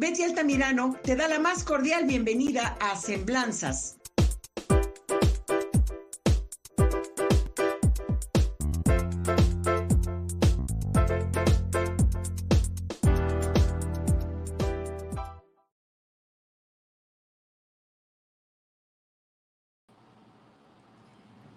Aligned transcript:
Betty 0.00 0.22
Altamirano 0.22 0.94
te 1.02 1.16
da 1.16 1.26
la 1.26 1.40
más 1.40 1.64
cordial 1.64 2.04
bienvenida 2.04 2.76
a 2.78 2.94
Semblanzas. 2.94 3.98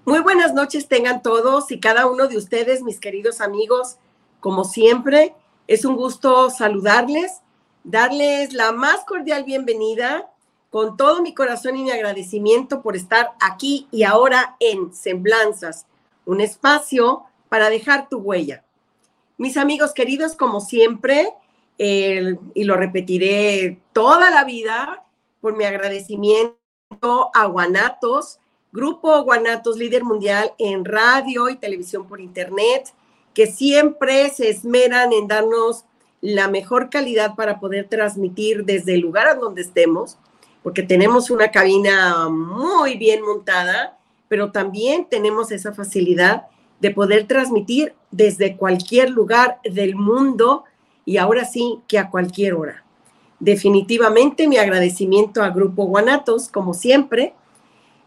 Muy 0.04 0.20
buenas 0.22 0.56
noches 0.56 0.88
tengan 0.88 1.22
todos 1.22 1.72
y 1.72 1.80
cada 1.80 2.08
uno 2.08 2.28
de 2.28 2.38
ustedes, 2.38 2.82
mis 2.82 3.00
queridos 3.00 3.40
amigos. 3.40 3.98
Como 4.40 4.64
siempre, 4.64 5.36
es 5.68 5.86
un 5.86 5.96
gusto 5.96 6.50
saludarles, 6.50 7.42
darles 7.84 8.54
la 8.54 8.72
más 8.72 9.04
cordial 9.06 9.44
bienvenida 9.44 10.30
con 10.70 10.96
todo 10.96 11.22
mi 11.22 11.34
corazón 11.34 11.76
y 11.76 11.84
mi 11.84 11.92
agradecimiento 11.92 12.82
por 12.82 12.96
estar 12.96 13.32
aquí 13.42 13.88
y 13.92 14.04
ahora 14.04 14.56
en 14.60 14.94
Semblanzas, 14.94 15.86
un 16.26 16.40
espacio 16.40 17.24
para 17.50 17.70
dejar 17.70 18.08
tu 18.08 18.20
huella. 18.20 18.64
Mis 19.38 19.58
amigos 19.58 19.94
queridos, 19.94 20.36
como 20.36 20.62
siempre, 20.62 21.34
y 21.78 22.64
lo 22.64 22.76
repetiré 22.76 23.80
toda 23.92 24.30
la 24.30 24.44
vida, 24.44 25.04
por 25.42 25.58
mi 25.58 25.66
agradecimiento 25.66 26.56
a 27.34 27.46
Guanatos, 27.48 28.40
Grupo 28.72 29.24
Guanatos, 29.24 29.78
líder 29.78 30.04
mundial 30.04 30.54
en 30.60 30.86
radio 30.86 31.50
y 31.50 31.58
televisión 31.58 32.08
por 32.08 32.22
internet, 32.22 32.94
que 33.34 33.48
siempre 33.48 34.30
se 34.30 34.50
esmeran 34.50 35.12
en 35.12 35.28
darnos 35.28 35.86
la 36.22 36.48
mejor 36.48 36.90
calidad 36.90 37.36
para 37.36 37.60
poder 37.60 37.88
transmitir 37.88 38.64
desde 38.64 38.94
el 38.94 39.02
lugar 39.02 39.28
a 39.28 39.36
donde 39.36 39.62
estemos, 39.62 40.18
porque 40.64 40.84
tenemos 40.84 41.32
una 41.32 41.52
cabina 41.52 42.30
muy 42.30 42.96
bien 42.98 43.24
montada, 43.24 43.98
pero 44.28 44.52
también 44.52 45.08
tenemos 45.10 45.52
esa 45.52 45.74
facilidad 45.74 46.46
de 46.80 46.92
poder 46.92 47.28
transmitir 47.28 47.94
desde 48.12 48.56
cualquier 48.56 49.10
lugar 49.10 49.60
del 49.64 49.96
mundo 49.96 50.66
y 51.06 51.18
ahora 51.18 51.46
sí 51.46 51.80
que 51.88 51.98
a 51.98 52.10
cualquier 52.10 52.54
hora. 52.54 52.84
Definitivamente 53.40 54.48
mi 54.48 54.58
agradecimiento 54.58 55.44
a 55.44 55.50
Grupo 55.50 55.86
Guanatos, 55.86 56.48
como 56.48 56.76
siempre, 56.76 57.34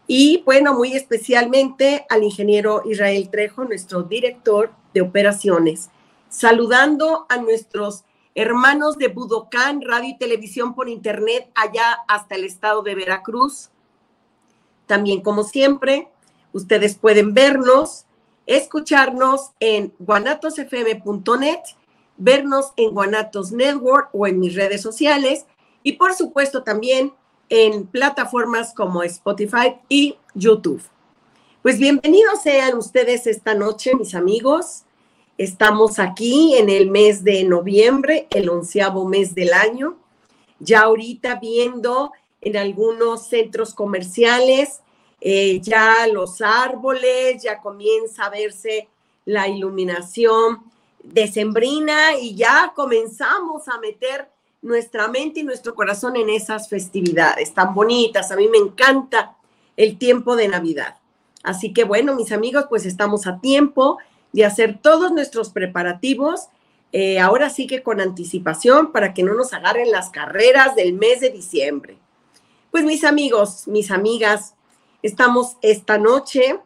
y 0.07 0.43
bueno, 0.45 0.73
muy 0.73 0.93
especialmente 0.93 2.05
al 2.09 2.23
ingeniero 2.23 2.83
Israel 2.85 3.29
Trejo, 3.29 3.65
nuestro 3.65 4.03
director 4.03 4.71
de 4.93 5.01
operaciones, 5.01 5.89
saludando 6.35 7.25
a 7.29 7.37
nuestros 7.37 8.03
hermanos 8.35 8.97
de 8.97 9.07
Budocán, 9.07 9.81
radio 9.81 10.09
y 10.09 10.17
televisión 10.17 10.75
por 10.75 10.89
internet, 10.89 11.49
allá 11.55 11.99
hasta 12.09 12.35
el 12.35 12.43
estado 12.43 12.81
de 12.81 12.93
Veracruz. 12.93 13.69
También, 14.85 15.21
como 15.21 15.45
siempre, 15.45 16.09
ustedes 16.51 16.95
pueden 16.95 17.33
vernos, 17.33 18.05
escucharnos 18.47 19.51
en 19.61 19.93
guanatosfm.net, 19.97 21.59
vernos 22.17 22.73
en 22.75 22.91
Guanatos 22.91 23.53
Network 23.53 24.09
o 24.11 24.27
en 24.27 24.39
mis 24.39 24.55
redes 24.55 24.81
sociales 24.81 25.45
y 25.83 25.93
por 25.93 26.13
supuesto 26.13 26.63
también 26.63 27.13
en 27.47 27.87
plataformas 27.87 28.73
como 28.73 29.03
Spotify 29.03 29.77
y 29.87 30.17
YouTube. 30.33 30.83
Pues 31.61 31.79
bienvenidos 31.79 32.41
sean 32.43 32.77
ustedes 32.77 33.25
esta 33.25 33.53
noche, 33.55 33.95
mis 33.95 34.13
amigos. 34.15 34.84
Estamos 35.37 35.99
aquí 35.99 36.55
en 36.55 36.69
el 36.69 36.89
mes 36.89 37.25
de 37.25 37.43
noviembre, 37.43 38.27
el 38.29 38.49
onceavo 38.49 39.05
mes 39.05 39.35
del 39.35 39.51
año. 39.51 39.97
Ya 40.59 40.83
ahorita 40.83 41.39
viendo 41.41 42.13
en 42.39 42.55
algunos 42.55 43.27
centros 43.27 43.73
comerciales, 43.73 44.79
eh, 45.19 45.59
ya 45.61 46.07
los 46.07 46.41
árboles, 46.41 47.43
ya 47.43 47.59
comienza 47.59 48.25
a 48.25 48.29
verse 48.29 48.87
la 49.25 49.49
iluminación 49.49 50.63
decembrina 51.03 52.17
y 52.17 52.35
ya 52.35 52.71
comenzamos 52.73 53.67
a 53.67 53.77
meter 53.79 54.29
nuestra 54.61 55.09
mente 55.09 55.41
y 55.41 55.43
nuestro 55.43 55.75
corazón 55.75 56.15
en 56.15 56.29
esas 56.29 56.69
festividades 56.69 57.53
tan 57.53 57.73
bonitas. 57.73 58.31
A 58.31 58.37
mí 58.37 58.47
me 58.47 58.57
encanta 58.57 59.35
el 59.75 59.97
tiempo 59.97 60.37
de 60.37 60.47
Navidad. 60.47 60.95
Así 61.43 61.73
que 61.73 61.83
bueno, 61.83 62.15
mis 62.15 62.31
amigos, 62.31 62.67
pues 62.69 62.85
estamos 62.85 63.27
a 63.27 63.41
tiempo 63.41 63.97
de 64.35 64.43
hacer 64.43 64.79
todos 64.81 65.13
nuestros 65.13 65.49
preparativos. 65.49 66.49
Eh, 66.91 67.19
ahora 67.19 67.49
sí 67.49 67.67
que 67.67 67.81
con 67.81 68.01
anticipación 68.01 68.91
para 68.91 69.13
que 69.13 69.23
no 69.23 69.33
nos 69.33 69.53
agarren 69.53 69.91
las 69.91 70.09
carreras 70.09 70.75
del 70.75 70.91
mes 70.91 71.21
de 71.21 71.29
diciembre. 71.29 71.97
Pues 72.69 72.83
mis 72.83 73.05
amigos, 73.05 73.65
mis 73.67 73.91
amigas, 73.91 74.53
estamos 75.01 75.55
esta 75.61 75.97
noche 75.97 76.59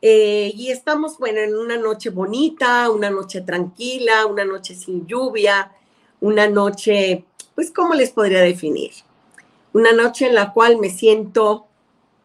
eh, 0.00 0.52
y 0.54 0.70
estamos, 0.70 1.18
bueno, 1.18 1.40
en 1.40 1.56
una 1.56 1.76
noche 1.76 2.10
bonita, 2.10 2.88
una 2.88 3.10
noche 3.10 3.40
tranquila, 3.40 4.26
una 4.26 4.44
noche 4.44 4.76
sin 4.76 5.08
lluvia, 5.08 5.72
una 6.20 6.46
noche, 6.46 7.24
pues, 7.56 7.72
¿cómo 7.72 7.94
les 7.94 8.10
podría 8.10 8.42
definir? 8.42 8.92
Una 9.72 9.92
noche 9.92 10.28
en 10.28 10.36
la 10.36 10.52
cual 10.52 10.78
me 10.78 10.90
siento, 10.90 11.66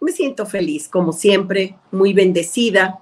me 0.01 0.11
siento 0.11 0.45
feliz, 0.45 0.87
como 0.87 1.13
siempre, 1.13 1.79
muy 1.91 2.13
bendecida. 2.13 2.99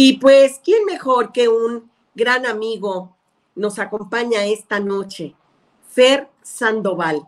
Y 0.00 0.18
pues, 0.18 0.60
¿quién 0.62 0.84
mejor 0.84 1.32
que 1.32 1.48
un 1.48 1.90
gran 2.14 2.46
amigo 2.46 3.16
nos 3.56 3.80
acompaña 3.80 4.44
esta 4.44 4.78
noche? 4.78 5.34
Fer 5.90 6.28
Sandoval. 6.40 7.26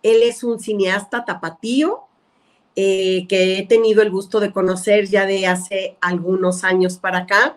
Él 0.00 0.22
es 0.22 0.44
un 0.44 0.60
cineasta 0.60 1.24
tapatío 1.24 2.04
eh, 2.76 3.26
que 3.28 3.58
he 3.58 3.66
tenido 3.66 4.02
el 4.02 4.10
gusto 4.12 4.38
de 4.38 4.52
conocer 4.52 5.08
ya 5.08 5.26
de 5.26 5.48
hace 5.48 5.96
algunos 6.00 6.62
años 6.62 6.96
para 6.96 7.18
acá, 7.18 7.56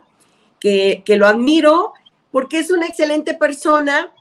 que, 0.59 1.03
que 1.05 1.17
lo 1.17 1.27
admiro 1.27 1.93
porque 2.31 2.57
es 2.57 2.72
una 2.72 2.88
excelente 2.88 3.35
persona, 3.35 4.11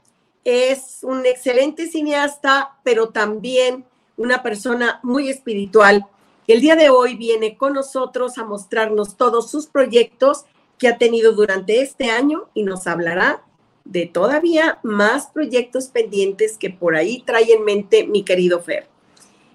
es 0.43 0.99
un 1.01 1.25
excelente 1.25 1.87
cineasta, 1.87 2.77
pero 2.83 3.09
también 3.09 3.83
una 4.17 4.43
persona 4.43 4.99
muy 5.01 5.31
espiritual. 5.31 6.05
El 6.47 6.59
día 6.59 6.75
de 6.75 6.89
hoy 6.89 7.15
viene 7.15 7.57
con 7.57 7.73
nosotros 7.73 8.37
a 8.37 8.43
mostrarnos 8.43 9.15
todos 9.15 9.49
sus 9.49 9.67
proyectos 9.67 10.45
que 10.77 10.89
ha 10.89 10.97
tenido 10.97 11.31
durante 11.31 11.81
este 11.81 12.09
año 12.09 12.49
y 12.53 12.63
nos 12.63 12.85
hablará 12.87 13.43
de 13.85 14.05
todavía 14.05 14.79
más 14.83 15.27
proyectos 15.27 15.87
pendientes 15.87 16.57
que 16.57 16.69
por 16.69 16.95
ahí 16.95 17.21
trae 17.25 17.53
en 17.53 17.63
mente 17.63 18.05
mi 18.05 18.23
querido 18.23 18.61
Fer. 18.61 18.87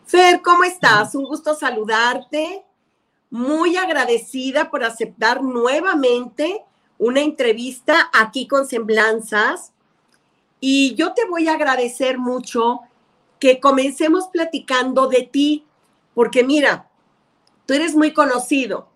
Fer, 0.07 0.41
¿cómo 0.41 0.65
estás? 0.65 1.15
Un 1.15 1.25
gusto 1.25 1.55
saludarte. 1.55 2.65
Muy 3.31 3.77
agradecida 3.77 4.71
por 4.71 4.83
aceptar 4.83 5.43
nuevamente 5.43 6.65
una 6.97 7.21
entrevista 7.21 8.11
aquí 8.15 8.49
con 8.49 8.67
Semblanzas 8.67 9.73
y 10.61 10.95
yo 10.95 11.13
te 11.13 11.27
voy 11.27 11.49
a 11.49 11.55
agradecer 11.55 12.19
mucho 12.19 12.81
que 13.39 13.61
comencemos 13.61 14.29
platicando 14.29 15.07
de 15.07 15.23
ti, 15.23 15.65
porque 16.19 16.43
mira, 16.43 16.91
tú 17.65 17.75
eres 17.75 17.95
muy 17.95 18.13
conocido. 18.13 18.89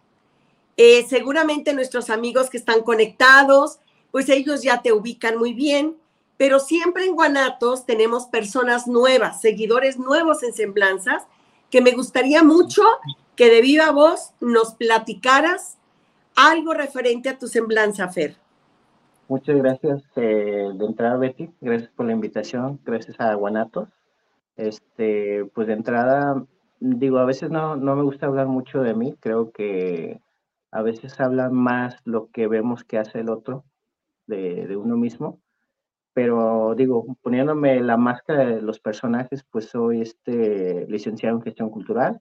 Eh, 0.77 1.07
seguramente 1.09 1.73
nuestros 1.73 2.11
amigos 2.11 2.51
que 2.51 2.57
están 2.57 2.83
conectados, 2.83 3.79
pues 4.11 4.29
ellos 4.29 4.65
ya 4.65 4.83
te 4.83 4.93
ubican 4.93 5.39
muy 5.39 5.53
bien, 5.53 5.97
pero 6.37 6.59
siempre 6.59 7.05
en 7.05 7.15
Guanatos 7.15 7.87
tenemos 7.87 8.27
personas 8.27 8.89
nuevas, 8.89 9.41
seguidores 9.41 10.01
nuevos 10.01 10.43
en 10.43 10.53
Semblanzas, 10.53 11.29
que 11.71 11.81
me 11.81 11.93
gustaría 11.93 12.43
mucho 12.43 12.83
que 13.37 13.51
de 13.51 13.61
viva 13.61 13.93
voz 13.93 14.33
nos 14.41 14.75
platicaras 14.75 15.79
algo 16.35 16.75
referente 16.75 17.29
a 17.29 17.39
tu 17.39 17.47
semblanza, 17.47 18.09
Fer. 18.09 18.35
Muchas 19.29 19.59
gracias 19.59 20.03
eh, 20.17 20.71
de 20.75 20.85
entrada, 20.85 21.19
Betty. 21.19 21.51
Gracias 21.61 21.93
por 21.93 22.07
la 22.07 22.15
invitación. 22.15 22.81
Gracias 22.85 23.21
a 23.21 23.33
Guanatos. 23.35 23.89
Este, 24.57 25.45
pues 25.55 25.69
de 25.69 25.75
entrada, 25.75 26.45
digo, 26.83 27.19
a 27.19 27.25
veces 27.25 27.51
no, 27.51 27.77
no 27.77 27.97
me 27.97 28.03
gusta 28.03 28.27
hablar 28.27 28.47
mucho 28.49 28.83
de 28.83 28.95
mí. 28.95 29.15
Creo 29.21 29.53
que 29.53 30.21
a 30.71 30.83
veces 30.83 31.21
habla 31.21 31.51
más 31.51 31.97
lo 32.05 32.31
que 32.31 32.49
vemos 32.49 32.85
que 32.85 32.99
hace 32.99 33.21
el 33.21 33.31
otro 33.31 33.65
de, 34.27 34.67
de 34.67 34.77
uno 34.77 34.97
mismo. 34.97 35.41
Pero 36.15 36.75
digo, 36.77 37.17
poniéndome 37.23 37.81
la 37.81 37.97
máscara 37.97 38.47
de 38.47 38.63
los 38.63 38.81
personajes, 38.81 39.45
pues 39.51 39.67
soy 39.67 40.03
este 40.03 40.87
licenciado 40.89 41.37
en 41.37 41.43
gestión 41.43 41.71
cultural, 41.71 42.21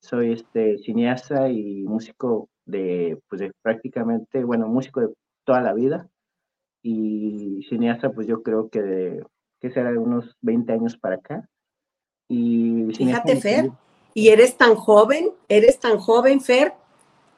soy 0.00 0.32
este 0.32 0.78
cineasta 0.78 1.50
y 1.50 1.82
músico 1.84 2.48
de, 2.64 3.20
pues 3.28 3.40
de 3.40 3.52
prácticamente, 3.62 4.44
bueno, 4.44 4.68
músico 4.68 5.00
de 5.00 5.14
toda 5.44 5.60
la 5.60 5.74
vida 5.74 6.08
y 6.82 7.62
cineasta, 7.68 8.12
pues 8.12 8.26
yo 8.26 8.42
creo 8.42 8.70
que, 8.70 8.82
de, 8.82 9.26
que 9.60 9.70
será 9.70 9.92
de 9.92 9.98
unos 9.98 10.36
20 10.40 10.72
años 10.72 10.96
para 10.96 11.16
acá. 11.16 11.49
Y 12.30 12.86
Fíjate, 12.94 13.40
Fer, 13.40 13.72
y 14.14 14.28
eres 14.28 14.56
tan 14.56 14.76
joven, 14.76 15.32
eres 15.48 15.80
tan 15.80 15.98
joven, 15.98 16.40
Fer, 16.40 16.74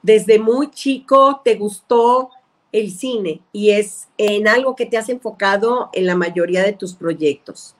desde 0.02 0.38
muy 0.38 0.70
chico 0.70 1.40
te 1.42 1.54
gustó 1.54 2.28
el 2.72 2.90
cine 2.90 3.40
y 3.52 3.70
es 3.70 4.08
en 4.18 4.46
algo 4.48 4.76
que 4.76 4.84
te 4.84 4.98
has 4.98 5.08
enfocado 5.08 5.88
en 5.94 6.04
la 6.04 6.14
mayoría 6.14 6.62
de 6.62 6.74
tus 6.74 6.94
proyectos. 6.94 7.74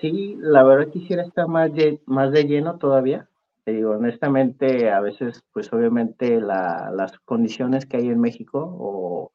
Sí, 0.00 0.36
la 0.38 0.62
verdad 0.62 0.92
quisiera 0.92 1.24
estar 1.24 1.48
más 1.48 1.74
de, 1.74 2.00
más 2.06 2.30
de 2.30 2.44
lleno 2.44 2.78
todavía. 2.78 3.28
Te 3.64 3.72
digo, 3.72 3.90
honestamente, 3.90 4.88
a 4.88 5.00
veces, 5.00 5.42
pues 5.52 5.72
obviamente 5.72 6.40
las 6.40 7.18
condiciones 7.24 7.86
que 7.86 7.96
hay 7.96 8.06
en 8.06 8.20
México 8.20 8.72
o 8.78 9.32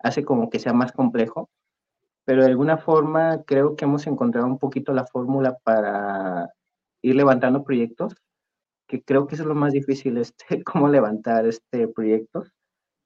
hace 0.00 0.24
como 0.24 0.50
que 0.50 0.58
sea 0.58 0.72
más 0.72 0.90
complejo, 0.90 1.48
pero 2.24 2.42
de 2.42 2.50
alguna 2.50 2.78
forma 2.78 3.42
creo 3.44 3.76
que 3.76 3.84
hemos 3.84 4.06
encontrado 4.06 4.46
un 4.46 4.58
poquito 4.58 4.92
la 4.92 5.06
fórmula 5.06 5.58
para 5.64 6.50
ir 7.02 7.16
levantando 7.16 7.64
proyectos, 7.64 8.14
que 8.88 9.02
creo 9.02 9.26
que 9.26 9.36
es 9.36 9.40
lo 9.44 9.54
más 9.54 9.72
difícil, 9.72 10.16
este, 10.18 10.62
cómo 10.64 10.88
levantar 10.88 11.46
este 11.46 11.88
proyectos 11.88 12.52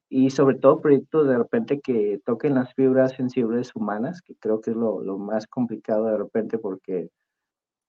y 0.09 0.29
sobre 0.31 0.57
todo 0.57 0.81
proyectos 0.81 1.27
de 1.27 1.37
repente 1.37 1.81
que 1.81 2.21
toquen 2.25 2.55
las 2.55 2.73
fibras 2.75 3.13
sensibles 3.13 3.75
humanas, 3.75 4.21
que 4.21 4.35
creo 4.35 4.61
que 4.61 4.71
es 4.71 4.77
lo, 4.77 5.01
lo 5.01 5.17
más 5.17 5.47
complicado 5.47 6.05
de 6.05 6.17
repente 6.17 6.57
porque, 6.57 7.09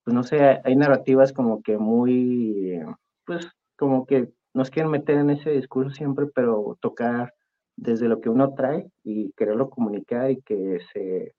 pues 0.04 0.14
no 0.14 0.24
sé, 0.24 0.60
hay 0.64 0.76
narrativas 0.76 1.32
como 1.32 1.62
que 1.62 1.78
muy, 1.78 2.80
pues 3.26 3.48
como 3.76 4.06
que 4.06 4.32
nos 4.54 4.70
quieren 4.70 4.90
meter 4.90 5.18
en 5.18 5.30
ese 5.30 5.50
discurso 5.50 5.90
siempre, 5.94 6.26
pero 6.34 6.76
tocar 6.80 7.34
desde 7.78 8.08
lo 8.08 8.20
que 8.20 8.28
uno 8.28 8.54
trae 8.54 8.90
y 9.04 9.32
quererlo 9.36 9.70
comunicar 9.70 10.30
y 10.30 10.42
que 10.42 10.80
se, 10.92 11.34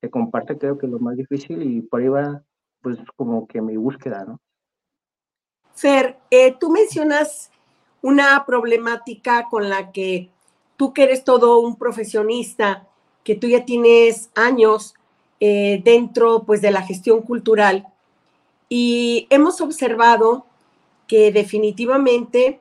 se 0.00 0.10
comparte 0.10 0.56
creo 0.56 0.78
que 0.78 0.86
es 0.86 0.92
lo 0.92 0.98
más 0.98 1.16
difícil 1.16 1.62
y 1.62 1.82
por 1.82 2.00
ahí 2.00 2.08
va 2.08 2.42
pues 2.80 2.98
como 3.16 3.46
que 3.46 3.60
mi 3.60 3.76
búsqueda, 3.76 4.24
¿no? 4.24 4.40
Fer, 5.74 6.18
eh, 6.30 6.54
tú 6.58 6.70
mencionas 6.70 7.50
una 8.02 8.44
problemática 8.46 9.48
con 9.50 9.68
la 9.68 9.90
que 9.92 10.30
tú 10.76 10.92
que 10.92 11.04
eres 11.04 11.24
todo 11.24 11.60
un 11.60 11.76
profesionista, 11.76 12.86
que 13.22 13.34
tú 13.34 13.48
ya 13.48 13.64
tienes 13.64 14.30
años 14.34 14.94
eh, 15.40 15.80
dentro 15.84 16.44
pues 16.44 16.60
de 16.62 16.70
la 16.70 16.82
gestión 16.82 17.22
cultural 17.22 17.86
y 18.68 19.26
hemos 19.30 19.60
observado 19.60 20.46
que 21.06 21.32
definitivamente, 21.32 22.60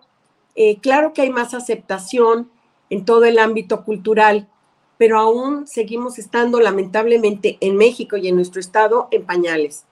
eh, 0.56 0.78
claro 0.80 1.14
que 1.14 1.22
hay 1.22 1.30
más 1.30 1.54
aceptación 1.54 2.50
en 2.94 3.06
todo 3.06 3.26
el 3.26 3.40
ámbito 3.40 3.84
cultural, 3.84 4.48
pero 5.00 5.20
aún 5.20 5.66
seguimos 5.66 6.20
estando 6.20 6.60
lamentablemente 6.60 7.58
en 7.60 7.76
México 7.76 8.18
y 8.18 8.28
en 8.28 8.36
nuestro 8.36 8.62
estado 8.62 9.08
en 9.10 9.26
pañales. 9.26 9.86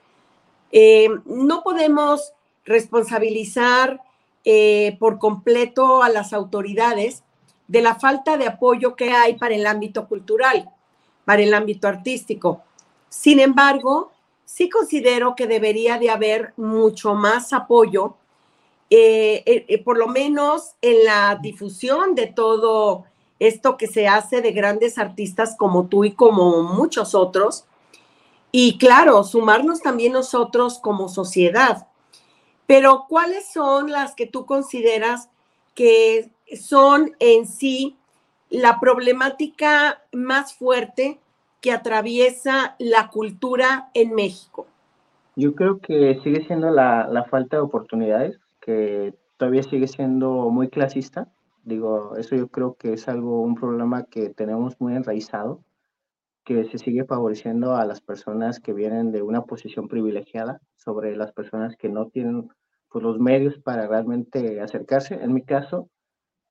Eh, 0.70 1.08
no 1.24 1.64
podemos 1.64 2.32
responsabilizar 2.64 4.00
eh, 4.44 4.96
por 5.00 5.18
completo 5.18 6.04
a 6.04 6.10
las 6.10 6.32
autoridades 6.32 7.24
de 7.66 7.82
la 7.82 7.96
falta 7.96 8.36
de 8.36 8.46
apoyo 8.46 8.94
que 8.94 9.10
hay 9.10 9.36
para 9.36 9.56
el 9.56 9.66
ámbito 9.66 10.06
cultural, 10.06 10.70
para 11.24 11.42
el 11.42 11.54
ámbito 11.54 11.88
artístico. 11.88 12.62
Sin 13.08 13.40
embargo, 13.40 14.12
sí 14.44 14.68
considero 14.68 15.34
que 15.34 15.48
debería 15.48 15.98
de 15.98 16.10
haber 16.10 16.52
mucho 16.56 17.14
más 17.14 17.52
apoyo, 17.52 18.14
eh, 18.94 19.64
eh, 19.68 19.82
por 19.82 19.96
lo 19.96 20.06
menos 20.06 20.74
en 20.82 21.06
la 21.06 21.38
difusión 21.40 22.14
de 22.14 22.26
todo 22.26 23.06
esto 23.38 23.78
que 23.78 23.86
se 23.86 24.06
hace 24.06 24.42
de 24.42 24.52
grandes 24.52 24.98
artistas 24.98 25.56
como 25.56 25.86
tú 25.86 26.04
y 26.04 26.12
como 26.12 26.62
muchos 26.62 27.14
otros. 27.14 27.64
Y 28.50 28.76
claro, 28.76 29.24
sumarnos 29.24 29.80
también 29.80 30.12
nosotros 30.12 30.78
como 30.78 31.08
sociedad. 31.08 31.86
Pero 32.66 33.06
¿cuáles 33.08 33.50
son 33.50 33.90
las 33.90 34.14
que 34.14 34.26
tú 34.26 34.44
consideras 34.44 35.30
que 35.74 36.30
son 36.60 37.16
en 37.18 37.46
sí 37.46 37.96
la 38.50 38.78
problemática 38.78 40.02
más 40.12 40.52
fuerte 40.52 41.18
que 41.62 41.72
atraviesa 41.72 42.76
la 42.78 43.08
cultura 43.08 43.88
en 43.94 44.14
México? 44.14 44.66
Yo 45.34 45.54
creo 45.54 45.80
que 45.80 46.20
sigue 46.22 46.46
siendo 46.46 46.70
la 46.70 47.26
falta 47.30 47.56
de 47.56 47.62
oportunidades, 47.62 48.41
que 48.72 49.14
todavía 49.36 49.62
sigue 49.62 49.88
siendo 49.88 50.50
muy 50.50 50.68
clasista. 50.68 51.32
Digo, 51.64 52.16
eso 52.16 52.36
yo 52.36 52.48
creo 52.48 52.74
que 52.74 52.94
es 52.94 53.08
algo, 53.08 53.42
un 53.42 53.54
problema 53.54 54.04
que 54.04 54.30
tenemos 54.30 54.80
muy 54.80 54.94
enraizado, 54.94 55.62
que 56.44 56.64
se 56.64 56.78
sigue 56.78 57.04
favoreciendo 57.04 57.76
a 57.76 57.84
las 57.84 58.00
personas 58.00 58.60
que 58.60 58.72
vienen 58.72 59.12
de 59.12 59.22
una 59.22 59.42
posición 59.42 59.88
privilegiada 59.88 60.60
sobre 60.76 61.16
las 61.16 61.32
personas 61.32 61.76
que 61.76 61.88
no 61.88 62.08
tienen 62.08 62.48
pues, 62.88 63.04
los 63.04 63.18
medios 63.18 63.58
para 63.58 63.86
realmente 63.86 64.60
acercarse. 64.60 65.14
En 65.14 65.32
mi 65.34 65.42
caso, 65.42 65.88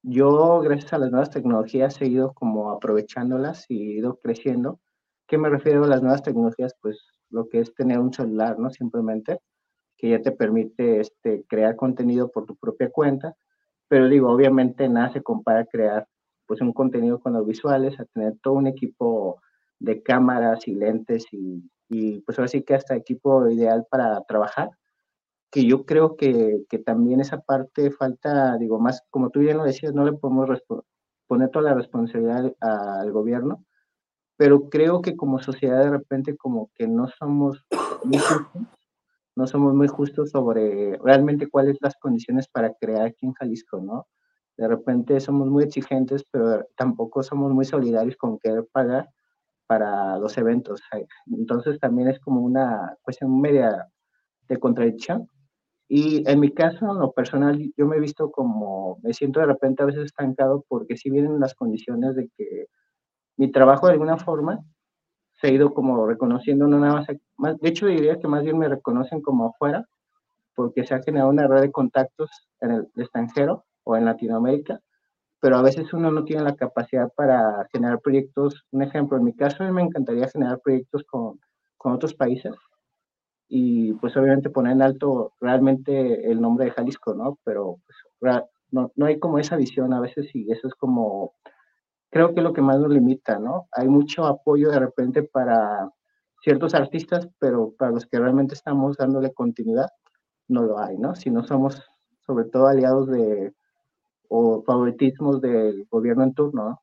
yo 0.04 0.60
gracias 0.62 0.94
a 0.94 0.98
las 1.00 1.12
nuevas 1.12 1.30
tecnologías 1.30 2.02
he 2.02 2.08
ido 2.08 2.34
como 2.34 2.72
aprovechándolas 2.72 3.66
y 3.70 3.82
he 3.82 3.98
ido 3.98 4.20
creciendo. 4.22 4.80
¿Qué 5.28 5.38
me 5.38 5.50
refiero 5.50 5.84
a 5.84 5.88
las 5.88 6.02
nuevas 6.02 6.24
tecnologías? 6.24 6.74
Pues 6.82 7.00
lo 7.30 7.50
que 7.50 7.60
es 7.60 7.74
tener 7.74 8.00
un 8.00 8.14
celular, 8.14 8.60
¿no? 8.60 8.70
Simplemente, 8.70 9.40
que 10.02 10.10
ya 10.10 10.22
te 10.22 10.32
permite 10.32 11.00
este, 11.00 11.46
crear 11.48 11.76
contenido 11.76 12.32
por 12.32 12.48
tu 12.48 12.56
propia 12.56 12.90
cuenta. 12.90 13.36
Pero 13.88 14.10
digo, 14.10 14.32
obviamente 14.32 14.90
nada 14.90 15.14
se 15.14 15.22
compara 15.22 15.62
a 15.62 15.66
crear 15.66 16.08
pues 16.48 16.60
un 16.62 16.74
contenido 16.74 17.20
con 17.20 17.34
los 17.34 17.46
visuales, 17.46 18.00
a 18.00 18.06
tener 18.06 18.34
todo 18.42 18.56
un 18.56 18.66
equipo 18.66 19.40
de 19.80 20.02
cámaras 20.02 20.68
y 20.68 20.74
lentes 20.74 21.26
y, 21.32 21.64
y 21.88 22.22
pues 22.22 22.40
ahora 22.40 22.48
sí 22.48 22.64
que 22.64 22.74
hasta 22.74 22.96
equipo 22.96 23.48
ideal 23.48 23.86
para 23.90 24.22
trabajar 24.24 24.72
que 25.52 25.66
yo 25.66 25.86
creo 25.86 26.16
que, 26.16 26.64
que, 26.70 26.80
también 26.80 27.20
esa 27.20 27.42
parte 27.42 27.92
falta, 27.92 28.58
digo, 28.58 28.80
más, 28.80 29.04
como 29.10 29.30
tú 29.30 29.42
bien 29.42 29.58
lo 29.58 29.66
decías, 29.66 29.94
no 29.94 30.06
le 30.06 30.14
podemos 30.14 30.50
poner 31.28 31.50
toda 31.50 31.66
la 31.66 31.74
responsabilidad 31.74 32.56
al 32.62 33.12
gobierno, 33.12 33.66
pero 34.38 34.70
creo 34.70 35.02
que 35.02 35.16
como 35.18 35.40
sociedad 35.40 35.84
de 35.84 35.92
repente 35.92 36.38
como 36.38 36.72
que 36.74 36.88
no 36.88 37.10
somos 37.10 37.66
no 39.36 39.48
somos 39.48 39.74
muy 39.74 39.88
justos 39.88 40.32
sobre 40.32 40.98
realmente 41.04 41.50
cuáles 41.50 41.78
las 41.82 41.96
condiciones 41.98 42.48
para 42.48 42.74
crear 42.76 43.06
aquí 43.06 43.26
en 43.26 43.34
Jalisco, 43.34 43.82
¿no? 43.82 44.08
De 44.58 44.68
repente 44.68 45.20
somos 45.20 45.50
muy 45.50 45.64
exigentes, 45.64 46.26
pero 46.30 46.66
tampoco 46.78 47.24
somos 47.24 47.52
muy 47.54 47.66
solidarios 47.66 48.18
con 48.18 48.38
querer 48.40 48.68
pagar 48.72 49.10
para 49.68 50.18
los 50.20 50.38
eventos. 50.38 50.82
Entonces 51.28 51.80
también 51.80 52.10
es 52.10 52.20
como 52.20 52.42
una 52.42 52.98
cuestión 53.04 53.40
media 53.42 53.88
de 54.50 54.60
contradicción 54.60 55.28
y 55.94 56.24
en 56.26 56.40
mi 56.40 56.54
caso, 56.54 56.90
en 56.90 57.00
lo 57.00 57.12
personal, 57.12 57.60
yo 57.76 57.86
me 57.86 57.98
he 57.98 58.00
visto 58.00 58.32
como, 58.32 59.00
me 59.04 59.14
siento 59.14 59.42
de 59.42 59.48
repente 59.48 59.84
a 59.84 59.88
veces 59.88 60.06
estancado 60.06 60.64
porque 60.70 60.96
si 60.96 61.10
vienen 61.10 61.38
las 61.42 61.54
condiciones 61.54 62.16
de 62.16 62.30
que 62.38 62.68
mi 63.36 63.52
trabajo 63.52 63.88
de 63.88 63.94
alguna 63.94 64.18
forma 64.18 64.60
se 65.42 65.48
ha 65.48 65.52
ido 65.52 65.74
como 65.74 66.06
reconociendo, 66.06 66.68
no 66.68 66.80
nada 66.80 67.04
más, 67.38 67.60
de 67.60 67.70
hecho 67.70 67.88
diría 67.88 68.20
que 68.20 68.28
más 68.28 68.44
bien 68.44 68.60
me 68.60 68.70
reconocen 68.70 69.22
como 69.22 69.48
afuera, 69.48 69.86
porque 70.56 70.86
se 70.86 70.94
ha 70.94 71.02
generado 71.02 71.32
una 71.32 71.48
red 71.48 71.62
de 71.62 71.72
contactos 71.72 72.30
en 72.60 72.72
el 72.72 72.88
extranjero 72.96 73.66
o 73.84 73.98
en 73.98 74.06
Latinoamérica, 74.06 74.80
pero 75.40 75.58
a 75.58 75.64
veces 75.64 75.92
uno 75.94 76.12
no 76.12 76.24
tiene 76.24 76.44
la 76.44 76.56
capacidad 76.56 77.12
para 77.16 77.68
generar 77.74 78.00
proyectos. 78.00 78.64
Un 78.72 78.84
ejemplo, 78.84 79.18
en 79.18 79.24
mi 79.24 79.34
caso, 79.34 79.64
me 79.64 79.82
encantaría 79.82 80.28
generar 80.28 80.60
proyectos 80.60 81.04
con, 81.06 81.40
con 81.78 81.94
otros 81.94 82.14
países, 82.14 82.54
y 83.54 83.94
pues 83.96 84.16
obviamente 84.16 84.50
poner 84.50 84.74
en 84.74 84.82
alto 84.82 85.34
realmente 85.42 86.32
el 86.32 86.40
nombre 86.40 86.66
de 86.66 86.72
Jalisco, 86.72 87.14
¿no? 87.14 87.38
Pero 87.44 87.80
pues, 88.20 88.44
no, 88.72 88.92
no 88.96 89.06
hay 89.06 89.20
como 89.20 89.40
esa 89.40 89.58
visión 89.58 89.94
a 89.94 90.00
veces 90.00 90.34
y 90.34 90.50
eso 90.52 90.68
es 90.70 90.74
como, 90.76 91.34
creo 92.12 92.34
que 92.34 92.42
es 92.42 92.44
lo 92.44 92.54
que 92.54 92.62
más 92.62 92.80
nos 92.80 92.92
limita, 92.92 93.40
¿no? 93.40 93.68
Hay 93.72 93.88
mucho 93.88 94.26
apoyo 94.26 94.70
de 94.70 94.80
repente 94.80 95.24
para 95.24 95.90
ciertos 96.44 96.76
artistas, 96.76 97.28
pero 97.40 97.74
para 97.78 97.92
los 97.92 98.06
que 98.06 98.20
realmente 98.20 98.54
estamos 98.54 98.98
dándole 98.98 99.34
continuidad, 99.34 99.90
no 100.48 100.64
lo 100.64 100.80
hay, 100.80 100.98
¿no? 100.98 101.16
Si 101.16 101.32
no 101.32 101.44
somos 101.44 101.82
sobre 102.26 102.46
todo 102.46 102.68
aliados 102.68 103.08
de 103.08 103.54
o 104.30 104.64
favoritismos 104.64 105.42
del 105.42 105.88
gobierno 105.90 106.24
en 106.24 106.34
turno, 106.34 106.70
¿no? 106.70 106.82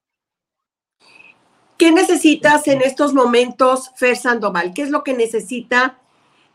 ¿Qué 1.77 1.93
necesitas 1.93 2.67
en 2.67 2.83
estos 2.83 3.15
momentos, 3.15 3.93
Fer 3.95 4.17
Sandoval? 4.17 4.75
¿Qué 4.75 4.83
es 4.83 4.91
lo 4.91 5.05
que 5.05 5.15
necesita 5.15 6.01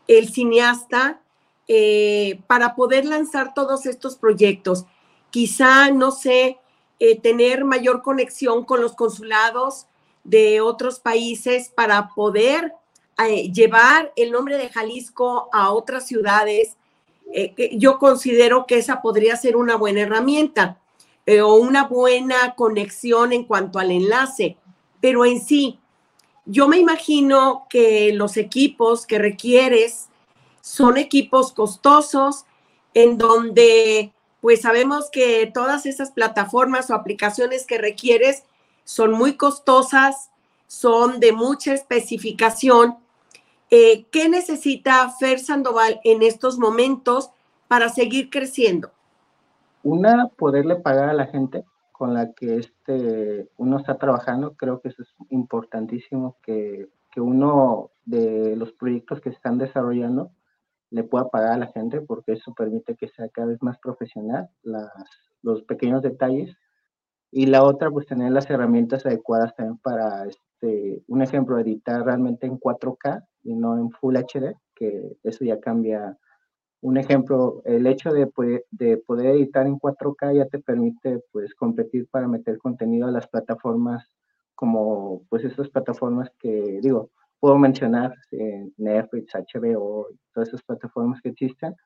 el 0.06 0.28
cineasta 0.28 1.22
eh, 1.66 2.40
para 2.46 2.74
poder 2.74 3.06
lanzar 3.06 3.54
todos 3.54 3.86
estos 3.86 4.16
proyectos. 4.16 4.84
Quizá, 5.30 5.90
no 5.90 6.10
sé, 6.10 6.58
eh, 6.98 7.20
tener 7.20 7.64
mayor 7.64 8.02
conexión 8.02 8.64
con 8.64 8.80
los 8.80 8.94
consulados 8.94 9.86
de 10.22 10.60
otros 10.60 11.00
países 11.00 11.68
para 11.68 12.08
poder 12.14 12.72
eh, 13.26 13.50
llevar 13.52 14.12
el 14.16 14.32
nombre 14.32 14.56
de 14.56 14.68
Jalisco 14.68 15.48
a 15.52 15.70
otras 15.72 16.06
ciudades. 16.06 16.76
yo 17.72 17.98
considero 17.98 18.64
que 18.64 18.78
esa 18.78 19.02
podría 19.02 19.36
ser 19.36 19.56
una 19.56 19.76
buena 19.76 20.02
herramienta 20.02 20.78
o 21.42 21.54
una 21.56 21.88
buena 21.88 22.54
conexión 22.54 23.32
en 23.32 23.44
cuanto 23.44 23.80
al 23.80 23.90
enlace, 23.90 24.56
pero 25.00 25.24
en 25.24 25.40
sí, 25.40 25.80
yo 26.46 26.68
me 26.68 26.78
imagino 26.78 27.66
que 27.68 28.12
los 28.12 28.36
equipos 28.36 29.06
que 29.06 29.18
requieres 29.18 30.08
son 30.60 30.96
equipos 30.96 31.52
costosos 31.52 32.44
en 32.92 33.18
donde 33.18 34.12
pues 34.44 34.60
sabemos 34.60 35.08
que 35.10 35.50
todas 35.54 35.86
esas 35.86 36.10
plataformas 36.10 36.90
o 36.90 36.94
aplicaciones 36.94 37.66
que 37.66 37.78
requieres 37.78 38.44
son 38.84 39.12
muy 39.12 39.38
costosas, 39.38 40.30
son 40.66 41.18
de 41.18 41.32
mucha 41.32 41.72
especificación. 41.72 42.96
Eh, 43.70 44.04
¿Qué 44.10 44.28
necesita 44.28 45.08
Fer 45.18 45.38
Sandoval 45.38 45.98
en 46.04 46.22
estos 46.22 46.58
momentos 46.58 47.30
para 47.68 47.88
seguir 47.88 48.28
creciendo? 48.28 48.90
Una, 49.82 50.28
poderle 50.28 50.76
pagar 50.76 51.08
a 51.08 51.14
la 51.14 51.24
gente 51.24 51.64
con 51.90 52.12
la 52.12 52.34
que 52.34 52.58
este, 52.58 53.48
uno 53.56 53.78
está 53.78 53.96
trabajando. 53.96 54.56
Creo 54.58 54.82
que 54.82 54.88
eso 54.88 55.04
es 55.04 55.08
importantísimo, 55.30 56.36
que, 56.42 56.90
que 57.10 57.22
uno 57.22 57.92
de 58.04 58.56
los 58.56 58.72
proyectos 58.72 59.22
que 59.22 59.30
están 59.30 59.56
desarrollando 59.56 60.32
le 60.90 61.04
pueda 61.04 61.28
pagar 61.28 61.52
a 61.52 61.58
la 61.58 61.66
gente, 61.68 62.00
porque 62.00 62.32
eso 62.32 62.54
permite 62.54 62.96
que 62.96 63.08
sea 63.08 63.28
cada 63.28 63.48
vez 63.48 63.62
más 63.62 63.78
profesional, 63.78 64.48
los 65.42 65.62
pequeños 65.62 66.02
detalles. 66.02 66.56
Y 67.30 67.46
la 67.46 67.64
otra, 67.64 67.90
pues 67.90 68.06
tener 68.06 68.32
las 68.32 68.48
herramientas 68.48 69.04
adecuadas 69.06 69.54
también 69.56 69.78
para, 69.78 70.26
este, 70.26 71.02
un 71.08 71.22
ejemplo, 71.22 71.58
editar 71.58 72.04
realmente 72.04 72.46
en 72.46 72.58
4K 72.58 73.26
y 73.42 73.54
no 73.54 73.76
en 73.78 73.90
Full 73.90 74.16
HD, 74.16 74.54
que 74.74 75.16
eso 75.24 75.44
ya 75.44 75.58
cambia 75.58 76.16
un 76.84 76.98
ejemplo, 76.98 77.62
el 77.64 77.86
hecho 77.86 78.12
de, 78.12 78.30
de, 78.70 78.98
poder 78.98 79.36
editar 79.36 79.66
en 79.66 79.78
4K 79.78 80.36
ya 80.36 80.46
te 80.46 80.58
permite 80.58 81.18
pues 81.32 81.54
competir 81.54 82.06
para 82.08 82.28
meter 82.28 82.58
contenido 82.58 83.08
a 83.08 83.10
las 83.10 83.26
plataformas 83.26 84.06
como 84.54 85.22
pues 85.30 85.44
esas 85.44 85.70
plataformas 85.70 86.30
que 86.38 86.80
digo, 86.82 87.10
puedo 87.44 87.58
mencionar 87.58 88.14
eh, 88.30 88.70
Netflix, 88.78 89.34
HBO, 89.34 90.08
todas 90.32 90.48
esas 90.48 90.62
plataformas 90.62 91.20
que 91.20 91.28
existen, 91.28 91.76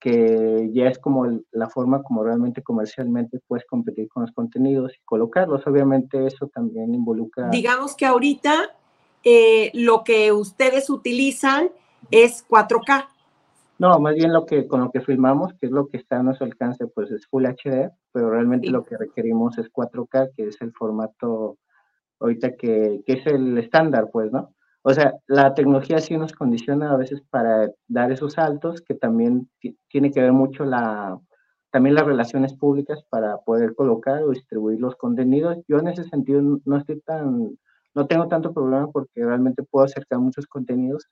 que 0.00 0.70
ya 0.72 0.88
es 0.88 0.98
como 0.98 1.26
la 1.52 1.68
forma 1.68 2.02
como 2.02 2.24
realmente 2.24 2.62
comercialmente 2.62 3.38
puedes 3.46 3.66
competir 3.66 4.08
con 4.08 4.22
los 4.22 4.32
contenidos 4.32 4.94
y 4.94 5.04
colocarlos. 5.04 5.66
Obviamente 5.66 6.26
eso 6.26 6.48
también 6.48 6.94
involucra... 6.94 7.50
Digamos 7.50 7.94
que 7.94 8.06
ahorita 8.06 8.74
eh, 9.22 9.70
lo 9.74 10.02
que 10.02 10.32
ustedes 10.32 10.88
utilizan 10.88 11.68
es 12.10 12.48
4K. 12.48 13.06
No, 13.78 13.98
más 13.98 14.14
bien 14.14 14.32
lo 14.32 14.46
que 14.46 14.66
con 14.66 14.80
lo 14.80 14.90
que 14.90 15.02
filmamos, 15.02 15.52
que 15.60 15.66
es 15.66 15.72
lo 15.72 15.88
que 15.88 15.98
está 15.98 16.20
a 16.20 16.22
nuestro 16.22 16.46
alcance, 16.46 16.86
pues 16.86 17.10
es 17.10 17.26
Full 17.26 17.44
HD, 17.44 17.90
pero 18.12 18.30
realmente 18.30 18.70
lo 18.70 18.82
que 18.82 18.96
requerimos 18.96 19.58
es 19.58 19.70
4K, 19.70 20.30
que 20.34 20.44
es 20.44 20.56
el 20.62 20.72
formato 20.72 21.58
ahorita 22.18 22.56
que, 22.56 23.02
que 23.04 23.12
es 23.12 23.26
el 23.26 23.58
estándar, 23.58 24.08
pues, 24.10 24.32
¿no? 24.32 24.55
O 24.88 24.94
sea, 24.94 25.14
la 25.26 25.52
tecnología 25.52 25.98
sí 25.98 26.16
nos 26.16 26.32
condiciona 26.32 26.92
a 26.92 26.96
veces 26.96 27.20
para 27.30 27.72
dar 27.88 28.12
esos 28.12 28.34
saltos, 28.34 28.82
que 28.82 28.94
también 28.94 29.50
tiene 29.88 30.12
que 30.12 30.20
ver 30.20 30.32
mucho 30.32 30.64
la, 30.64 31.18
también 31.72 31.96
las 31.96 32.06
relaciones 32.06 32.54
públicas 32.54 33.02
para 33.10 33.38
poder 33.38 33.74
colocar 33.74 34.22
o 34.22 34.30
distribuir 34.30 34.78
los 34.80 34.94
contenidos. 34.94 35.58
Yo 35.66 35.78
en 35.78 35.88
ese 35.88 36.04
sentido 36.04 36.40
no 36.64 36.76
estoy 36.76 37.00
tan, 37.00 37.58
no 37.94 38.06
tengo 38.06 38.28
tanto 38.28 38.54
problema 38.54 38.88
porque 38.92 39.24
realmente 39.24 39.64
puedo 39.64 39.86
acercar 39.86 40.20
muchos 40.20 40.46
contenidos 40.46 41.08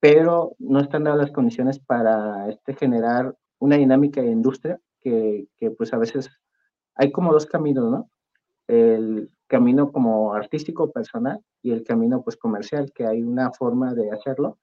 pero 0.00 0.54
no 0.58 0.80
están 0.80 1.04
dadas 1.04 1.18
las 1.18 1.32
condiciones 1.32 1.78
para 1.78 2.50
este, 2.50 2.74
generar 2.74 3.34
una 3.58 3.76
dinámica 3.76 4.20
de 4.20 4.30
industria 4.30 4.78
que, 5.00 5.46
que, 5.56 5.70
pues 5.70 5.94
a 5.94 5.98
veces 5.98 6.30
hay 6.94 7.10
como 7.10 7.32
dos 7.32 7.46
caminos, 7.46 7.90
¿no? 7.90 8.10
El 8.66 9.30
camino 9.46 9.92
como 9.92 10.34
artístico 10.34 10.90
personal 10.90 11.40
y 11.62 11.72
el 11.72 11.84
camino 11.84 12.22
pues 12.22 12.36
comercial, 12.36 12.92
que 12.94 13.06
hay 13.06 13.22
una 13.22 13.50
forma 13.52 13.94
de 13.94 14.10
hacerlo 14.10 14.58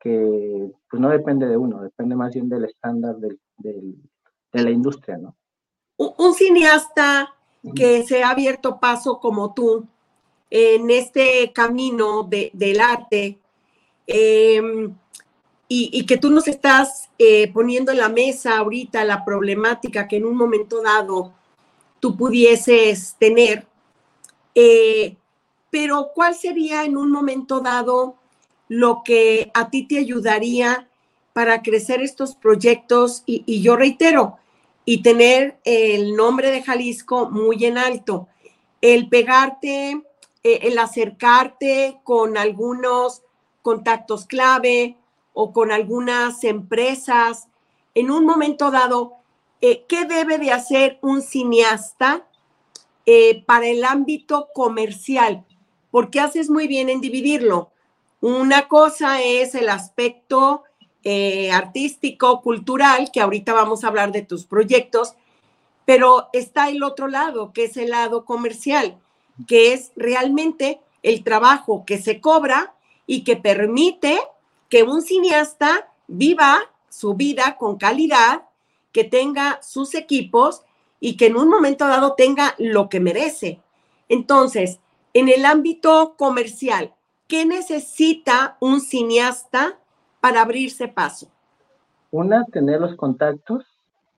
que 0.00 0.72
pues 0.90 1.00
no 1.00 1.08
depende 1.10 1.46
de 1.46 1.56
uno, 1.56 1.80
depende 1.80 2.16
más 2.16 2.34
bien 2.34 2.48
del 2.48 2.64
estándar 2.64 3.16
del, 3.16 3.38
del, 3.58 3.96
de 4.52 4.62
la 4.62 4.70
industria, 4.70 5.16
¿no? 5.16 5.36
Un 5.96 6.34
cineasta 6.34 7.34
que 7.74 8.02
se 8.02 8.24
ha 8.24 8.30
abierto 8.30 8.80
paso 8.80 9.20
como 9.20 9.54
tú 9.54 9.86
en 10.50 10.90
este 10.90 11.52
camino 11.52 12.24
de, 12.24 12.50
del 12.52 12.80
arte, 12.80 13.38
Em, 14.06 14.94
y, 15.68 16.04
que 16.04 16.18
tú 16.18 16.28
nos 16.28 16.48
estás 16.48 17.08
eh, 17.18 17.50
poniendo 17.50 17.92
en 17.92 17.98
la 17.98 18.10
mesa 18.10 18.58
ahorita 18.58 19.04
la 19.04 19.24
problemática 19.24 20.06
que 20.06 20.16
en 20.16 20.26
un 20.26 20.36
momento 20.36 20.82
dado 20.82 21.32
tú 22.02 22.16
pudieses 22.16 23.14
tener. 23.20 23.64
Eh, 24.56 25.16
pero 25.70 26.10
¿cuál 26.12 26.34
sería 26.34 26.84
en 26.84 26.96
un 26.96 27.12
momento 27.12 27.60
dado 27.60 28.16
lo 28.66 29.02
que 29.04 29.52
a 29.54 29.70
ti 29.70 29.86
te 29.86 29.98
ayudaría 29.98 30.88
para 31.32 31.62
crecer 31.62 32.02
estos 32.02 32.34
proyectos? 32.34 33.22
Y, 33.24 33.62
yo 33.62 33.76
reitero, 33.76 34.38
y 34.84 35.04
tener 35.04 35.60
el 35.64 36.16
nombre 36.16 36.50
de 36.50 36.64
Jalisco 36.64 37.30
muy 37.30 37.64
en 37.64 37.78
alto, 37.78 38.26
el 38.80 39.08
pegarte, 39.08 40.02
eh, 40.42 40.58
el 40.62 40.78
acercarte 40.78 42.00
con 42.02 42.36
algunos 42.36 43.22
contactos 43.62 44.26
clave 44.26 44.96
o 45.34 45.52
con 45.52 45.70
algunas 45.70 46.42
empresas. 46.42 47.46
En 47.94 48.10
un 48.10 48.26
momento 48.26 48.72
dado, 48.72 49.21
eh, 49.62 49.84
¿qué 49.86 50.04
debe 50.04 50.38
de 50.38 50.50
hacer 50.50 50.98
un 51.02 51.22
cineasta 51.22 52.26
eh, 53.06 53.44
para 53.46 53.68
el 53.68 53.84
ámbito 53.84 54.48
comercial? 54.52 55.44
Porque 55.92 56.18
haces 56.18 56.50
muy 56.50 56.66
bien 56.66 56.88
en 56.88 57.00
dividirlo. 57.00 57.70
Una 58.20 58.66
cosa 58.66 59.22
es 59.22 59.54
el 59.54 59.68
aspecto 59.68 60.64
eh, 61.04 61.52
artístico, 61.52 62.42
cultural, 62.42 63.10
que 63.12 63.20
ahorita 63.20 63.52
vamos 63.52 63.84
a 63.84 63.88
hablar 63.88 64.10
de 64.10 64.22
tus 64.22 64.44
proyectos, 64.44 65.14
pero 65.84 66.28
está 66.32 66.68
el 66.68 66.82
otro 66.82 67.06
lado, 67.06 67.52
que 67.52 67.64
es 67.64 67.76
el 67.76 67.90
lado 67.90 68.24
comercial, 68.24 68.98
que 69.46 69.72
es 69.72 69.92
realmente 69.94 70.80
el 71.04 71.22
trabajo 71.22 71.84
que 71.86 72.02
se 72.02 72.20
cobra 72.20 72.74
y 73.06 73.22
que 73.22 73.36
permite 73.36 74.20
que 74.68 74.82
un 74.82 75.02
cineasta 75.02 75.88
viva 76.08 76.60
su 76.88 77.14
vida 77.14 77.56
con 77.58 77.76
calidad, 77.78 78.42
que 78.92 79.04
tenga 79.04 79.60
sus 79.62 79.94
equipos 79.94 80.62
y 81.00 81.16
que 81.16 81.26
en 81.26 81.36
un 81.36 81.48
momento 81.48 81.86
dado 81.86 82.14
tenga 82.14 82.54
lo 82.58 82.88
que 82.88 83.00
merece. 83.00 83.60
Entonces, 84.08 84.80
en 85.14 85.28
el 85.28 85.44
ámbito 85.44 86.14
comercial, 86.16 86.94
¿qué 87.26 87.44
necesita 87.44 88.56
un 88.60 88.80
cineasta 88.80 89.78
para 90.20 90.42
abrirse 90.42 90.88
paso? 90.88 91.28
Una, 92.10 92.44
tener 92.44 92.80
los 92.80 92.94
contactos, 92.96 93.64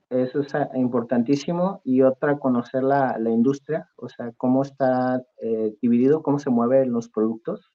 eso 0.09 0.41
es 0.41 0.53
importantísimo, 0.75 1.81
y 1.83 2.01
otra, 2.01 2.37
conocer 2.37 2.83
la, 2.83 3.17
industria, 3.25 3.89
o 3.95 4.09
sea, 4.09 4.31
cómo 4.37 4.61
está 4.61 5.23
eh, 5.41 5.73
dividido, 5.81 6.21
cómo 6.21 6.39
se 6.39 6.49
mueven 6.49 6.91
los 6.91 7.09
productos, 7.09 7.71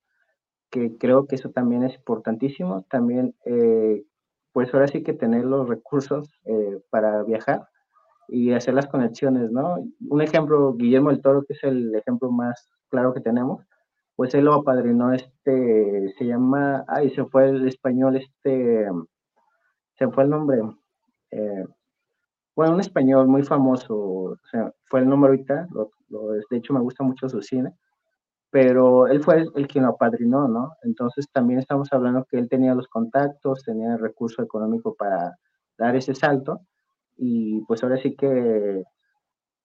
que 0.70 0.96
creo 0.96 1.26
que 1.26 1.34
eso 1.34 1.50
también 1.50 1.82
es 1.82 1.94
importantísimo. 1.96 2.84
También, 2.88 3.34
eh, 3.44 4.04
pues 4.52 4.72
ahora 4.74 4.88
sí 4.88 5.02
que 5.02 5.12
tener 5.12 5.44
los 5.44 5.68
recursos 5.68 6.28
eh, 6.44 6.80
para 6.90 7.22
viajar 7.22 7.68
y 8.28 8.52
hacer 8.52 8.74
las 8.74 8.86
conexiones, 8.86 9.50
¿no? 9.50 9.76
Un 10.08 10.22
ejemplo, 10.22 10.74
Guillermo 10.74 11.10
el 11.10 11.20
Toro, 11.20 11.44
que 11.44 11.54
es 11.54 11.64
el 11.64 11.94
ejemplo 11.94 12.30
más 12.30 12.70
claro 12.88 13.12
que 13.12 13.20
tenemos, 13.20 13.64
pues 14.16 14.34
él 14.34 14.44
lo 14.44 14.54
apadrinó, 14.54 15.12
este, 15.12 16.12
se 16.18 16.26
llama, 16.26 16.84
ay, 16.88 17.10
se 17.10 17.24
fue 17.24 17.48
el 17.48 17.66
español, 17.66 18.16
este, 18.16 18.86
se 19.94 20.08
fue 20.08 20.24
el 20.24 20.30
nombre, 20.30 20.60
eh, 21.30 21.64
bueno, 22.54 22.74
un 22.74 22.80
español 22.80 23.28
muy 23.28 23.42
famoso, 23.42 23.96
o 23.96 24.36
sea, 24.50 24.72
fue 24.84 25.00
el 25.00 25.08
nombre 25.08 25.30
ahorita, 25.30 25.68
de 26.50 26.56
hecho 26.56 26.74
me 26.74 26.80
gusta 26.80 27.02
mucho 27.02 27.28
su 27.28 27.40
cine, 27.40 27.72
pero 28.50 29.06
él 29.06 29.22
fue 29.22 29.44
el, 29.54 29.68
quien 29.68 29.84
lo 29.84 29.90
apadrinó, 29.90 30.48
¿no? 30.48 30.72
Entonces 30.82 31.26
también 31.32 31.60
estamos 31.60 31.88
hablando 31.92 32.26
que 32.28 32.38
él 32.38 32.48
tenía 32.48 32.74
los 32.74 32.88
contactos, 32.88 33.62
tenía 33.64 33.94
el 33.94 34.00
recurso 34.00 34.42
económico 34.42 34.94
para 34.94 35.36
dar 35.78 35.96
ese 35.96 36.14
salto 36.14 36.60
y 37.16 37.60
pues 37.66 37.82
ahora 37.82 37.98
sí 37.98 38.16
que, 38.16 38.84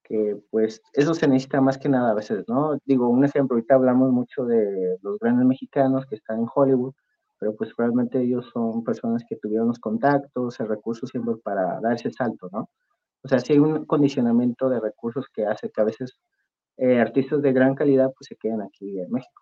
que 0.04 0.38
pues 0.52 0.82
eso 0.94 1.14
se 1.16 1.28
necesita 1.28 1.62
más 1.62 1.78
que 1.78 1.90
nada 1.90 2.12
a 2.12 2.16
veces, 2.16 2.46
¿no? 2.48 2.78
Digo, 2.86 3.10
un 3.10 3.26
ejemplo, 3.26 3.56
ahorita 3.56 3.76
hablamos 3.76 4.12
mucho 4.12 4.46
de 4.46 4.98
los 5.02 5.20
grandes 5.20 5.48
mexicanos 5.48 6.06
que 6.08 6.16
están 6.16 6.40
en 6.40 6.48
Hollywood, 6.54 6.94
pero 7.40 7.56
pues 7.56 7.72
realmente 7.78 8.22
ellos 8.22 8.50
son 8.54 8.84
personas 8.84 9.24
que 9.28 9.36
tuvieron 9.38 9.68
los 9.70 9.80
contactos, 9.80 10.60
el 10.60 10.68
recurso 10.68 11.08
siempre 11.08 11.36
para 11.44 11.80
dar 11.82 11.94
ese 11.94 12.12
salto, 12.12 12.50
¿no? 12.52 12.70
O 13.24 13.28
sea, 13.28 13.40
sí 13.40 13.54
hay 13.54 13.60
un 13.60 13.86
condicionamiento 13.86 14.70
de 14.70 14.80
recursos 14.80 15.26
que 15.34 15.46
hace 15.46 15.72
que 15.72 15.82
a 15.82 15.86
veces 15.86 16.14
eh, 16.78 17.00
artistas 17.00 17.42
de 17.42 17.54
gran 17.54 17.76
calidad 17.76 18.12
pues 18.18 18.28
se 18.28 18.36
quedan 18.36 18.62
aquí 18.62 19.00
en 19.00 19.12
México. 19.12 19.42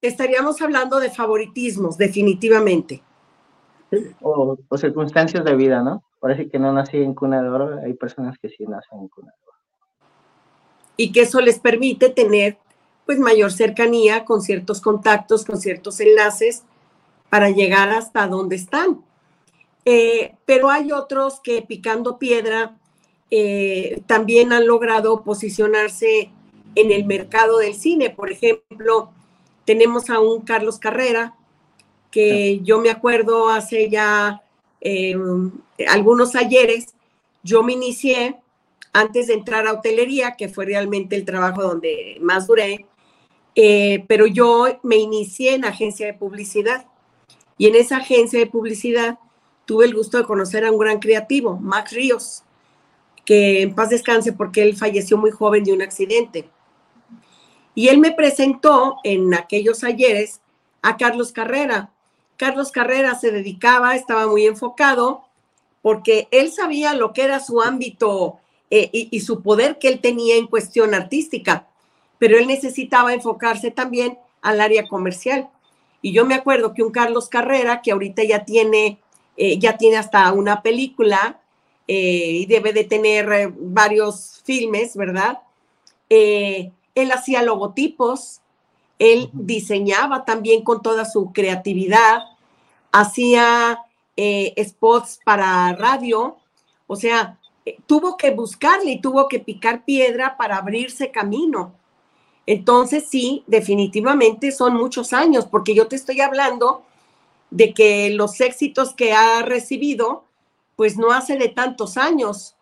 Estaríamos 0.00 0.60
hablando 0.60 1.00
de 1.00 1.10
favoritismos, 1.10 1.96
definitivamente. 1.96 3.02
O, 4.20 4.58
circunstancias 4.76 5.44
de 5.44 5.56
vida, 5.56 5.82
¿no? 5.82 6.04
Parece 6.20 6.48
que 6.48 6.58
no 6.58 6.72
nací 6.72 6.98
en 6.98 7.14
cuna 7.14 7.42
de 7.42 7.48
oro, 7.48 7.78
hay 7.84 7.94
personas 7.94 8.36
que 8.38 8.48
sí 8.48 8.64
nacen 8.66 9.00
en 9.00 9.08
cuna 9.08 9.32
de 9.32 9.46
oro. 9.46 9.58
Y 10.96 11.12
que 11.12 11.22
eso 11.22 11.40
les 11.40 11.58
permite 11.58 12.08
tener 12.10 12.58
pues 13.06 13.18
mayor 13.18 13.52
cercanía 13.52 14.24
con 14.24 14.40
ciertos 14.40 14.80
contactos, 14.80 15.44
con 15.44 15.58
ciertos 15.58 16.00
enlaces 16.00 16.64
para 17.30 17.50
llegar 17.50 17.90
hasta 17.90 18.26
donde 18.26 18.56
están. 18.56 19.02
Eh, 19.84 20.34
pero 20.46 20.70
hay 20.70 20.92
otros 20.92 21.40
que 21.40 21.62
picando 21.62 22.18
piedra 22.18 22.76
eh, 23.30 24.02
también 24.06 24.52
han 24.52 24.66
logrado 24.66 25.24
posicionarse 25.24 26.30
en 26.74 26.92
el 26.92 27.04
mercado 27.04 27.58
del 27.58 27.74
cine. 27.74 28.10
Por 28.10 28.30
ejemplo, 28.30 29.10
tenemos 29.64 30.10
a 30.10 30.20
un 30.20 30.42
Carlos 30.42 30.78
Carrera, 30.78 31.34
que 32.10 32.60
yo 32.62 32.80
me 32.80 32.90
acuerdo 32.90 33.48
hace 33.48 33.90
ya 33.90 34.42
em, 34.80 35.50
algunos 35.88 36.36
ayeres, 36.36 36.94
yo 37.42 37.62
me 37.62 37.72
inicié 37.72 38.36
antes 38.92 39.26
de 39.26 39.34
entrar 39.34 39.66
a 39.66 39.72
hotelería, 39.72 40.36
que 40.36 40.48
fue 40.48 40.66
realmente 40.66 41.16
el 41.16 41.24
trabajo 41.24 41.62
donde 41.62 42.16
más 42.20 42.46
duré, 42.46 42.86
eh, 43.56 44.04
pero 44.06 44.26
yo 44.26 44.66
me 44.82 44.96
inicié 44.96 45.54
en 45.54 45.64
agencia 45.64 46.06
de 46.06 46.14
publicidad 46.14 46.86
y 47.58 47.66
en 47.66 47.74
esa 47.76 47.98
agencia 47.98 48.38
de 48.38 48.46
publicidad 48.46 49.18
tuve 49.64 49.86
el 49.86 49.94
gusto 49.94 50.18
de 50.18 50.24
conocer 50.24 50.64
a 50.64 50.72
un 50.72 50.78
gran 50.78 50.98
creativo, 50.98 51.56
Max 51.56 51.92
Ríos, 51.92 52.42
que 53.24 53.62
en 53.62 53.74
paz 53.74 53.90
descanse 53.90 54.32
porque 54.32 54.62
él 54.62 54.76
falleció 54.76 55.16
muy 55.16 55.30
joven 55.30 55.64
de 55.64 55.72
un 55.72 55.82
accidente. 55.82 56.48
Y 57.74 57.88
él 57.88 57.98
me 57.98 58.12
presentó 58.12 58.98
en 59.02 59.34
aquellos 59.34 59.82
ayeres 59.84 60.40
a 60.82 60.96
Carlos 60.96 61.32
Carrera. 61.32 61.90
Carlos 62.36 62.70
Carrera 62.70 63.14
se 63.14 63.30
dedicaba, 63.30 63.96
estaba 63.96 64.26
muy 64.26 64.46
enfocado, 64.46 65.24
porque 65.82 66.28
él 66.30 66.52
sabía 66.52 66.94
lo 66.94 67.12
que 67.12 67.22
era 67.22 67.40
su 67.40 67.60
ámbito 67.60 68.38
eh, 68.70 68.90
y, 68.92 69.20
su 69.20 69.42
poder 69.42 69.78
que 69.78 69.88
él 69.88 70.00
tenía 70.00 70.36
en 70.36 70.46
cuestión 70.46 70.94
artística, 70.94 71.66
pero 72.18 72.38
él 72.38 72.46
necesitaba 72.46 73.12
enfocarse 73.12 73.70
también 73.70 74.18
al 74.40 74.60
área 74.60 74.88
comercial. 74.88 75.48
Y 76.00 76.12
yo 76.12 76.24
me 76.24 76.34
acuerdo 76.34 76.74
que 76.74 76.82
un 76.82 76.90
Carlos 76.90 77.28
Carrera, 77.28 77.82
que 77.82 77.92
ahorita 77.92 78.24
ya 78.24 78.44
tiene, 78.44 78.98
eh, 79.36 79.58
ya 79.58 79.76
tiene 79.76 79.96
hasta 79.96 80.32
una 80.32 80.62
película 80.62 81.40
eh, 81.86 82.30
y 82.40 82.46
debe 82.46 82.72
de 82.72 82.84
tener 82.84 83.52
varios 83.56 84.42
filmes, 84.44 84.96
¿verdad? 84.96 85.40
Él 86.94 87.12
hacía 87.12 87.42
logotipos, 87.42 88.40
él 88.98 89.30
diseñaba 89.32 90.24
también 90.24 90.62
con 90.62 90.82
toda 90.82 91.04
su 91.04 91.32
creatividad, 91.32 92.22
hacía 92.92 93.80
eh, 94.16 94.54
spots 94.64 95.20
para 95.24 95.74
radio, 95.74 96.36
o 96.86 96.96
sea, 96.96 97.38
eh, 97.66 97.76
tuvo 97.86 98.16
que 98.16 98.30
buscarle 98.30 98.92
y 98.92 99.00
tuvo 99.00 99.28
que 99.28 99.40
picar 99.40 99.84
piedra 99.84 100.36
para 100.36 100.58
abrirse 100.58 101.10
camino. 101.10 101.72
Entonces, 102.46 103.08
sí, 103.08 103.42
definitivamente 103.46 104.52
son 104.52 104.74
muchos 104.74 105.12
años, 105.12 105.46
porque 105.46 105.74
yo 105.74 105.88
te 105.88 105.96
estoy 105.96 106.20
hablando 106.20 106.84
de 107.50 107.72
que 107.72 108.10
los 108.10 108.40
éxitos 108.40 108.94
que 108.94 109.12
ha 109.12 109.42
recibido, 109.42 110.24
pues 110.76 110.98
no 110.98 111.12
hace 111.12 111.38
de 111.38 111.48
tantos 111.48 111.96
años, 111.96 112.54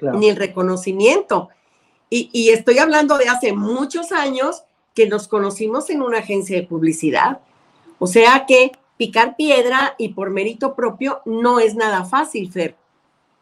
ni 0.00 0.28
el 0.28 0.36
reconocimiento. 0.36 1.48
Y, 2.10 2.50
estoy 2.50 2.78
hablando 2.78 3.18
de 3.18 3.28
hace 3.28 3.52
muchos 3.52 4.12
años 4.12 4.64
que 4.94 5.08
nos 5.08 5.26
conocimos 5.26 5.90
en 5.90 6.00
una 6.00 6.18
agencia 6.18 6.56
de 6.56 6.66
publicidad. 6.66 7.40
O 7.98 8.06
sea 8.06 8.44
que 8.46 8.72
picar 8.96 9.34
piedra 9.36 9.94
y 9.98 10.10
por 10.10 10.30
mérito 10.30 10.76
propio 10.76 11.22
no 11.24 11.58
es 11.58 11.74
nada 11.74 12.04
fácil, 12.04 12.52
Fer. 12.52 12.76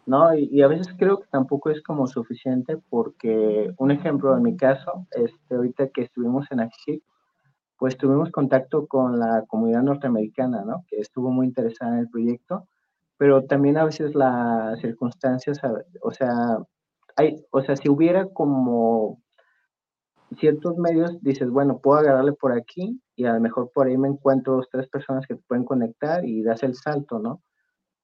No, 0.06 0.34
y, 0.34 0.62
a 0.62 0.68
veces 0.68 0.88
creo 0.98 1.20
que 1.20 1.28
tampoco 1.30 1.70
es 1.70 1.82
como 1.82 2.06
suficiente 2.06 2.78
porque, 2.88 3.72
un 3.76 3.90
ejemplo 3.90 4.34
en 4.34 4.42
mi 4.42 4.56
caso, 4.56 5.06
este, 5.10 5.54
ahorita 5.54 5.88
que 5.88 6.02
estuvimos 6.02 6.46
en 6.50 6.60
AXIC, 6.60 7.02
pues 7.78 7.96
tuvimos 7.96 8.30
contacto 8.30 8.86
con 8.86 9.18
la 9.18 9.44
comunidad 9.46 9.82
norteamericana, 9.82 10.64
¿no? 10.64 10.84
Que 10.88 10.98
estuvo 11.00 11.30
muy 11.30 11.46
interesada 11.46 11.94
en 11.94 11.98
el 11.98 12.08
proyecto, 12.08 12.66
pero 13.16 13.44
también 13.44 13.76
a 13.76 13.84
veces 13.84 14.14
las 14.14 14.80
circunstancias, 14.80 15.60
o 16.00 16.10
sea, 16.12 16.58
o 17.50 17.62
sea, 17.62 17.76
si 17.76 17.88
hubiera 17.88 18.28
como 18.28 19.22
ciertos 20.38 20.76
medios, 20.76 21.22
dices, 21.22 21.50
bueno, 21.50 21.78
puedo 21.78 21.98
agarrarle 21.98 22.32
por 22.32 22.52
aquí 22.52 23.00
y 23.16 23.24
a 23.24 23.34
lo 23.34 23.40
mejor 23.40 23.70
por 23.72 23.86
ahí 23.86 23.96
me 23.96 24.08
encuentro 24.08 24.54
dos, 24.54 24.68
tres 24.70 24.88
personas 24.88 25.26
que 25.26 25.34
te 25.34 25.42
pueden 25.46 25.64
conectar 25.64 26.24
y 26.24 26.42
das 26.42 26.62
el 26.62 26.74
salto, 26.74 27.18
¿no? 27.18 27.42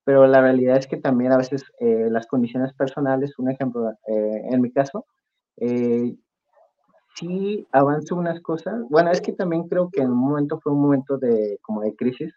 Pero 0.05 0.27
la 0.27 0.40
realidad 0.40 0.79
es 0.79 0.87
que 0.87 0.97
también 0.97 1.33
a 1.33 1.37
veces 1.37 1.64
eh, 1.81 2.09
las 2.11 2.27
condiciones 2.27 2.73
personales, 2.73 3.38
un 3.38 3.51
ejemplo, 3.51 3.90
eh, 4.07 4.42
en 4.51 4.61
mi 4.61 4.71
caso, 4.73 5.05
eh, 5.59 6.14
sí 7.14 7.66
avanzo 7.73 8.16
unas 8.16 8.40
cosas. 8.40 8.83
Bueno, 8.88 9.11
es 9.11 9.21
que 9.21 9.33
también 9.33 9.68
creo 9.68 9.90
que 9.90 10.01
en 10.01 10.11
un 10.11 10.18
momento 10.18 10.61
fue 10.61 10.73
un 10.73 10.81
momento 10.81 11.18
de 11.18 11.59
como 11.62 11.83
de 11.83 11.94
crisis, 11.94 12.33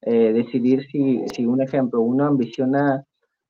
decidir 0.00 0.86
si, 0.86 1.24
si 1.34 1.44
un 1.44 1.60
ejemplo, 1.60 2.00
uno 2.00 2.24
ambiciona 2.24 3.04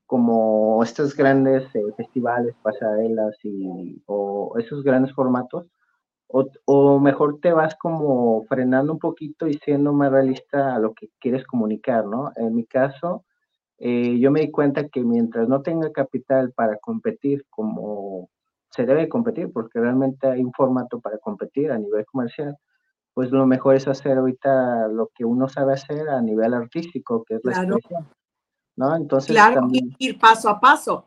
como 0.09 0.83
estos 0.83 1.15
grandes 1.15 1.65
eh, 1.75 1.83
festivales, 1.95 2.55
pasarelas 2.63 3.37
y, 3.43 4.03
o 4.07 4.55
esos 4.59 4.83
grandes 4.83 5.13
formatos, 5.13 5.67
o, 6.29 6.99
mejor 6.99 7.41
te 7.41 7.53
vas 7.53 7.75
como 7.77 8.43
frenando 8.47 8.95
un 8.95 8.99
poquito 8.99 9.47
y 9.47 9.59
siendo 9.59 9.93
más 9.93 10.11
realista 10.11 10.75
a 10.75 10.79
lo 10.79 10.95
que 10.95 11.11
quieres 11.21 11.47
comunicar, 11.47 12.07
¿no? 12.07 12.33
En 12.37 12.55
mi 12.55 12.65
caso, 12.65 13.27
eh, 13.77 14.19
yo 14.19 14.31
me 14.31 14.41
di 14.41 14.51
cuenta 14.51 14.89
que 14.89 15.05
mientras 15.05 15.47
no 15.47 15.61
tenga 15.61 15.93
capital 15.93 16.53
para 16.53 16.79
competir 16.79 17.45
como 17.51 18.31
se 18.71 18.87
debe 18.87 19.11
competir, 19.11 19.53
porque 19.53 19.79
realmente 19.79 20.27
hay 20.27 20.43
un 20.43 20.53
formato 20.55 21.01
para 21.01 21.19
competir 21.19 21.71
a 21.71 21.79
nivel 21.79 22.07
comercial, 22.07 22.57
pues 23.13 23.31
lo 23.31 23.47
mejor 23.47 23.77
es 23.77 23.87
hacer 23.87 24.17
ahorita 24.17 24.89
lo 24.89 25.11
que 25.15 25.27
uno 25.27 25.49
sabe 25.49 25.75
hacer 25.75 26.09
a 26.09 26.23
nivel 26.23 26.55
artístico, 26.55 27.25
que 27.25 27.35
es 27.35 27.45
la 27.45 27.53
expresión. 27.53 28.09
¿No? 28.79 28.95
Entonces, 28.97 29.33
claro, 29.33 29.69
ir 29.71 30.19
paso 30.19 30.49
a 30.49 30.61
paso. 30.61 31.05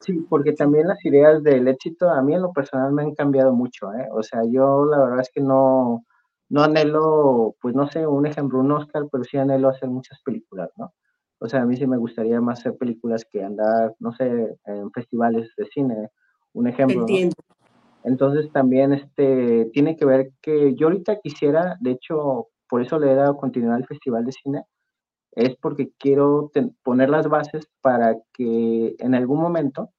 Sí, 0.00 0.26
porque 0.28 0.52
también 0.52 0.88
las 0.88 1.04
ideas 1.04 1.42
del 1.42 1.68
éxito 1.68 2.10
a 2.10 2.22
mí 2.22 2.34
en 2.34 2.42
lo 2.42 2.52
personal 2.52 2.92
me 2.92 3.02
han 3.02 3.14
cambiado 3.14 3.52
mucho, 3.52 3.92
¿eh? 3.92 4.08
O 4.12 4.22
sea, 4.22 4.40
yo 4.44 4.86
la 4.86 4.98
verdad 4.98 5.20
es 5.20 5.30
que 5.30 5.40
no, 5.40 6.04
no 6.48 6.62
anhelo, 6.62 7.56
pues 7.60 7.74
no 7.74 7.90
sé, 7.90 8.06
un 8.06 8.26
ejemplo, 8.26 8.58
un 8.60 8.72
Oscar, 8.72 9.04
pero 9.12 9.24
sí 9.24 9.36
anhelo 9.36 9.68
hacer 9.68 9.88
muchas 9.88 10.20
películas, 10.22 10.70
¿no? 10.76 10.94
O 11.38 11.48
sea, 11.48 11.62
a 11.62 11.66
mí 11.66 11.76
sí 11.76 11.86
me 11.86 11.98
gustaría 11.98 12.40
más 12.40 12.60
hacer 12.60 12.76
películas 12.76 13.26
que 13.30 13.44
andar, 13.44 13.94
no 13.98 14.12
sé, 14.12 14.56
en 14.64 14.90
festivales 14.92 15.52
de 15.56 15.66
cine, 15.66 16.08
un 16.54 16.68
ejemplo. 16.68 17.00
Entiendo. 17.00 17.34
Entonces 18.02 18.50
también 18.50 18.92
este, 18.92 19.70
tiene 19.72 19.96
que 19.96 20.06
ver 20.06 20.32
que 20.40 20.74
yo 20.74 20.86
ahorita 20.86 21.20
quisiera, 21.20 21.76
de 21.80 21.92
hecho, 21.92 22.48
por 22.68 22.82
eso 22.82 22.98
le 22.98 23.12
he 23.12 23.14
dado 23.14 23.36
continuidad 23.36 23.76
al 23.76 23.86
Festival 23.86 24.24
de 24.24 24.32
Cine, 24.32 24.64
es 25.34 25.56
porque 25.56 25.90
quiero 25.98 26.50
poner 26.82 27.10
las 27.10 27.28
bases 27.28 27.68
para 27.80 28.16
que 28.32 28.94
en 28.98 29.14
algún 29.14 29.40
momento 29.40 29.90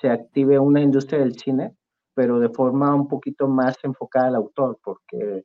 se 0.00 0.10
active 0.10 0.58
una 0.58 0.80
industria 0.80 1.20
del 1.20 1.38
cine, 1.38 1.76
pero 2.14 2.40
de 2.40 2.48
forma 2.48 2.94
un 2.94 3.08
poquito 3.08 3.48
más 3.48 3.76
enfocada 3.84 4.28
al 4.28 4.34
autor, 4.36 4.78
porque 4.82 5.44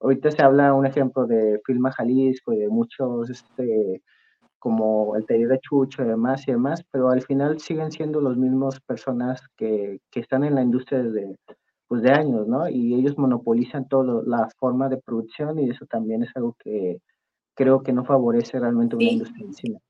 ahorita 0.00 0.30
se 0.30 0.42
habla, 0.42 0.74
un 0.74 0.86
ejemplo, 0.86 1.26
de 1.26 1.60
Filma 1.64 1.92
Jalisco 1.92 2.52
y 2.52 2.58
de 2.58 2.68
muchos, 2.68 3.28
este, 3.30 4.02
como 4.58 5.16
el 5.16 5.26
taller 5.26 5.48
de 5.48 5.60
Chucho 5.60 6.02
y 6.02 6.08
demás 6.08 6.46
y 6.48 6.52
demás, 6.52 6.82
pero 6.90 7.10
al 7.10 7.22
final 7.22 7.60
siguen 7.60 7.92
siendo 7.92 8.20
los 8.20 8.36
mismos 8.36 8.80
personas 8.80 9.42
que, 9.56 10.00
que 10.10 10.20
están 10.20 10.44
en 10.44 10.54
la 10.54 10.62
industria 10.62 11.02
desde 11.02 11.36
pues, 11.88 12.02
de 12.02 12.12
años, 12.12 12.46
¿no? 12.46 12.68
Y 12.68 12.94
ellos 12.94 13.18
monopolizan 13.18 13.88
toda 13.88 14.22
la 14.26 14.48
forma 14.58 14.88
de 14.88 14.98
producción 14.98 15.58
y 15.58 15.70
eso 15.70 15.86
también 15.86 16.22
es 16.22 16.30
algo 16.34 16.56
que, 16.58 17.00
creo 17.60 17.82
que 17.82 17.92
no 17.92 18.06
favorece 18.06 18.58
realmente 18.58 18.96
una 18.96 19.04
industria 19.04 19.44
del 19.44 19.54
cine. 19.54 19.80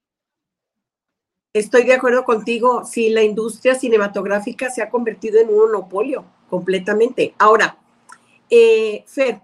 Estoy 1.54 1.84
de 1.84 1.94
acuerdo 1.94 2.24
contigo, 2.24 2.84
sí, 2.84 3.10
la 3.10 3.22
industria 3.22 3.76
cinematográfica 3.76 4.70
se 4.70 4.82
ha 4.82 4.90
convertido 4.90 5.38
en 5.38 5.50
un 5.50 5.58
monopolio 5.58 6.24
completamente. 6.48 7.32
Ahora, 7.38 7.78
eh, 8.50 9.04
Fer, 9.06 9.40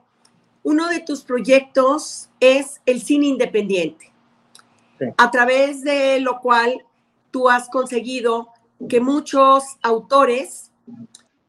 uno 0.64 0.88
de 0.88 0.98
tus 0.98 1.22
proyectos 1.22 2.28
es 2.40 2.80
el 2.84 3.00
cine 3.00 3.26
independiente, 3.26 4.10
a 5.16 5.30
través 5.30 5.84
de 5.84 6.18
lo 6.18 6.40
cual 6.40 6.84
tú 7.30 7.48
has 7.48 7.68
conseguido 7.68 8.48
que 8.88 8.98
muchos 8.98 9.62
autores 9.82 10.72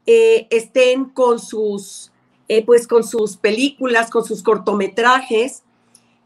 eh, 0.05 0.45
estén 0.51 1.05
con 1.05 1.39
sus, 1.39 2.11
eh, 2.47 2.63
pues 2.63 2.87
con 2.87 3.03
sus 3.03 3.35
películas, 3.35 4.11
con 4.11 4.23
sus 4.23 4.43
cortometrajes 4.43 5.63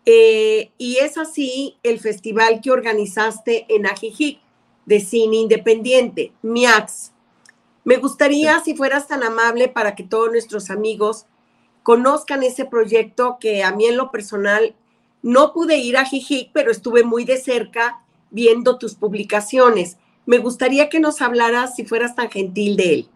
eh, 0.06 0.72
y 0.78 0.98
es 0.98 1.18
así 1.18 1.78
el 1.84 2.00
festival 2.00 2.62
que 2.62 2.72
organizaste 2.72 3.66
en 3.70 3.86
Ajijic 3.86 4.40
de 4.86 5.00
cine 5.00 5.38
independiente, 5.38 6.34
MIAX. 6.42 7.12
Me 7.84 7.98
gustaría, 7.98 8.60
si 8.60 8.76
fueras 8.76 9.08
tan 9.08 9.24
amable, 9.24 9.68
para 9.68 9.96
que 9.96 10.04
todos 10.04 10.32
nuestros 10.32 10.70
amigos 10.70 11.26
conozcan 11.84 12.44
ese 12.44 12.66
proyecto 12.66 13.38
que 13.40 13.64
a 13.64 13.72
mí 13.72 13.86
en 13.86 13.98
lo 13.98 14.12
personal 14.12 14.76
no 15.24 15.54
pude 15.54 15.78
ir 15.78 15.98
a 15.98 16.06
Jijic, 16.06 16.52
pero 16.54 16.72
estuve 16.72 17.04
muy 17.04 17.26
de 17.26 17.38
cerca 17.38 18.02
viendo 18.32 18.78
tus 18.78 18.96
publicaciones. 18.96 19.98
Me 20.26 20.40
gustaría 20.40 20.90
que 20.90 21.00
nos 21.00 21.22
hablaras, 21.22 21.76
si 21.76 21.86
fueras 21.86 22.16
tan 22.16 22.30
gentil, 22.30 22.76
de 22.76 22.94
él. 22.94 23.08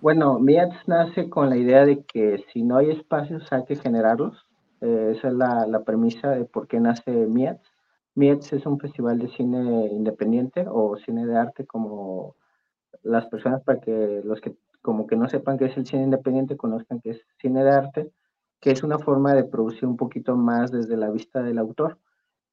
Bueno, 0.00 0.40
MIAX 0.40 0.76
nace 0.88 1.28
con 1.28 1.48
la 1.48 1.56
idea 1.56 1.84
de 1.84 2.02
que 2.04 2.44
si 2.52 2.62
no 2.62 2.78
hay 2.78 2.90
espacios 2.90 3.44
hay 3.52 3.64
que 3.66 3.76
generarlos 3.76 4.36
eh, 4.82 5.14
esa 5.16 5.28
es 5.28 5.34
la, 5.34 5.82
premisa 5.84 6.30
de 6.32 6.44
por 6.44 6.66
qué 6.66 6.80
nace 6.80 7.10
Mietz. 7.10 7.62
Mietz 8.14 8.52
es 8.52 8.66
un 8.66 8.78
festival 8.78 9.18
de 9.18 9.28
cine 9.28 9.86
independiente 9.86 10.66
o 10.68 10.96
cine 10.96 11.24
de 11.24 11.36
arte 11.36 11.66
como 11.66 12.36
las 13.02 13.26
personas 13.26 13.62
para 13.62 13.80
que 13.80 14.20
los 14.24 14.40
que 14.40 14.54
como 14.82 15.06
que 15.06 15.16
no 15.16 15.28
sepan 15.28 15.58
qué 15.58 15.66
es 15.66 15.76
el 15.76 15.86
cine 15.86 16.02
independiente, 16.02 16.56
conozcan 16.56 17.00
que 17.00 17.10
es 17.10 17.24
cine 17.40 17.62
de 17.62 17.70
arte, 17.70 18.12
que 18.60 18.72
es 18.72 18.82
una 18.82 18.98
forma 18.98 19.34
de 19.34 19.44
producir 19.44 19.86
un 19.86 19.96
poquito 19.96 20.36
más 20.36 20.72
desde 20.72 20.96
la 20.96 21.10
vista 21.10 21.42
del 21.42 21.58
autor. 21.58 21.98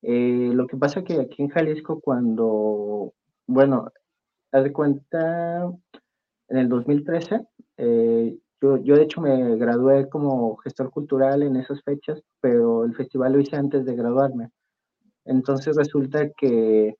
Eh, 0.04 0.52
lo 0.54 0.68
que 0.68 0.78
pasa 0.78 1.04
que 1.04 1.20
aquí 1.20 1.42
en 1.42 1.50
Jalisco 1.50 2.00
cuando, 2.00 3.13
bueno, 3.48 3.92
haz 4.52 4.63
de 4.63 4.72
cuenta, 4.72 5.65
en 6.50 6.58
el 6.58 6.70
2013, 6.70 7.48
eh, 7.78 8.38
yo, 8.62 8.78
yo 8.78 8.95
de 8.95 9.04
hecho 9.04 9.22
me 9.22 9.56
gradué 9.56 10.10
como 10.10 10.58
gestor 10.58 10.91
cultural 10.91 11.43
en 11.43 11.56
esas 11.56 11.82
fechas, 11.84 12.22
pero 12.41 12.84
el 12.84 12.95
festival 12.95 13.34
lo 13.34 13.39
hice 13.39 13.56
antes 13.56 13.86
de 13.86 13.95
graduarme. 13.95 14.50
Entonces 15.26 15.76
resulta 15.76 16.30
que 16.32 16.95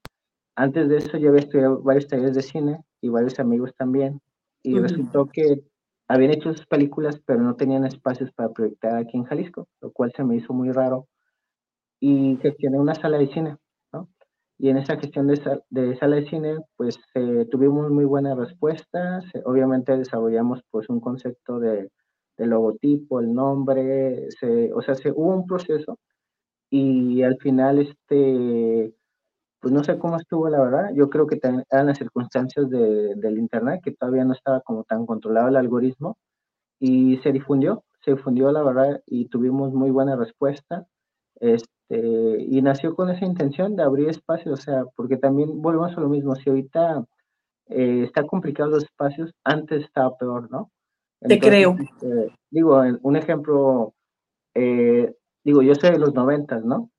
antes 0.56 0.90
de 0.90 0.98
eso 0.98 1.18
yo 1.18 1.30
había 1.30 1.42
estudiado 1.42 1.82
varios 1.82 2.08
talleres 2.08 2.36
de 2.36 2.42
cine 2.42 2.80
y 3.02 3.10
varios 3.10 3.40
amigos 3.40 3.74
también. 3.76 4.22
Y 4.62 4.78
resultó 4.78 5.26
que 5.26 5.64
habían 6.08 6.32
hecho 6.32 6.54
sus 6.54 6.66
películas, 6.66 7.22
pero 7.26 7.42
no 7.42 7.56
tenían 7.56 7.86
espacios 7.86 8.32
para 8.34 8.50
proyectar 8.50 8.96
aquí 8.96 9.18
en 9.18 9.24
Jalisco, 9.24 9.68
lo 9.80 9.92
cual 9.92 10.12
se 10.12 10.24
me 10.24 10.36
hizo 10.36 10.54
muy 10.54 10.72
raro. 10.72 11.08
Y 12.00 12.38
gestioné 12.42 12.78
una 12.78 12.96
sala 12.96 13.18
de 13.18 13.28
cine. 13.28 13.58
Y 14.60 14.70
en 14.70 14.78
esa 14.78 14.98
gestión 14.98 15.28
de, 15.28 15.62
de 15.70 15.96
sala 15.98 16.18
de 16.18 16.30
cine, 16.30 16.58
pues 16.78 17.00
eh, 17.16 17.48
tuvimos 17.50 17.90
muy 17.90 18.06
buenas 18.06 18.38
respuestas. 18.38 19.26
Obviamente 19.46 19.98
desarrollamos 19.98 20.62
pues 20.70 20.90
un 20.90 21.00
concepto 21.00 21.60
de, 21.60 21.90
de 22.40 22.46
logotipo, 22.48 23.20
el 23.20 23.34
nombre, 23.34 24.28
o 24.74 24.82
sea, 24.82 24.96
se, 24.96 25.12
hubo 25.12 25.36
un 25.36 25.46
proceso 25.46 26.00
y 26.70 27.24
al 27.24 27.38
final 27.38 27.80
este 27.80 28.94
pues 29.62 29.74
no 29.74 29.84
sé 29.84 30.00
cómo 30.00 30.18
estuvo 30.18 30.50
la 30.50 30.62
verdad, 30.62 30.92
yo 30.96 31.10
creo 31.10 31.28
que 31.28 31.40
eran 31.44 31.88
las 31.88 31.98
circunstancias 31.98 32.70
de, 32.70 33.16
del 33.16 33.38
Internet, 33.38 33.82
que 33.84 33.92
todavía 33.92 34.24
no 34.24 34.34
estaba 34.34 34.62
como 34.62 34.86
tan 34.86 35.06
controlado 35.06 35.50
el 35.50 35.58
algoritmo, 35.58 36.18
y 36.80 37.18
se 37.20 37.34
difundió, 37.34 37.84
se 38.06 38.12
difundió 38.12 38.52
la 38.54 38.64
verdad 38.64 39.02
y 39.06 39.28
tuvimos 39.30 39.74
muy 39.74 39.92
buena 39.92 40.16
respuesta, 40.16 40.88
este, 41.42 41.70
y 41.90 42.62
nació 42.62 42.96
con 42.96 43.10
esa 43.10 43.26
intención 43.26 43.76
de 43.76 43.84
abrir 43.84 44.10
espacios, 44.10 44.60
o 44.60 44.62
sea, 44.62 44.84
porque 44.96 45.18
también 45.18 45.62
volvemos 45.62 45.98
a 45.98 46.02
lo 46.02 46.10
mismo, 46.10 46.36
si 46.36 46.50
ahorita 46.50 47.04
eh, 47.70 48.04
está 48.04 48.24
complicado 48.24 48.70
los 48.70 48.84
espacios, 48.84 49.32
antes 49.44 49.84
estaba 49.84 50.18
peor, 50.18 50.50
¿no? 50.52 50.72
Te 51.22 51.40
creo. 51.40 51.76
Este, 51.80 52.34
digo, 52.50 52.82
un 53.02 53.16
ejemplo, 53.16 53.94
eh, 54.56 55.14
digo, 55.44 55.62
yo 55.62 55.76
soy 55.76 55.92
de 55.92 56.00
los 56.00 56.14
noventas, 56.14 56.64
¿no? 56.64 56.90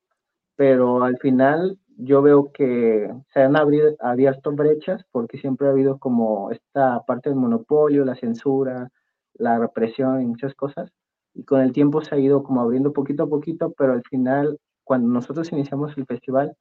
Pero 0.56 1.02
al 1.02 1.18
final 1.18 1.78
yo 1.96 2.22
veo 2.22 2.52
que 2.52 3.12
se 3.32 3.40
han 3.40 3.56
abierto 3.56 4.52
brechas 4.52 5.04
porque 5.10 5.38
siempre 5.38 5.66
ha 5.66 5.70
habido 5.70 5.98
como 5.98 6.50
esta 6.50 7.02
parte 7.04 7.30
del 7.30 7.38
monopolio, 7.38 8.04
la 8.04 8.14
censura, 8.14 8.90
la 9.34 9.58
represión 9.58 10.22
y 10.22 10.26
muchas 10.26 10.54
cosas. 10.54 10.90
Y 11.34 11.44
con 11.44 11.60
el 11.60 11.72
tiempo 11.72 12.02
se 12.02 12.14
ha 12.14 12.18
ido 12.18 12.42
como 12.42 12.60
abriendo 12.60 12.92
poquito 12.92 13.24
a 13.24 13.28
poquito, 13.28 13.72
pero 13.76 13.92
al 13.92 14.02
final, 14.02 14.58
cuando 14.90 15.08
nosotros 15.08 15.52
iniciamos 15.52 15.96
el 15.96 16.04
festival, 16.04 16.56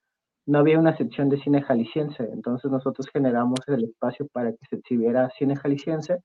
no 0.46 0.60
había 0.60 0.78
una 0.78 0.96
sección 0.96 1.30
de 1.30 1.42
cine 1.42 1.64
jalisciense. 1.64 2.30
Entonces 2.32 2.70
nosotros 2.70 3.08
generamos 3.12 3.58
el 3.66 3.86
espacio 3.86 4.28
para 4.32 4.52
que 4.52 4.64
se 4.70 4.76
exhibiera 4.76 5.32
cine 5.32 5.56
jalisciense. 5.56 6.20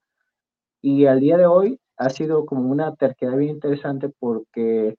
Y 0.82 1.06
al 1.06 1.20
día 1.20 1.38
de 1.38 1.46
hoy 1.46 1.80
ha 1.96 2.10
sido 2.10 2.44
como 2.44 2.70
una 2.70 2.94
terquedad 2.94 3.38
bien 3.38 3.52
interesante 3.52 4.10
porque 4.18 4.96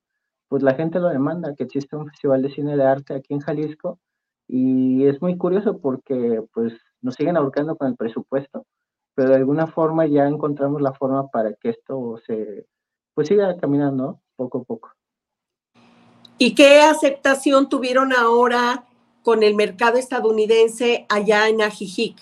pues 0.48 0.64
la 0.64 0.74
gente 0.74 1.00
lo 1.00 1.10
demanda, 1.10 1.54
que 1.54 1.66
existe 1.66 1.96
un 1.96 2.08
festival 2.08 2.42
de 2.42 2.50
cine 2.50 2.76
de 2.76 2.86
arte 2.86 3.14
aquí 3.14 3.36
en 3.36 3.42
Jalisco 3.42 4.00
y 4.48 5.06
es 5.06 5.22
muy 5.22 5.38
curioso 5.38 5.78
porque 5.80 6.42
pues 6.56 6.74
nos 7.02 7.14
siguen 7.14 7.38
ahorcando 7.38 7.76
con 7.76 7.90
el 7.90 7.96
presupuesto, 7.96 8.66
pero 9.14 9.30
de 9.30 9.36
alguna 9.36 9.68
forma 9.68 10.08
ya 10.08 10.26
encontramos 10.28 10.82
la 10.82 10.94
forma 10.94 11.28
para 11.28 11.54
que 11.54 11.70
esto 11.70 12.18
se 12.26 12.66
pues 13.14 13.28
siga 13.28 13.58
caminando 13.58 14.22
poco 14.36 14.58
a 14.58 14.64
poco. 14.64 14.90
¿Y 16.38 16.56
qué 16.56 16.82
aceptación 16.82 17.70
tuvieron 17.70 18.14
ahora 18.14 18.86
con 19.24 19.44
el 19.44 19.56
mercado 19.56 19.98
estadounidense 19.98 21.06
allá 21.10 21.48
en 21.48 21.62
Ajijic? 21.62 22.18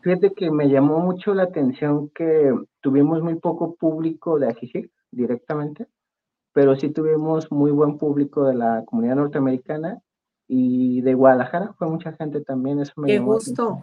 Fíjate 0.00 0.32
que 0.32 0.50
me 0.50 0.68
llamó 0.68 0.98
mucho 1.00 1.34
la 1.34 1.44
atención 1.44 2.08
que 2.10 2.52
tuvimos 2.80 3.22
muy 3.22 3.36
poco 3.36 3.74
público 3.74 4.38
de 4.38 4.48
Ajijic 4.48 4.90
directamente 5.10 5.86
pero 6.52 6.76
sí 6.76 6.90
tuvimos 6.90 7.50
muy 7.50 7.70
buen 7.70 7.98
público 7.98 8.44
de 8.44 8.54
la 8.54 8.84
comunidad 8.84 9.16
norteamericana 9.16 10.02
y 10.46 11.00
de 11.00 11.14
Guadalajara, 11.14 11.74
fue 11.78 11.88
mucha 11.88 12.12
gente 12.12 12.42
también, 12.42 12.80
eso 12.80 12.92
me 12.96 13.08
Qué 13.08 13.18
gusto. 13.18 13.82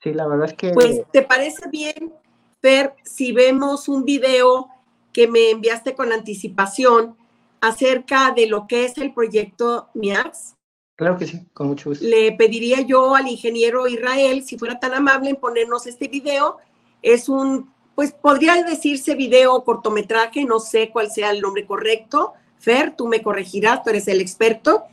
Sí, 0.00 0.12
la 0.14 0.26
verdad 0.28 0.46
es 0.46 0.54
que... 0.54 0.70
Pues, 0.72 1.02
¿te 1.10 1.22
parece 1.22 1.68
bien, 1.68 2.12
Fer, 2.60 2.94
si 3.02 3.32
vemos 3.32 3.88
un 3.88 4.04
video 4.04 4.68
que 5.12 5.26
me 5.26 5.50
enviaste 5.50 5.94
con 5.94 6.12
anticipación 6.12 7.16
acerca 7.60 8.32
de 8.34 8.46
lo 8.46 8.66
que 8.66 8.84
es 8.84 8.96
el 8.98 9.12
proyecto 9.12 9.88
MIAX? 9.94 10.56
Claro 10.96 11.16
que 11.16 11.26
sí, 11.26 11.46
con 11.54 11.68
mucho 11.68 11.90
gusto. 11.90 12.04
Le 12.04 12.32
pediría 12.32 12.82
yo 12.82 13.14
al 13.14 13.26
ingeniero 13.26 13.88
Israel, 13.88 14.44
si 14.44 14.58
fuera 14.58 14.78
tan 14.78 14.92
amable, 14.92 15.30
en 15.30 15.36
ponernos 15.36 15.86
este 15.86 16.08
video. 16.08 16.58
Es 17.02 17.28
un 17.28 17.70
pues 18.00 18.12
podría 18.12 18.62
decirse 18.62 19.14
video 19.14 19.54
o 19.54 19.62
cortometraje, 19.62 20.44
no 20.44 20.58
sé 20.58 20.88
cuál 20.90 21.10
sea 21.10 21.32
el 21.32 21.42
nombre 21.42 21.66
correcto. 21.66 22.32
Fer, 22.58 22.96
tú 22.96 23.06
me 23.06 23.22
corregirás, 23.22 23.82
tú 23.82 23.90
eres 23.90 24.08
el 24.08 24.22
experto. 24.22 24.84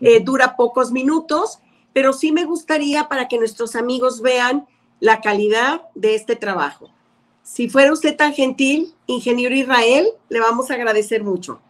Eh, 0.00 0.20
dura 0.20 0.56
pocos 0.56 0.90
minutos, 0.90 1.58
pero 1.92 2.14
sí 2.14 2.32
me 2.32 2.44
gustaría 2.44 3.08
para 3.08 3.28
que 3.28 3.38
nuestros 3.38 3.76
amigos 3.76 4.22
vean 4.22 4.66
la 5.00 5.20
calidad 5.20 5.82
de 5.94 6.14
este 6.14 6.34
trabajo. 6.34 6.90
Si 7.42 7.68
fuera 7.68 7.92
usted 7.92 8.16
tan 8.16 8.32
gentil, 8.32 8.94
ingeniero 9.06 9.54
Israel, 9.54 10.06
le 10.30 10.40
vamos 10.40 10.70
a 10.70 10.74
agradecer 10.74 11.22
mucho. 11.22 11.60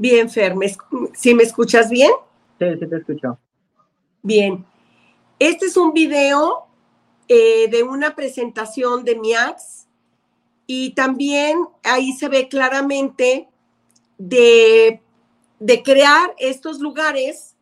Bien, 0.00 0.30
Fer, 0.30 0.54
¿sí 1.12 1.34
me 1.34 1.42
escuchas 1.42 1.90
bien? 1.90 2.10
Sí, 2.58 2.64
sí 2.80 2.86
te 2.88 2.96
escucho. 2.96 3.38
Bien. 4.22 4.64
Este 5.38 5.66
es 5.66 5.76
un 5.76 5.92
video 5.92 6.64
eh, 7.28 7.68
de 7.68 7.82
una 7.82 8.16
presentación 8.16 9.04
de 9.04 9.16
MIAX 9.16 9.86
y 10.66 10.94
también 10.94 11.58
ahí 11.82 12.14
se 12.14 12.30
ve 12.30 12.48
claramente 12.48 13.50
de, 14.16 15.02
de 15.58 15.82
crear 15.82 16.34
estos 16.38 16.80
lugares 16.80 17.54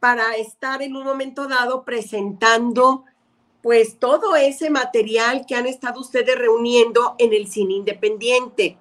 para 0.00 0.36
estar 0.36 0.80
en 0.80 0.96
un 0.96 1.04
momento 1.04 1.46
dado 1.46 1.84
presentando 1.84 3.04
pues 3.60 3.98
todo 3.98 4.34
ese 4.34 4.70
material 4.70 5.44
que 5.46 5.56
han 5.56 5.66
estado 5.66 6.00
ustedes 6.00 6.38
reuniendo 6.38 7.16
en 7.18 7.34
el 7.34 7.48
cine 7.48 7.74
independiente. 7.74 8.78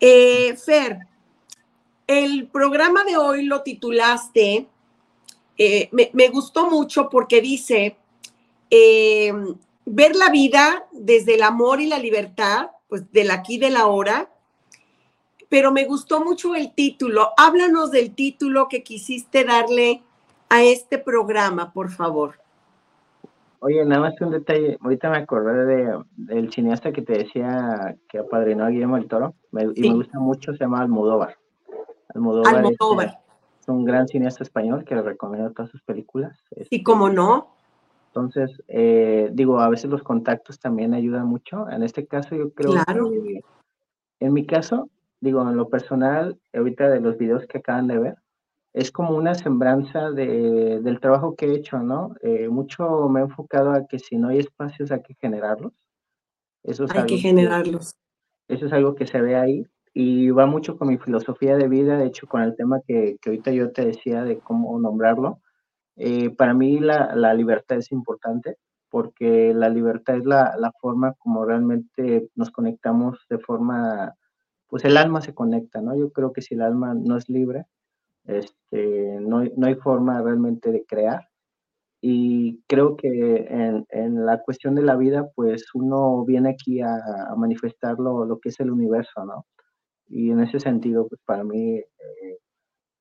Eh, 0.00 0.56
Fer, 0.56 1.09
el 2.10 2.48
programa 2.48 3.04
de 3.04 3.16
hoy 3.16 3.44
lo 3.44 3.62
titulaste, 3.62 4.66
eh, 5.56 5.88
me, 5.92 6.28
gustó 6.28 6.68
mucho 6.68 7.08
porque 7.08 7.40
dice, 7.40 7.96
eh, 8.68 9.32
ver 9.86 10.16
la 10.16 10.28
vida 10.28 10.86
desde 10.90 11.36
el 11.36 11.44
amor 11.44 11.80
y 11.80 11.86
la 11.86 12.00
libertad, 12.00 12.70
pues 12.88 13.12
del 13.12 13.30
aquí 13.30 13.54
y 13.54 13.58
del 13.58 13.76
ahora, 13.76 14.28
pero 15.48 15.70
me 15.70 15.84
gustó 15.84 16.24
mucho 16.24 16.56
el 16.56 16.74
título. 16.74 17.30
Háblanos 17.36 17.92
del 17.92 18.12
título 18.12 18.66
que 18.68 18.82
quisiste 18.82 19.44
darle 19.44 20.02
a 20.48 20.64
este 20.64 20.98
programa, 20.98 21.72
por 21.72 21.90
favor. 21.90 22.40
Oye, 23.60 23.84
nada 23.84 24.00
más 24.00 24.20
un 24.20 24.32
detalle. 24.32 24.78
Ahorita 24.80 25.10
me 25.10 25.18
acordé 25.18 25.64
de, 25.64 26.04
del 26.16 26.52
cineasta 26.52 26.90
que 26.90 27.02
te 27.02 27.12
decía 27.12 27.96
que 28.08 28.18
apadrinó 28.18 28.64
a 28.64 28.70
Guillermo 28.70 28.96
del 28.96 29.06
Toro. 29.06 29.34
Y 29.76 29.88
me 29.88 29.94
gusta 29.94 30.18
mucho, 30.18 30.52
se 30.52 30.58
llama 30.58 30.80
Almodóvar. 30.80 31.39
Almodóvar, 32.14 32.56
Almodóvar. 32.56 33.20
Es, 33.60 33.68
un 33.68 33.84
gran 33.84 34.08
cineasta 34.08 34.42
español 34.42 34.84
que 34.84 34.94
le 34.94 35.02
recomiendo 35.02 35.52
todas 35.52 35.70
sus 35.70 35.82
películas. 35.82 36.38
¿Y 36.56 36.62
este, 36.62 36.82
cómo 36.82 37.08
no? 37.08 37.54
Entonces, 38.08 38.50
eh, 38.66 39.30
digo, 39.32 39.60
a 39.60 39.68
veces 39.68 39.88
los 39.90 40.02
contactos 40.02 40.58
también 40.58 40.94
ayudan 40.94 41.26
mucho. 41.26 41.68
En 41.70 41.84
este 41.84 42.06
caso, 42.06 42.34
yo 42.34 42.52
creo 42.52 42.72
que, 42.72 43.40
en 44.18 44.32
mi 44.32 44.46
caso, 44.46 44.88
digo, 45.20 45.48
en 45.48 45.56
lo 45.56 45.68
personal, 45.68 46.38
ahorita 46.52 46.88
de 46.88 47.00
los 47.00 47.16
videos 47.18 47.46
que 47.46 47.58
acaban 47.58 47.86
de 47.86 47.98
ver, 47.98 48.16
es 48.72 48.90
como 48.90 49.16
una 49.16 49.34
sembranza 49.34 50.10
de, 50.10 50.80
del 50.80 51.00
trabajo 51.00 51.36
que 51.36 51.46
he 51.46 51.54
hecho, 51.54 51.78
¿no? 51.78 52.14
Eh, 52.22 52.48
mucho 52.48 53.08
me 53.08 53.20
he 53.20 53.24
enfocado 53.24 53.72
a 53.72 53.86
que 53.86 53.98
si 53.98 54.16
no 54.16 54.28
hay 54.28 54.38
espacios 54.38 54.90
hay 54.90 55.02
que 55.02 55.14
generarlos. 55.14 55.72
Eso 56.62 56.86
hay 56.90 57.06
que 57.06 57.18
generarlos. 57.18 57.94
eso 58.48 58.66
es 58.66 58.72
algo 58.72 58.94
que 58.94 59.06
se 59.06 59.20
ve 59.20 59.36
ahí 59.36 59.66
y 59.92 60.30
va 60.30 60.46
mucho 60.46 60.76
con 60.78 60.88
mi 60.88 60.98
filosofía 60.98 61.56
de 61.56 61.68
vida, 61.68 61.98
de 61.98 62.06
hecho 62.06 62.26
con 62.26 62.42
el 62.42 62.56
tema 62.56 62.80
que, 62.86 63.16
que 63.20 63.30
ahorita 63.30 63.52
yo 63.52 63.72
te 63.72 63.84
decía 63.84 64.22
de 64.24 64.38
cómo 64.38 64.78
nombrarlo. 64.78 65.40
Eh, 65.96 66.30
para 66.30 66.54
mí 66.54 66.78
la, 66.80 67.14
la, 67.14 67.34
libertad 67.34 67.78
es 67.78 67.92
importante 67.92 68.56
porque 68.88 69.52
la 69.54 69.68
libertad 69.68 70.16
es 70.16 70.24
la, 70.24 70.54
la 70.58 70.72
forma 70.80 71.14
como 71.18 71.44
realmente 71.44 72.28
nos 72.34 72.50
conectamos 72.50 73.26
de 73.28 73.38
forma, 73.38 74.14
pues 74.68 74.84
el 74.84 74.96
alma 74.96 75.20
se 75.20 75.34
conecta, 75.34 75.80
¿no? 75.80 75.96
Yo 75.96 76.10
creo 76.12 76.32
que 76.32 76.42
si 76.42 76.54
el 76.54 76.62
alma 76.62 76.94
no 76.94 77.16
es 77.16 77.28
libre, 77.28 77.66
este, 78.24 79.18
no, 79.20 79.44
no 79.56 79.66
hay 79.66 79.74
forma 79.76 80.22
realmente 80.22 80.72
de 80.72 80.84
crear. 80.84 81.28
Y 82.02 82.62
creo 82.66 82.96
que 82.96 83.08
en, 83.50 83.86
en, 83.90 84.24
la 84.24 84.40
cuestión 84.42 84.74
de 84.74 84.82
la 84.82 84.96
vida, 84.96 85.28
pues 85.34 85.66
uno 85.74 86.24
viene 86.24 86.50
aquí 86.50 86.80
a, 86.80 86.96
a 87.28 87.36
manifestar 87.36 87.98
lo, 87.98 88.24
lo, 88.24 88.40
que 88.40 88.48
es 88.48 88.60
el 88.60 88.70
universo, 88.70 89.24
¿no? 89.26 89.46
Y 90.10 90.30
en 90.30 90.40
ese 90.40 90.60
sentido, 90.60 91.06
pues 91.08 91.20
para 91.24 91.44
mí, 91.44 91.78
eh, 91.78 92.38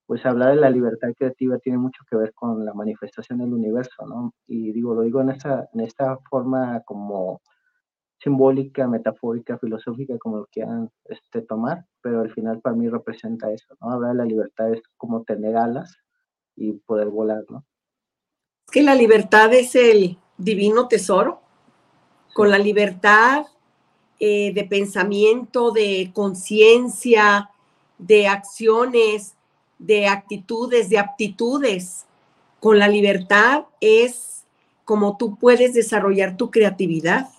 pues 0.06 0.26
hablar 0.26 0.52
de 0.56 0.62
la 0.62 0.70
libertad 0.70 1.10
creativa 1.18 1.58
tiene 1.58 1.80
mucho 1.80 2.04
que 2.10 2.16
ver 2.16 2.34
con 2.34 2.64
la 2.64 2.74
manifestación 2.74 3.40
del 3.40 3.54
universo, 3.54 4.06
¿no? 4.08 4.34
Y 4.48 4.72
digo, 4.72 4.94
lo 4.94 5.02
digo 5.02 5.22
en 5.22 5.32
esta, 5.32 5.68
en 5.74 5.82
esta 5.82 6.18
forma 6.30 6.82
como 6.86 7.42
simbólica, 8.22 8.88
metafórica, 8.88 9.58
filosófica, 9.58 10.18
como 10.20 10.38
lo 10.38 10.46
quieran 10.48 10.90
este, 11.06 11.42
tomar, 11.42 11.86
pero 12.02 12.22
al 12.22 12.32
final 12.32 12.62
para 12.62 12.76
mí 12.76 12.88
representa 12.90 13.52
eso, 13.52 13.76
¿no? 13.82 13.92
Hablar 13.92 14.12
de 14.12 14.18
la 14.18 14.26
libertad 14.26 14.72
es 14.72 14.82
como 14.98 15.24
tener 15.24 15.56
alas 15.58 15.96
y 16.56 16.74
poder 16.74 17.08
volar, 17.10 17.44
¿no? 17.50 17.66
Es 18.68 18.72
que 18.72 18.84
la 18.84 18.96
libertad 18.96 19.54
es 19.54 19.74
el 19.76 20.18
divino 20.38 20.88
tesoro. 20.88 21.42
Con 22.34 22.52
la 22.52 22.60
libertad 22.60 23.46
eh, 24.20 24.54
de 24.54 24.64
pensamiento, 24.66 25.72
de 25.72 26.12
conciencia, 26.14 27.50
de 27.98 28.28
acciones, 28.28 29.36
de 29.78 30.08
actitudes, 30.08 30.90
de 30.90 31.00
aptitudes, 31.00 32.06
con 32.60 32.80
la 32.80 32.88
libertad 32.88 33.66
es 33.80 34.46
como 34.86 35.18
tú 35.18 35.38
puedes 35.38 35.74
desarrollar 35.74 36.36
tu 36.36 36.52
creatividad 36.52 37.30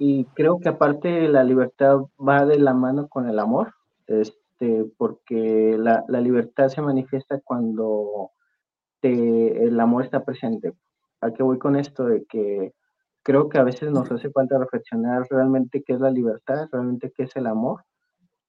y 0.00 0.24
creo 0.32 0.58
que 0.58 0.70
aparte 0.70 1.28
la 1.28 1.44
libertad 1.44 1.98
va 2.18 2.46
de 2.46 2.58
la 2.58 2.72
mano 2.72 3.06
con 3.06 3.28
el 3.28 3.38
amor, 3.38 3.74
este, 4.06 4.86
porque 4.96 5.76
la, 5.78 6.02
libertad 6.08 6.68
se 6.68 6.80
manifiesta 6.80 7.38
cuando 7.44 8.30
el 9.02 9.78
amor 9.78 10.02
está 10.02 10.24
presente. 10.24 10.72
¿A 11.20 11.32
qué 11.32 11.42
voy 11.42 11.58
con 11.58 11.76
esto? 11.76 12.06
De 12.06 12.24
que 12.24 12.72
creo 13.22 13.48
que 13.48 13.58
a 13.58 13.64
veces 13.64 13.90
nos 13.90 14.10
hace 14.10 14.30
falta 14.30 14.58
reflexionar 14.58 15.26
realmente 15.30 15.82
qué 15.82 15.94
es 15.94 16.00
la 16.00 16.10
libertad, 16.10 16.68
realmente 16.72 17.12
qué 17.14 17.24
es 17.24 17.36
el 17.36 17.46
amor. 17.46 17.84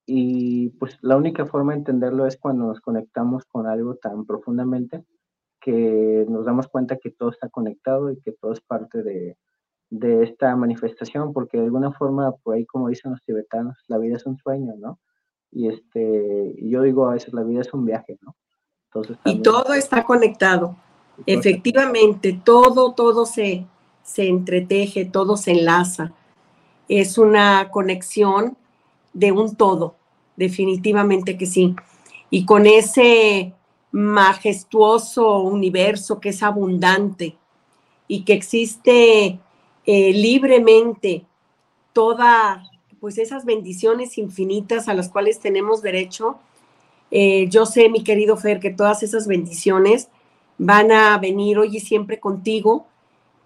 Y 0.06 0.70
pues 0.80 0.98
la 1.02 1.18
única 1.18 1.46
forma 1.46 1.74
de 1.74 1.80
entenderlo 1.80 2.26
es 2.26 2.38
cuando 2.38 2.66
nos 2.66 2.82
conectamos 2.82 3.46
con 3.46 3.68
algo 3.68 3.96
tan 3.96 4.26
profundamente 4.26 5.04
que 5.62 6.26
nos 6.28 6.46
damos 6.46 6.68
cuenta 6.68 6.98
que 6.98 7.12
todo 7.12 7.30
está 7.30 7.50
conectado 7.50 8.12
y 8.12 8.20
que 8.20 8.32
todo 8.32 8.52
es 8.52 8.62
parte 8.62 9.04
de, 9.04 9.38
de 9.92 10.24
esta 10.24 10.56
manifestación, 10.56 11.34
porque 11.34 11.58
de 11.58 11.66
alguna 11.66 11.92
forma, 11.92 12.32
por 12.32 12.56
ahí 12.56 12.66
como 12.66 12.90
dicen 12.90 13.12
los 13.12 13.22
tibetanos, 13.24 13.78
la 13.88 14.00
vida 14.00 14.16
es 14.16 14.26
un 14.26 14.38
sueño, 14.38 14.74
¿no? 14.80 15.00
Y 15.52 15.68
este, 15.68 16.56
yo 16.58 16.82
digo 16.82 17.08
a 17.08 17.14
veces 17.14 17.34
la 17.34 17.44
vida 17.44 17.62
es 17.62 17.74
un 17.74 17.86
viaje, 17.86 18.18
¿no? 18.22 18.36
Entonces, 18.86 19.18
y 19.26 19.42
todo 19.42 19.74
está 19.74 20.04
conectado. 20.04 20.78
Efectivamente, 21.26 22.42
todo, 22.44 22.94
todo 22.94 23.26
se, 23.26 23.68
se 24.04 24.28
entreteje, 24.28 25.06
todo 25.06 25.38
se 25.38 25.52
enlaza. 25.52 26.14
Es 26.90 27.18
una 27.18 27.70
conexión 27.72 28.58
de 29.14 29.32
un 29.32 29.56
todo, 29.56 29.96
definitivamente 30.36 31.38
que 31.38 31.46
sí. 31.46 31.76
Y 32.30 32.46
con 32.46 32.66
ese 32.66 33.54
majestuoso 33.92 35.40
universo 35.40 36.20
que 36.20 36.30
es 36.30 36.44
abundante 36.44 37.36
y 38.08 38.24
que 38.24 38.34
existe 38.34 39.40
eh, 39.86 40.14
libremente 40.14 41.26
todas 41.94 42.70
pues 43.00 43.18
esas 43.18 43.46
bendiciones 43.46 44.18
infinitas 44.20 44.88
a 44.88 44.94
las 44.94 45.10
cuales 45.10 45.40
tenemos 45.40 45.82
derecho. 45.82 46.38
Eh, 47.10 47.48
yo 47.50 47.66
sé, 47.66 47.90
mi 47.90 48.04
querido 48.04 48.38
Fer, 48.38 48.60
que 48.60 48.70
todas 48.70 49.02
esas 49.02 49.28
bendiciones 49.28 50.08
van 50.60 50.92
a 50.92 51.18
venir 51.18 51.58
hoy 51.58 51.78
y 51.78 51.80
siempre 51.80 52.20
contigo 52.20 52.86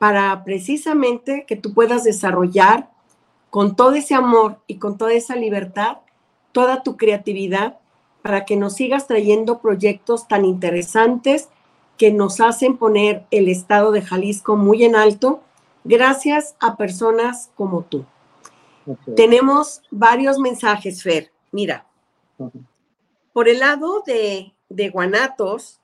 para 0.06 0.44
precisamente 0.44 1.46
que 1.48 1.56
tú 1.56 1.74
puedas 1.74 2.04
desarrollar 2.04 2.92
con 3.50 3.76
todo 3.76 3.94
ese 3.94 4.14
amor 4.14 4.60
y 4.68 4.78
con 4.78 5.00
toda 5.00 5.14
esa 5.14 5.36
libertad 5.36 5.98
toda 6.52 6.84
tu 6.84 6.96
creatividad 6.96 7.80
para 8.22 8.46
que 8.46 8.56
nos 8.56 8.76
sigas 8.76 9.08
trayendo 9.08 9.62
proyectos 9.62 10.28
tan 10.28 10.46
interesantes 10.46 11.50
que 11.98 12.12
nos 12.12 12.40
hacen 12.40 12.78
poner 12.78 13.26
el 13.32 13.48
estado 13.48 13.92
de 13.92 14.04
Jalisco 14.04 14.56
muy 14.56 14.84
en 14.84 14.96
alto 14.96 15.42
gracias 15.84 16.56
a 16.60 16.78
personas 16.78 17.50
como 17.56 17.82
tú. 17.82 18.06
Tenemos 19.16 19.82
varios 19.90 20.38
mensajes, 20.38 21.02
Fer. 21.02 21.32
Mira, 21.52 21.88
por 23.34 23.50
el 23.50 23.58
lado 23.58 24.04
de, 24.06 24.54
de 24.70 24.90
Guanatos, 24.92 25.80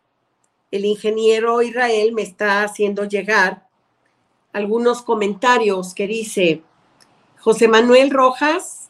el 0.70 0.86
ingeniero 0.86 1.64
Israel 1.64 2.14
me 2.14 2.22
está 2.22 2.62
haciendo 2.62 3.06
llegar 3.06 3.71
algunos 4.54 5.02
comentarios 5.02 5.94
que 5.94 6.08
dice, 6.08 6.64
José 7.40 7.68
Manuel 7.68 8.12
Rojas, 8.12 8.90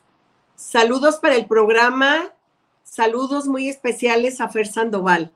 saludos 0.55 1.17
para 1.17 1.35
el 1.35 1.45
programa, 1.45 2.33
saludos 2.83 3.47
muy 3.47 3.69
especiales 3.69 4.41
a 4.41 4.49
Fer 4.49 4.67
Sandoval. 4.67 5.31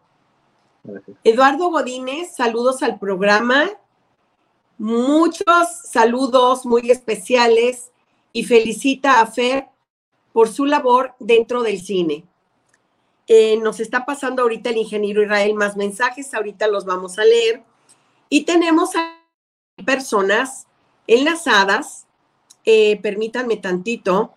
Eduardo 1.23 1.69
Godínez, 1.69 2.35
saludos 2.35 2.83
al 2.83 2.99
programa 2.99 3.69
Muchos 4.77 5.69
saludos 5.89 6.65
muy 6.65 6.91
especiales 6.91 7.91
y 8.33 8.43
felicita 8.43 9.21
a 9.21 9.25
Fer 9.25 9.67
por 10.33 10.49
su 10.49 10.65
labor 10.65 11.15
dentro 11.19 11.63
del 11.63 11.79
cine. 11.79 12.25
Eh, 13.27 13.57
nos 13.57 13.79
está 13.79 14.05
pasando 14.05 14.41
ahorita 14.41 14.71
el 14.71 14.77
ingeniero 14.77 15.23
Israel 15.23 15.53
más 15.53 15.77
mensajes, 15.77 16.33
ahorita 16.33 16.67
los 16.67 16.83
vamos 16.83 17.17
a 17.17 17.23
leer. 17.23 17.63
Y 18.27 18.43
tenemos 18.43 18.97
a 18.97 19.14
personas 19.83 20.67
enlazadas, 21.07 22.05
eh, 22.65 22.99
permítanme 23.01 23.57
tantito. 23.57 24.33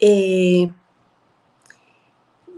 Eh, 0.00 0.70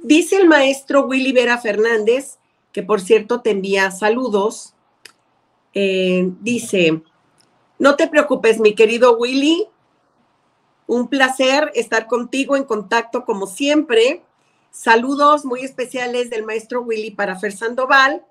Dice 0.07 0.37
el 0.37 0.47
maestro 0.47 1.05
Willy 1.05 1.33
Vera 1.33 1.59
Fernández, 1.59 2.39
que 2.71 2.85
por 2.85 3.01
cierto 3.01 3.41
te 3.41 3.51
envía 3.51 3.91
saludos. 3.91 4.73
Eh, 5.75 6.31
dice, 6.43 7.03
no 7.81 7.97
te 7.97 8.07
preocupes, 8.07 8.61
mi 8.61 8.77
querido 8.77 9.19
Willy. 9.19 9.67
Un 10.87 11.09
placer 11.09 11.73
estar 11.75 12.07
contigo 12.07 12.55
en 12.55 12.63
contacto 12.63 13.25
como 13.25 13.49
siempre. 13.49 14.23
Saludos 14.71 15.45
muy 15.45 15.63
especiales 15.63 16.31
del 16.31 16.45
maestro 16.45 16.83
Willy 16.83 17.11
para 17.11 17.37
Fer 17.37 17.51
Sandoval. 17.51 18.25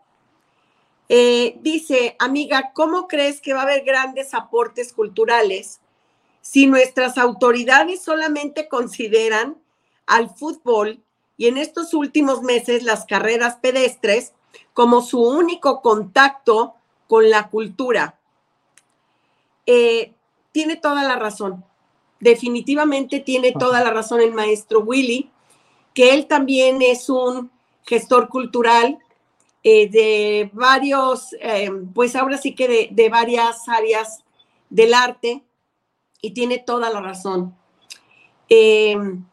Eh, 1.08 1.58
dice, 1.62 2.16
amiga, 2.18 2.72
¿cómo 2.74 3.08
crees 3.08 3.40
que 3.40 3.54
va 3.54 3.60
a 3.60 3.64
haber 3.64 3.84
grandes 3.84 4.34
aportes 4.34 4.92
culturales 4.92 5.80
si 6.42 6.66
nuestras 6.68 7.18
autoridades 7.18 8.04
solamente 8.04 8.68
consideran 8.68 9.58
al 10.08 10.30
fútbol 10.30 11.04
y 11.38 11.48
en 11.48 11.58
estos 11.58 11.94
últimos 11.94 12.42
meses 12.42 12.84
las 12.84 13.06
carreras 13.06 13.58
pedestres 13.58 14.34
como 14.74 15.02
su 15.02 15.22
único 15.22 15.82
contacto 15.82 16.76
con 17.08 17.30
la 17.30 17.50
cultura? 17.50 18.20
Eh, 19.68 20.14
tiene 20.52 20.76
toda 20.76 21.04
la 21.04 21.18
razón. 21.18 21.64
Definitivamente 22.20 23.20
tiene 23.20 23.52
toda 23.52 23.84
la 23.84 23.92
razón 23.92 24.22
el 24.22 24.34
maestro 24.34 24.80
Willy, 24.80 25.30
que 25.94 26.14
él 26.14 26.26
también 26.26 26.82
es 26.82 27.10
un 27.10 27.52
gestor 27.84 28.28
cultural 28.30 28.98
eh, 29.68 29.90
de 29.90 30.52
varios, 30.54 31.34
eh, 31.42 31.72
pues 31.96 32.16
ahora 32.16 32.38
sí 32.38 32.54
que 32.54 32.88
de, 32.92 33.10
varias 33.10 33.68
áreas 33.68 34.24
del 34.70 34.94
arte 34.94 35.44
y 36.22 36.36
tiene 36.36 36.60
toda 36.60 36.92
la 36.92 37.02
razón. 37.02 37.56
Em, 38.48 39.26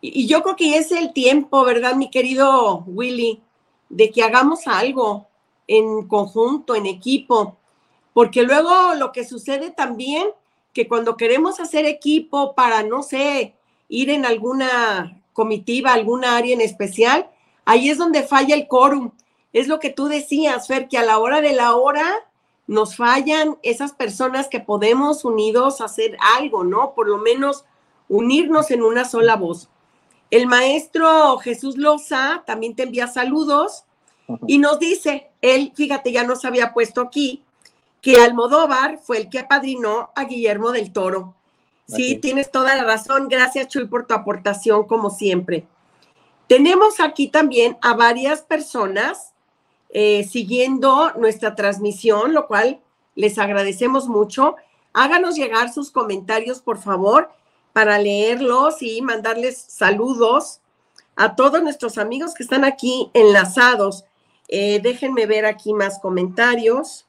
y 0.00 0.26
yo 0.26 0.42
creo 0.42 0.56
que 0.56 0.78
es 0.78 0.90
el 0.90 1.12
tiempo, 1.12 1.62
¿verdad, 1.64 1.96
mi 1.96 2.08
querido 2.10 2.82
Willy, 2.86 3.42
de 3.90 4.10
que 4.10 4.22
hagamos 4.22 4.66
algo 4.68 5.26
en 5.66 6.08
conjunto, 6.08 6.74
en 6.74 6.86
equipo, 6.86 7.58
porque 8.14 8.42
luego 8.42 8.94
lo 8.94 9.12
que 9.12 9.26
sucede 9.26 9.70
también, 9.70 10.28
que 10.72 10.88
cuando 10.88 11.18
queremos 11.18 11.60
hacer 11.60 11.84
equipo 11.84 12.54
para, 12.54 12.84
no 12.84 13.02
sé, 13.02 13.54
ir 13.90 14.08
en 14.08 14.24
alguna 14.24 15.22
comitiva, 15.34 15.92
alguna 15.92 16.38
área 16.38 16.54
en 16.54 16.62
especial, 16.62 17.28
ahí 17.66 17.90
es 17.90 17.98
donde 17.98 18.22
falla 18.22 18.54
el 18.54 18.66
quórum 18.66 19.10
es 19.54 19.68
lo 19.68 19.78
que 19.78 19.88
tú 19.88 20.08
decías, 20.08 20.66
Fer, 20.66 20.88
que 20.88 20.98
a 20.98 21.04
la 21.04 21.18
hora 21.18 21.40
de 21.40 21.52
la 21.52 21.76
hora 21.76 22.26
nos 22.66 22.96
fallan 22.96 23.56
esas 23.62 23.92
personas 23.92 24.48
que 24.48 24.58
podemos 24.58 25.24
unidos 25.24 25.80
hacer 25.80 26.16
algo, 26.36 26.64
¿no? 26.64 26.92
Por 26.94 27.08
lo 27.08 27.18
menos 27.18 27.64
unirnos 28.08 28.70
en 28.72 28.82
una 28.82 29.04
sola 29.04 29.36
voz. 29.36 29.68
El 30.30 30.48
maestro 30.48 31.38
Jesús 31.38 31.76
Loza 31.76 32.42
también 32.46 32.74
te 32.74 32.82
envía 32.82 33.06
saludos 33.06 33.84
y 34.48 34.58
nos 34.58 34.80
dice, 34.80 35.30
él, 35.40 35.72
fíjate, 35.74 36.10
ya 36.10 36.24
nos 36.24 36.44
había 36.44 36.72
puesto 36.72 37.00
aquí, 37.00 37.44
que 38.02 38.16
Almodóvar 38.16 38.98
fue 38.98 39.18
el 39.18 39.28
que 39.30 39.38
apadrinó 39.38 40.10
a 40.16 40.24
Guillermo 40.24 40.72
del 40.72 40.92
Toro. 40.92 41.34
Sí, 41.86 42.16
tienes 42.16 42.50
toda 42.50 42.74
la 42.74 42.84
razón. 42.84 43.28
Gracias, 43.28 43.68
Chuy, 43.68 43.86
por 43.86 44.06
tu 44.06 44.14
aportación, 44.14 44.84
como 44.88 45.10
siempre. 45.10 45.66
Tenemos 46.48 46.98
aquí 46.98 47.28
también 47.28 47.78
a 47.82 47.94
varias 47.94 48.42
personas 48.42 49.33
eh, 49.96 50.24
siguiendo 50.24 51.12
nuestra 51.12 51.54
transmisión, 51.54 52.34
lo 52.34 52.48
cual 52.48 52.80
les 53.14 53.38
agradecemos 53.38 54.08
mucho. 54.08 54.56
Háganos 54.92 55.36
llegar 55.36 55.72
sus 55.72 55.92
comentarios, 55.92 56.60
por 56.60 56.78
favor, 56.78 57.30
para 57.72 57.98
leerlos 57.98 58.82
y 58.82 59.00
mandarles 59.02 59.56
saludos 59.56 60.60
a 61.14 61.36
todos 61.36 61.62
nuestros 61.62 61.96
amigos 61.96 62.34
que 62.34 62.42
están 62.42 62.64
aquí 62.64 63.08
enlazados. 63.14 64.04
Eh, 64.48 64.80
déjenme 64.82 65.26
ver 65.26 65.46
aquí 65.46 65.72
más 65.72 66.00
comentarios. 66.00 67.06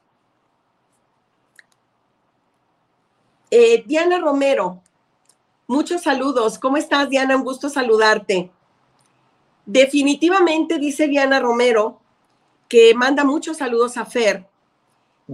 Eh, 3.50 3.82
Diana 3.84 4.20
Romero, 4.20 4.80
muchos 5.66 6.02
saludos. 6.02 6.56
¿Cómo 6.60 6.76
estás, 6.76 7.10
Diana? 7.10 7.36
Un 7.36 7.42
gusto 7.42 7.68
saludarte. 7.68 8.48
Definitivamente, 9.64 10.78
dice 10.78 11.08
Diana 11.08 11.40
Romero, 11.40 12.00
que 12.68 12.94
manda 12.94 13.24
muchos 13.24 13.58
saludos 13.58 13.96
a 13.96 14.04
Fer 14.04 14.46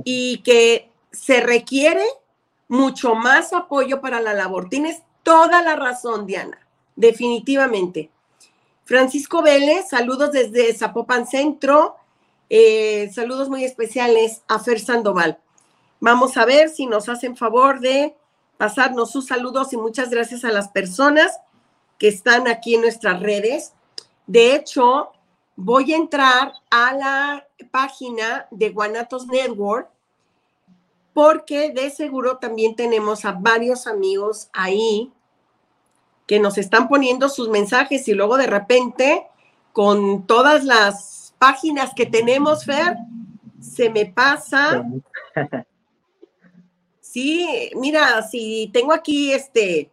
y 0.04 0.38
que 0.38 0.90
se 1.10 1.40
requiere 1.40 2.04
mucho 2.68 3.14
más 3.14 3.52
apoyo 3.52 4.00
para 4.00 4.20
la 4.20 4.34
labor. 4.34 4.68
Tienes 4.68 5.02
toda 5.22 5.62
la 5.62 5.76
razón, 5.76 6.26
Diana, 6.26 6.58
definitivamente. 6.96 8.10
Francisco 8.84 9.42
Vélez, 9.42 9.88
saludos 9.88 10.32
desde 10.32 10.74
Zapopan 10.74 11.26
Centro, 11.26 11.96
eh, 12.50 13.10
saludos 13.14 13.48
muy 13.48 13.64
especiales 13.64 14.42
a 14.48 14.58
Fer 14.58 14.80
Sandoval. 14.80 15.38
Vamos 16.00 16.36
a 16.36 16.44
ver 16.44 16.68
si 16.68 16.86
nos 16.86 17.08
hacen 17.08 17.36
favor 17.36 17.80
de 17.80 18.14
pasarnos 18.56 19.10
sus 19.12 19.26
saludos 19.26 19.72
y 19.72 19.76
muchas 19.76 20.10
gracias 20.10 20.44
a 20.44 20.50
las 20.52 20.68
personas 20.68 21.38
que 21.98 22.08
están 22.08 22.48
aquí 22.48 22.74
en 22.74 22.80
nuestras 22.80 23.20
redes. 23.20 23.72
De 24.26 24.54
hecho, 24.54 25.12
voy 25.56 25.92
a 25.92 25.96
entrar 25.96 26.52
a 26.70 26.92
la 26.94 27.46
página 27.70 28.46
de 28.50 28.70
Guanatos 28.70 29.26
Network 29.26 29.90
porque 31.12 31.72
de 31.72 31.90
seguro 31.90 32.38
también 32.38 32.74
tenemos 32.74 33.24
a 33.24 33.32
varios 33.32 33.86
amigos 33.86 34.48
ahí 34.52 35.12
que 36.26 36.40
nos 36.40 36.56
están 36.56 36.88
poniendo 36.88 37.28
sus 37.28 37.48
mensajes 37.48 38.08
y 38.08 38.14
luego 38.14 38.36
de 38.36 38.46
repente 38.46 39.26
con 39.72 40.26
todas 40.26 40.64
las 40.64 41.34
páginas 41.38 41.92
que 41.94 42.06
tenemos, 42.06 42.64
Fer, 42.64 42.96
se 43.60 43.90
me 43.90 44.06
pasa. 44.06 44.84
Sí, 47.12 47.70
mira, 47.76 48.22
si 48.22 48.70
tengo 48.72 48.94
aquí 48.94 49.34
este 49.34 49.90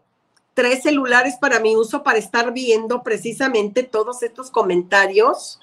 tres 0.60 0.84
celulares 0.84 1.38
para 1.40 1.62
mi 1.62 1.78
uso 1.78 2.04
para 2.04 2.20
estar 2.20 2.52
viendo 2.52 3.02
precisamente 3.02 3.82
todos 3.82 4.24
estos 4.24 4.52
comentarios. 4.52 5.58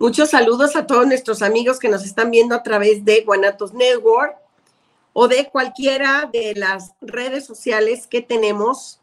Muchos 0.00 0.30
saludos 0.30 0.74
a 0.74 0.88
todos 0.88 1.06
nuestros 1.06 1.40
amigos 1.40 1.78
que 1.78 1.88
nos 1.88 2.04
están 2.04 2.32
viendo 2.32 2.56
a 2.56 2.64
través 2.64 3.04
de 3.04 3.20
Guanatos 3.20 3.72
Network 3.72 4.34
o 5.12 5.28
de 5.28 5.48
cualquiera 5.50 6.28
de 6.32 6.54
las 6.56 6.94
redes 7.00 7.46
sociales 7.46 8.08
que 8.08 8.20
tenemos, 8.20 9.00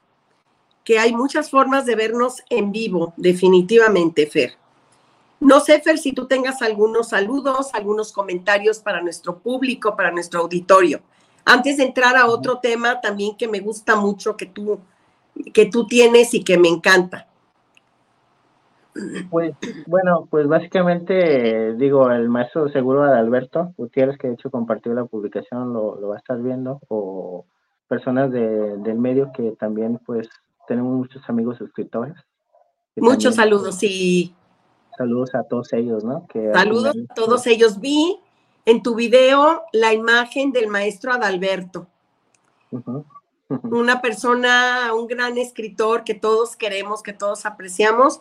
que 0.84 1.00
hay 1.00 1.14
muchas 1.16 1.50
formas 1.50 1.86
de 1.86 1.96
vernos 1.96 2.44
en 2.50 2.74
vivo, 2.74 3.14
definitivamente, 3.16 4.28
Fer. 4.28 4.58
No 5.40 5.62
sé, 5.62 5.80
Fer, 5.80 5.98
si 5.98 6.12
tú 6.12 6.28
tengas 6.28 6.62
algunos 6.62 7.08
saludos, 7.08 7.70
algunos 7.72 8.12
comentarios 8.12 8.80
para 8.80 9.02
nuestro 9.02 9.40
público, 9.40 9.96
para 9.96 10.12
nuestro 10.12 10.42
auditorio. 10.42 11.00
Antes 11.50 11.78
de 11.78 11.86
entrar 11.86 12.18
a 12.18 12.28
otro 12.28 12.60
tema 12.60 13.00
también 13.00 13.38
que 13.38 13.48
me 13.48 13.62
gusta 13.62 13.96
mucho 13.96 14.36
que 14.36 14.48
tú, 14.48 14.82
que 15.54 15.66
tú 15.66 15.88
tienes 15.88 16.34
y 16.34 16.44
que 16.44 16.58
me 16.58 16.68
encanta. 16.68 17.26
Pues 19.30 19.56
bueno, 19.86 20.28
pues 20.30 20.46
básicamente 20.48 21.74
digo, 21.76 22.12
el 22.12 22.28
maestro 22.28 22.68
seguro 22.68 23.04
Adalberto 23.04 23.74
Gutiérrez, 23.78 24.18
que 24.18 24.28
de 24.28 24.34
hecho 24.34 24.52
compartió 24.52 24.94
la 24.94 25.06
publicación, 25.06 25.72
lo, 25.72 26.06
va 26.10 26.16
a 26.16 26.18
estar 26.18 26.42
viendo, 26.42 26.82
o 26.90 27.46
personas 27.88 28.30
del 28.30 28.98
medio 28.98 29.32
que 29.32 29.52
también 29.52 30.02
pues 30.06 30.28
tenemos 30.68 30.94
muchos 30.98 31.22
amigos 31.30 31.62
escritores. 31.62 32.16
Muchos 32.98 33.36
saludos, 33.36 33.82
y 33.84 34.36
Saludos 34.98 35.34
a 35.34 35.44
todos 35.44 35.72
ellos, 35.72 36.04
¿no? 36.04 36.26
saludos 36.54 36.88
a 36.88 37.14
todos 37.14 37.44
pues 37.44 37.48
ellos. 37.48 37.80
Vi 37.80 38.20
en 38.68 38.84
tu 38.84 38.96
video 38.96 39.64
la 39.72 39.94
imagen 39.94 40.52
del 40.52 40.68
maestro 40.68 41.14
Adalberto. 41.14 41.88
Una 43.64 44.02
persona, 44.02 44.94
un 44.94 45.08
gran 45.08 45.38
escritor 45.38 46.04
que 46.04 46.14
todos 46.14 46.58
queremos, 46.58 47.02
que 47.02 47.14
todos 47.14 47.46
apreciamos 47.46 48.20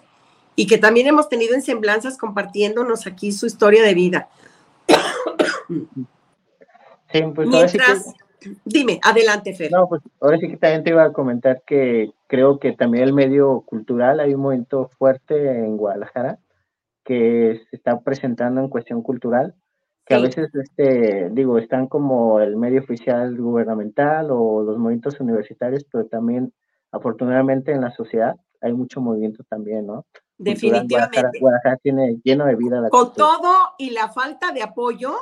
y 0.55 0.69
que 0.69 0.79
también 0.79 1.09
hemos 1.09 1.29
tenido 1.29 1.57
en 1.57 1.63
semblanzas 1.63 2.17
compartiéndonos 2.17 3.09
aquí 3.09 3.33
su 3.33 3.47
historia 3.47 3.83
de 3.83 3.95
vida. 3.95 4.29
Sí, 7.13 7.23
pues 7.35 7.49
Mientras, 7.49 8.15
dime, 8.65 9.01
adelante, 9.03 9.53
Fer. 9.53 9.73
No, 9.73 9.89
pues 9.89 10.01
ahora 10.21 10.39
sí 10.39 10.49
que 10.49 10.57
también 10.59 10.85
te 10.85 10.91
iba 10.91 11.05
a 11.05 11.13
comentar 11.13 11.63
que 11.67 12.13
creo 12.29 12.61
que 12.61 12.71
también 12.73 13.03
el 13.03 13.13
medio 13.13 13.63
cultural, 13.63 14.21
hay 14.21 14.35
un 14.35 14.43
momento 14.43 14.91
fuerte 14.97 15.59
en 15.59 15.77
Guadalajara 15.77 16.39
que 17.05 17.63
se 17.69 17.77
está 17.77 17.99
presentando 18.01 18.61
en 18.61 18.69
cuestión 18.69 19.03
cultural 19.03 19.57
que 20.07 20.15
a 20.15 20.21
veces, 20.21 20.55
este, 20.55 21.31
digo, 21.33 21.59
están 21.59 21.89
como 21.89 22.39
el 22.41 22.57
medio 22.57 22.81
oficial 22.81 23.37
gubernamental 23.37 24.29
o 24.31 24.63
los 24.63 24.79
movimientos 24.79 25.19
universitarios, 25.19 25.85
pero 25.91 26.07
también, 26.07 26.55
afortunadamente, 26.93 27.73
en 27.73 27.81
la 27.81 27.91
sociedad 27.91 28.37
hay 28.61 28.73
mucho 28.73 29.01
movimiento 29.01 29.43
también, 29.49 29.87
¿no? 29.87 30.07
Definitivamente. 30.39 31.41
Guadalajara, 31.41 31.77
tiene 31.79 32.21
lleno 32.23 32.47
de 32.47 32.55
vida. 32.55 32.81
La 32.81 32.89
Con 32.89 33.15
todo 33.15 33.53
y 33.79 33.91
la 33.91 34.09
falta 34.09 34.53
de 34.53 34.63
apoyo, 34.63 35.17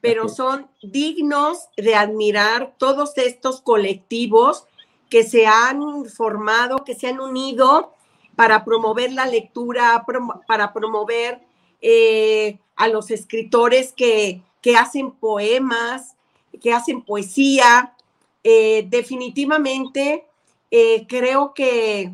pero 0.00 0.30
son 0.30 0.70
dignos 0.82 1.68
de 1.76 1.94
admirar 1.94 2.74
todos 2.78 3.16
estos 3.18 3.60
colectivos 3.60 4.66
que 5.10 5.24
se 5.24 5.46
han 5.46 6.06
formado, 6.06 6.84
que 6.84 6.94
se 6.94 7.08
han 7.08 7.20
unido 7.20 7.92
para 8.34 8.64
promover 8.64 9.12
la 9.12 9.26
lectura, 9.26 10.06
para 10.46 10.72
promover 10.72 11.42
eh, 11.82 12.58
a 12.82 12.88
los 12.88 13.12
escritores 13.12 13.92
que, 13.92 14.42
hacen 14.76 15.12
poemas, 15.12 16.16
que 16.60 16.72
hacen 16.72 17.02
poesía. 17.02 17.94
Eh, 18.42 18.86
definitivamente 18.88 20.26
eh, 20.68 21.06
creo 21.06 21.54
que, 21.54 22.12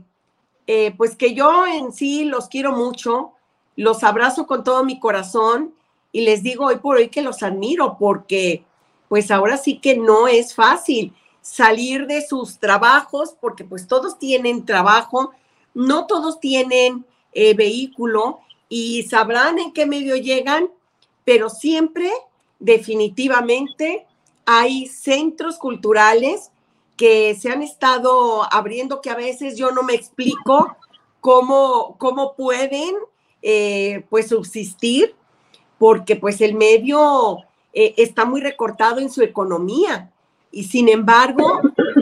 pues 0.99 1.17
que 1.17 1.33
yo 1.33 1.67
en 1.67 1.95
sí 1.95 2.25
los 2.25 2.49
quiero 2.49 2.73
mucho, 2.73 3.33
los 3.77 4.05
abrazo 4.05 4.47
con 4.47 4.63
todo 4.63 4.85
mi 4.85 5.01
corazón 5.01 5.73
y 6.13 6.21
les 6.21 6.43
digo 6.43 6.67
hoy 6.67 6.77
por 6.77 6.99
hoy 6.99 7.09
que 7.09 7.23
los 7.23 7.43
admiro 7.43 7.97
porque 7.99 8.65
pues 9.09 9.31
ahora 9.31 9.57
sí 9.57 9.79
que 9.79 9.97
no 9.97 10.29
es 10.29 10.55
fácil 10.55 11.15
salir 11.41 12.07
de 12.07 12.27
sus 12.27 12.59
trabajos 12.59 13.35
porque 13.41 13.65
pues 13.65 13.87
todos 13.87 14.19
tienen 14.19 14.67
trabajo, 14.67 15.31
no 15.73 16.07
todos 16.07 16.39
tienen 16.39 17.07
vehículo 17.33 18.41
y 18.69 19.05
sabrán 19.05 19.59
en 19.59 19.73
qué 19.73 19.87
medio 19.87 20.17
llegan, 20.17 20.69
pero 21.25 21.49
siempre, 21.51 22.11
definitivamente, 22.59 24.07
hay 24.45 24.87
centros 24.87 25.59
culturales 25.59 26.51
que 26.97 27.37
se 27.37 27.51
han 27.51 27.63
estado 27.63 28.43
abriendo 28.53 29.01
que 29.01 29.11
a 29.11 29.15
veces 29.15 29.57
yo 29.57 29.71
no 29.71 29.83
me 29.83 29.95
explico 29.95 30.77
cómo, 31.21 31.97
cómo 31.99 32.35
pueden 32.35 32.97
eh, 33.41 34.05
pues 34.11 34.29
subsistir, 34.29 35.15
porque 35.79 36.17
pues 36.17 36.41
el 36.41 36.55
medio 36.55 37.39
eh, 37.73 37.95
está 37.97 38.25
muy 38.25 38.41
recortado 38.41 39.01
en 39.01 39.11
su 39.11 39.23
economía. 39.23 40.11
Y 40.51 40.65
sin 40.65 40.89
embargo, 40.89 41.61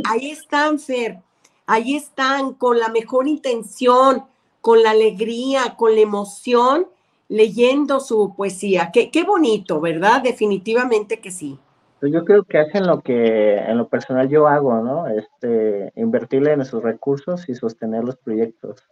ahí 0.08 0.30
están, 0.30 0.78
Fer, 0.78 1.20
ahí 1.66 1.96
están 1.96 2.54
con 2.54 2.78
la 2.78 2.88
mejor 2.88 3.28
intención, 3.28 4.24
con 4.66 4.82
la 4.82 4.90
alegría, 4.90 5.76
con 5.78 5.94
la 5.94 6.00
emoción, 6.00 6.88
leyendo 7.28 8.00
su 8.00 8.34
poesía. 8.34 8.90
Qué, 8.92 9.12
qué 9.12 9.22
bonito, 9.22 9.80
¿verdad? 9.80 10.24
Definitivamente 10.24 11.20
que 11.20 11.30
sí. 11.30 11.56
Pues 12.00 12.12
yo 12.12 12.24
creo 12.24 12.42
que 12.42 12.58
hacen 12.58 12.84
lo 12.84 13.00
que 13.00 13.58
en 13.58 13.78
lo 13.78 13.86
personal 13.86 14.28
yo 14.28 14.48
hago, 14.48 14.82
¿no? 14.82 15.06
Este, 15.06 15.92
invertirle 15.94 16.52
en 16.52 16.64
sus 16.64 16.82
recursos 16.82 17.48
y 17.48 17.54
sostener 17.54 18.02
los 18.02 18.16
proyectos. 18.16 18.82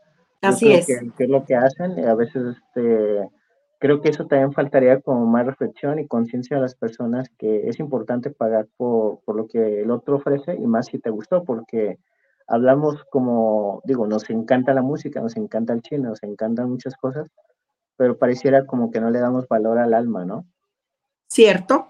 Así 0.43 0.73
es. 0.73 0.87
Que, 0.87 1.25
es 1.25 1.29
lo 1.29 1.45
que 1.45 1.57
hacen 1.57 1.99
y 1.99 2.05
a 2.05 2.15
veces 2.15 2.57
este, 2.57 3.29
creo 3.81 4.01
que 4.01 4.11
eso 4.11 4.27
también 4.27 4.53
faltaría 4.53 5.01
como 5.01 5.27
más 5.27 5.45
reflexión 5.45 5.99
y 5.99 6.07
conciencia 6.07 6.57
a 6.57 6.61
las 6.61 6.77
personas 6.77 7.31
que 7.37 7.69
es 7.69 7.81
importante 7.81 8.31
pagar 8.31 8.69
por, 8.77 9.19
por 9.25 9.35
lo 9.35 9.49
que 9.49 9.81
el 9.81 9.91
otro 9.91 10.19
ofrece 10.19 10.55
y 10.55 10.67
más 10.69 10.87
si 10.87 11.01
te 11.01 11.11
gustó, 11.11 11.43
porque 11.43 11.99
hablamos 12.47 13.05
como, 13.11 13.81
digo, 13.85 14.07
nos 14.07 14.29
encanta 14.31 14.75
la 14.75 14.83
música, 14.83 15.21
nos 15.21 15.37
encanta 15.37 15.73
el 15.73 15.83
cine, 15.83 16.09
nos 16.09 16.23
encantan 16.23 16.71
muchas 16.71 16.95
cosas, 16.97 17.29
pero 17.97 18.19
pareciera 18.19 18.67
como 18.67 18.91
que 18.91 19.01
no 19.01 19.11
le 19.11 19.21
damos 19.21 19.49
valor 19.49 19.79
al 19.79 19.95
alma, 19.95 20.25
¿no? 20.25 20.47
Cierto, 21.29 21.89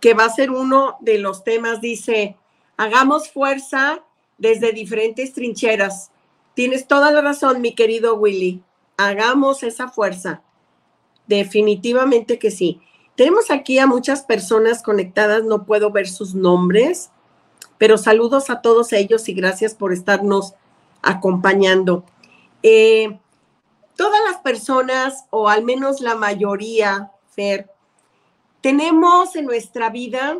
que 0.00 0.14
va 0.14 0.24
a 0.24 0.30
ser 0.30 0.50
uno 0.50 0.96
de 1.00 1.18
los 1.18 1.44
temas, 1.44 1.80
dice, 1.80 2.36
hagamos 2.76 3.30
fuerza 3.30 4.04
desde 4.36 4.72
diferentes 4.72 5.32
trincheras. 5.32 6.12
Tienes 6.54 6.86
toda 6.86 7.10
la 7.10 7.20
razón, 7.20 7.60
mi 7.60 7.74
querido 7.74 8.16
Willy, 8.16 8.62
hagamos 8.96 9.62
esa 9.62 9.88
fuerza. 9.88 10.42
Definitivamente 11.26 12.38
que 12.38 12.50
sí. 12.50 12.80
Tenemos 13.14 13.50
aquí 13.50 13.78
a 13.78 13.86
muchas 13.86 14.22
personas 14.22 14.82
conectadas, 14.82 15.44
no 15.44 15.66
puedo 15.66 15.90
ver 15.90 16.08
sus 16.08 16.34
nombres 16.34 17.10
pero 17.78 17.96
saludos 17.96 18.50
a 18.50 18.60
todos 18.60 18.92
ellos 18.92 19.28
y 19.28 19.32
gracias 19.32 19.74
por 19.74 19.92
estarnos 19.92 20.54
acompañando. 21.00 22.04
Eh, 22.62 23.18
todas 23.96 24.20
las 24.30 24.40
personas, 24.42 25.24
o 25.30 25.48
al 25.48 25.64
menos 25.64 26.00
la 26.00 26.16
mayoría, 26.16 27.12
Fer, 27.30 27.70
tenemos 28.60 29.36
en 29.36 29.44
nuestra 29.44 29.90
vida, 29.90 30.38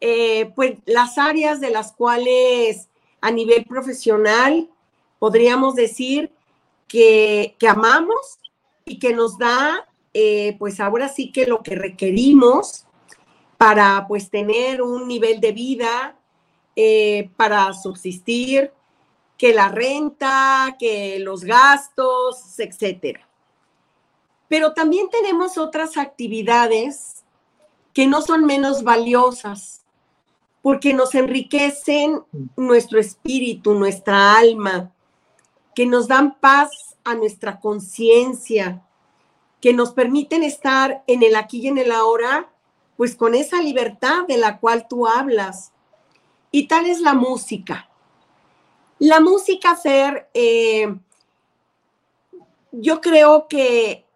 eh, 0.00 0.52
pues 0.56 0.78
las 0.84 1.16
áreas 1.18 1.60
de 1.60 1.70
las 1.70 1.92
cuales 1.92 2.88
a 3.20 3.30
nivel 3.30 3.64
profesional 3.64 4.68
podríamos 5.20 5.76
decir 5.76 6.32
que, 6.88 7.56
amamos 7.68 8.40
y 8.84 8.98
que 8.98 9.14
nos 9.14 9.38
da, 9.38 9.88
eh, 10.12 10.56
pues 10.58 10.80
ahora 10.80 11.08
sí 11.08 11.30
que 11.30 11.46
lo 11.46 11.62
que 11.62 11.76
requerimos 11.76 12.86
para 13.62 14.06
pues 14.08 14.28
tener 14.28 14.82
un 14.82 15.06
nivel 15.06 15.40
de 15.40 15.52
vida, 15.52 16.16
eh, 16.74 17.30
para 17.36 17.72
subsistir, 17.72 18.72
que 19.38 19.54
la 19.54 19.68
renta, 19.68 20.74
que 20.80 21.20
los 21.20 21.44
gastos, 21.44 22.58
etcétera. 22.58 23.20
Pero 24.48 24.72
también 24.72 25.08
tenemos 25.10 25.58
otras 25.58 25.96
actividades 25.96 27.22
que 27.94 28.08
no 28.08 28.20
son 28.20 28.46
menos 28.46 28.82
valiosas, 28.82 29.84
porque 30.60 30.92
nos 30.92 31.14
enriquecen 31.14 32.20
nuestro 32.56 32.98
espíritu, 32.98 33.74
nuestra 33.74 34.36
alma, 34.36 34.90
que 35.72 35.86
nos 35.86 36.08
dan 36.08 36.34
paz 36.40 36.96
a 37.04 37.14
nuestra 37.14 37.60
conciencia, 37.60 38.84
que 39.60 39.72
nos 39.72 39.92
permiten 39.92 40.42
estar 40.42 41.04
en 41.06 41.22
el 41.22 41.36
aquí 41.36 41.60
y 41.60 41.68
en 41.68 41.78
el 41.78 41.92
ahora 41.92 42.51
pues 43.02 43.16
con 43.16 43.34
esa 43.34 43.60
libertad 43.60 44.28
de 44.28 44.36
la 44.36 44.60
cual 44.60 44.86
tú 44.86 45.08
hablas. 45.08 45.72
Y 46.52 46.68
tal 46.68 46.86
es 46.86 47.00
la 47.00 47.14
música. 47.14 47.90
La 49.00 49.18
música, 49.18 49.74
Fer, 49.74 50.30
eh, 50.32 50.86
yo 52.70 53.00
creo 53.00 53.48
que 53.48 54.06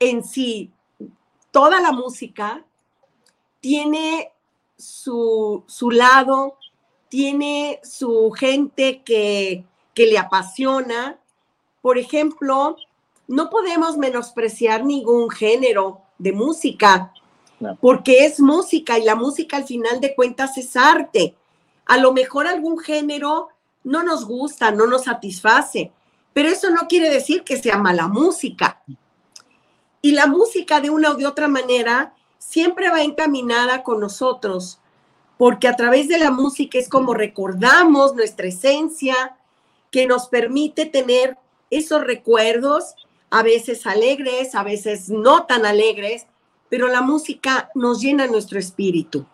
en 0.00 0.24
sí, 0.24 0.72
toda 1.52 1.80
la 1.80 1.92
música 1.92 2.64
tiene 3.60 4.32
su, 4.76 5.62
su 5.68 5.92
lado, 5.92 6.58
tiene 7.08 7.78
su 7.84 8.32
gente 8.32 9.02
que, 9.04 9.64
que 9.94 10.06
le 10.08 10.18
apasiona. 10.18 11.20
Por 11.80 11.96
ejemplo, 11.96 12.76
no 13.28 13.50
podemos 13.50 13.96
menospreciar 13.98 14.84
ningún 14.84 15.30
género 15.30 16.00
de 16.18 16.32
música 16.32 17.12
porque 17.80 18.24
es 18.24 18.40
música 18.40 18.98
y 18.98 19.04
la 19.04 19.14
música 19.14 19.56
al 19.56 19.64
final 19.64 20.00
de 20.00 20.14
cuentas 20.14 20.56
es 20.58 20.76
arte. 20.76 21.36
A 21.86 21.98
lo 21.98 22.12
mejor 22.12 22.46
algún 22.46 22.78
género 22.78 23.48
no 23.84 24.02
nos 24.02 24.24
gusta, 24.24 24.70
no 24.70 24.86
nos 24.86 25.04
satisface, 25.04 25.92
pero 26.32 26.48
eso 26.48 26.70
no 26.70 26.88
quiere 26.88 27.10
decir 27.10 27.42
que 27.42 27.56
sea 27.56 27.78
mala 27.78 28.08
música. 28.08 28.82
Y 30.00 30.12
la 30.12 30.26
música 30.26 30.80
de 30.80 30.90
una 30.90 31.10
o 31.10 31.14
de 31.14 31.26
otra 31.26 31.48
manera 31.48 32.14
siempre 32.38 32.90
va 32.90 33.02
encaminada 33.02 33.82
con 33.82 34.00
nosotros, 34.00 34.80
porque 35.38 35.68
a 35.68 35.76
través 35.76 36.08
de 36.08 36.18
la 36.18 36.30
música 36.30 36.78
es 36.78 36.88
como 36.88 37.14
recordamos 37.14 38.14
nuestra 38.14 38.46
esencia, 38.46 39.36
que 39.90 40.06
nos 40.06 40.28
permite 40.28 40.86
tener 40.86 41.36
esos 41.70 42.02
recuerdos, 42.02 42.94
a 43.30 43.42
veces 43.42 43.86
alegres, 43.86 44.54
a 44.54 44.62
veces 44.62 45.08
no 45.08 45.46
tan 45.46 45.64
alegres, 45.64 46.26
pero 46.72 46.88
la 46.88 47.02
música 47.02 47.70
nos 47.74 48.00
llena 48.00 48.26
nuestro 48.26 48.58
espíritu. 48.58 49.26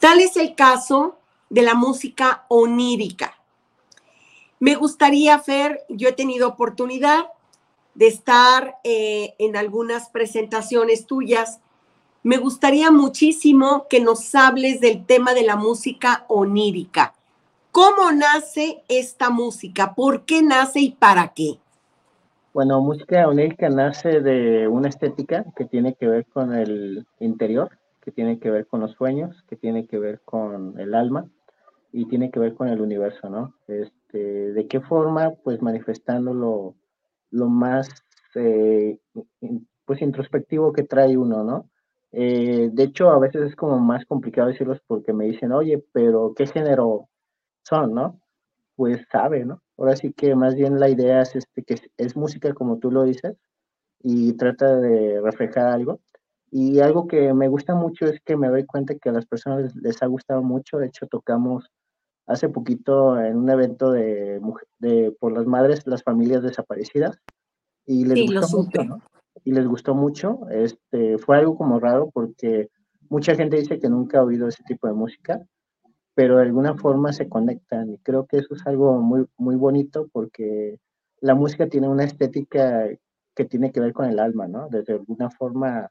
Tal 0.00 0.20
es 0.20 0.34
el 0.38 0.54
caso 0.54 1.18
de 1.50 1.60
la 1.60 1.74
música 1.74 2.46
onírica. 2.48 3.36
Me 4.60 4.74
gustaría, 4.74 5.38
Fer, 5.40 5.84
yo 5.90 6.08
he 6.08 6.12
tenido 6.12 6.48
oportunidad 6.48 7.26
de 7.94 8.06
estar 8.06 8.78
eh, 8.82 9.34
en 9.38 9.58
algunas 9.58 10.08
presentaciones 10.08 11.04
tuyas. 11.04 11.60
Me 12.22 12.38
gustaría 12.38 12.90
muchísimo 12.90 13.84
que 13.90 14.00
nos 14.00 14.34
hables 14.34 14.80
del 14.80 15.04
tema 15.04 15.34
de 15.34 15.42
la 15.42 15.56
música 15.56 16.24
onírica. 16.28 17.12
¿Cómo 17.72 18.10
nace 18.10 18.82
esta 18.88 19.28
música? 19.28 19.94
¿Por 19.94 20.24
qué 20.24 20.40
nace 20.42 20.80
y 20.80 20.92
para 20.92 21.34
qué? 21.34 21.58
Bueno, 22.54 22.80
música 22.80 23.26
onírica 23.26 23.68
nace 23.68 24.20
de 24.20 24.68
una 24.68 24.88
estética 24.88 25.44
que 25.56 25.64
tiene 25.64 25.96
que 25.96 26.06
ver 26.06 26.24
con 26.26 26.54
el 26.54 27.04
interior, 27.18 27.68
que 28.00 28.12
tiene 28.12 28.38
que 28.38 28.48
ver 28.48 28.68
con 28.68 28.78
los 28.78 28.92
sueños, 28.92 29.42
que 29.48 29.56
tiene 29.56 29.88
que 29.88 29.98
ver 29.98 30.20
con 30.20 30.78
el 30.78 30.94
alma 30.94 31.28
y 31.90 32.06
tiene 32.06 32.30
que 32.30 32.38
ver 32.38 32.54
con 32.54 32.68
el 32.68 32.80
universo, 32.80 33.28
¿no? 33.28 33.54
Este, 33.66 34.52
¿De 34.52 34.68
qué 34.68 34.80
forma? 34.80 35.32
Pues 35.42 35.62
manifestando 35.62 36.32
lo, 37.32 37.48
más 37.48 37.88
eh, 38.36 39.00
pues 39.84 40.00
introspectivo 40.00 40.72
que 40.72 40.84
trae 40.84 41.16
uno, 41.16 41.42
¿no? 41.42 41.68
Eh, 42.12 42.70
de 42.72 42.84
hecho, 42.84 43.10
a 43.10 43.18
veces 43.18 43.48
es 43.48 43.56
como 43.56 43.80
más 43.80 44.06
complicado 44.06 44.46
decirlos 44.46 44.80
porque 44.86 45.12
me 45.12 45.24
dicen, 45.24 45.50
oye, 45.50 45.84
pero 45.92 46.34
¿qué 46.36 46.46
género 46.46 47.08
son, 47.64 47.94
no? 47.94 48.20
Pues 48.76 49.06
sabe, 49.10 49.44
¿no? 49.44 49.62
Ahora 49.78 49.96
sí 49.96 50.12
que 50.12 50.34
más 50.34 50.54
bien 50.54 50.80
la 50.80 50.88
idea 50.88 51.22
es 51.22 51.36
este, 51.36 51.62
que 51.62 51.76
es, 51.96 52.16
música 52.16 52.52
como 52.54 52.78
tú 52.78 52.90
lo 52.90 53.04
dices 53.04 53.36
y 54.00 54.34
trata 54.34 54.76
de 54.76 55.20
reflejar 55.20 55.66
algo. 55.66 56.00
Y 56.50 56.80
algo 56.80 57.08
que 57.08 57.34
me 57.34 57.48
gusta 57.48 57.74
mucho 57.74 58.06
es 58.06 58.20
que 58.20 58.36
me 58.36 58.48
doy 58.48 58.64
cuenta 58.64 58.94
que 58.94 59.08
a 59.08 59.12
las 59.12 59.26
personas 59.26 59.74
les, 59.74 60.02
ha 60.02 60.06
gustado 60.06 60.42
mucho. 60.42 60.78
De 60.78 60.86
hecho, 60.86 61.06
tocamos 61.06 61.66
hace 62.26 62.48
poquito 62.48 63.20
en 63.20 63.36
un 63.36 63.50
evento 63.50 63.90
de, 63.90 64.40
de 64.78 65.14
por 65.18 65.32
las 65.32 65.46
madres, 65.46 65.86
las 65.86 66.02
familias 66.02 66.42
desaparecidas, 66.42 67.18
y 67.86 68.04
les 68.04 68.26
gustó 68.26 68.56
mucho, 68.56 69.02
Y 69.44 69.52
les 69.52 69.66
gustó 69.66 69.94
mucho, 69.94 70.48
este, 70.50 71.18
fue 71.18 71.36
algo 71.36 71.56
como 71.56 71.80
raro 71.80 72.10
porque 72.12 72.70
mucha 73.08 73.34
gente 73.34 73.56
dice 73.56 73.78
que 73.78 73.88
nunca 73.88 74.18
ha 74.18 74.24
oído 74.24 74.48
ese 74.48 74.62
tipo 74.64 74.86
de 74.86 74.94
música, 74.94 75.40
pero 76.14 76.36
de 76.36 76.42
alguna 76.42 76.76
forma 76.76 77.12
se 77.12 77.28
conectan 77.28 77.90
y 77.90 77.98
creo 77.98 78.26
que 78.26 78.38
eso 78.38 78.54
es 78.54 78.66
algo 78.66 78.98
muy, 79.00 79.26
muy 79.36 79.56
bonito 79.56 80.08
porque 80.12 80.78
la 81.20 81.34
música 81.34 81.68
tiene 81.68 81.88
una 81.88 82.04
estética 82.04 82.88
que 83.34 83.44
tiene 83.44 83.72
que 83.72 83.80
ver 83.80 83.92
con 83.92 84.06
el 84.06 84.18
alma, 84.18 84.46
¿no? 84.46 84.68
Desde 84.68 84.92
alguna 84.92 85.30
forma. 85.30 85.90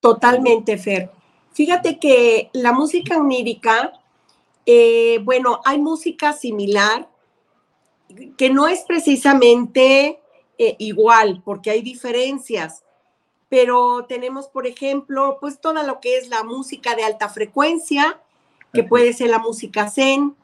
Totalmente, 0.00 0.76
Fer. 0.76 1.10
Fíjate 1.52 1.98
que 1.98 2.50
la 2.52 2.72
música 2.72 3.18
onírica, 3.18 3.92
eh, 4.66 5.18
bueno, 5.22 5.60
hay 5.64 5.78
música 5.78 6.32
similar 6.32 7.08
que 8.36 8.50
no 8.50 8.66
es 8.66 8.84
precisamente 8.88 10.20
eh, 10.58 10.76
igual, 10.78 11.42
porque 11.44 11.70
hay 11.70 11.82
diferencias, 11.82 12.84
pero 13.48 14.06
tenemos, 14.08 14.48
por 14.48 14.66
ejemplo, 14.66 15.38
pues 15.40 15.60
toda 15.60 15.82
lo 15.82 16.00
que 16.00 16.16
es 16.18 16.28
la 16.28 16.42
música 16.44 16.94
de 16.94 17.04
alta 17.04 17.28
frecuencia, 17.28 18.20
que 18.72 18.84
puede 18.84 19.12
ser 19.12 19.30
la 19.30 19.38
música 19.38 19.90
zen, 19.90 20.36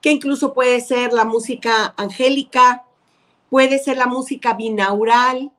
que 0.00 0.12
incluso 0.12 0.54
puede 0.54 0.80
ser 0.80 1.12
la 1.12 1.24
música 1.24 1.94
angélica, 1.96 2.84
puede 3.50 3.78
ser 3.78 3.96
la 3.96 4.06
música 4.06 4.54
binaural. 4.54 5.52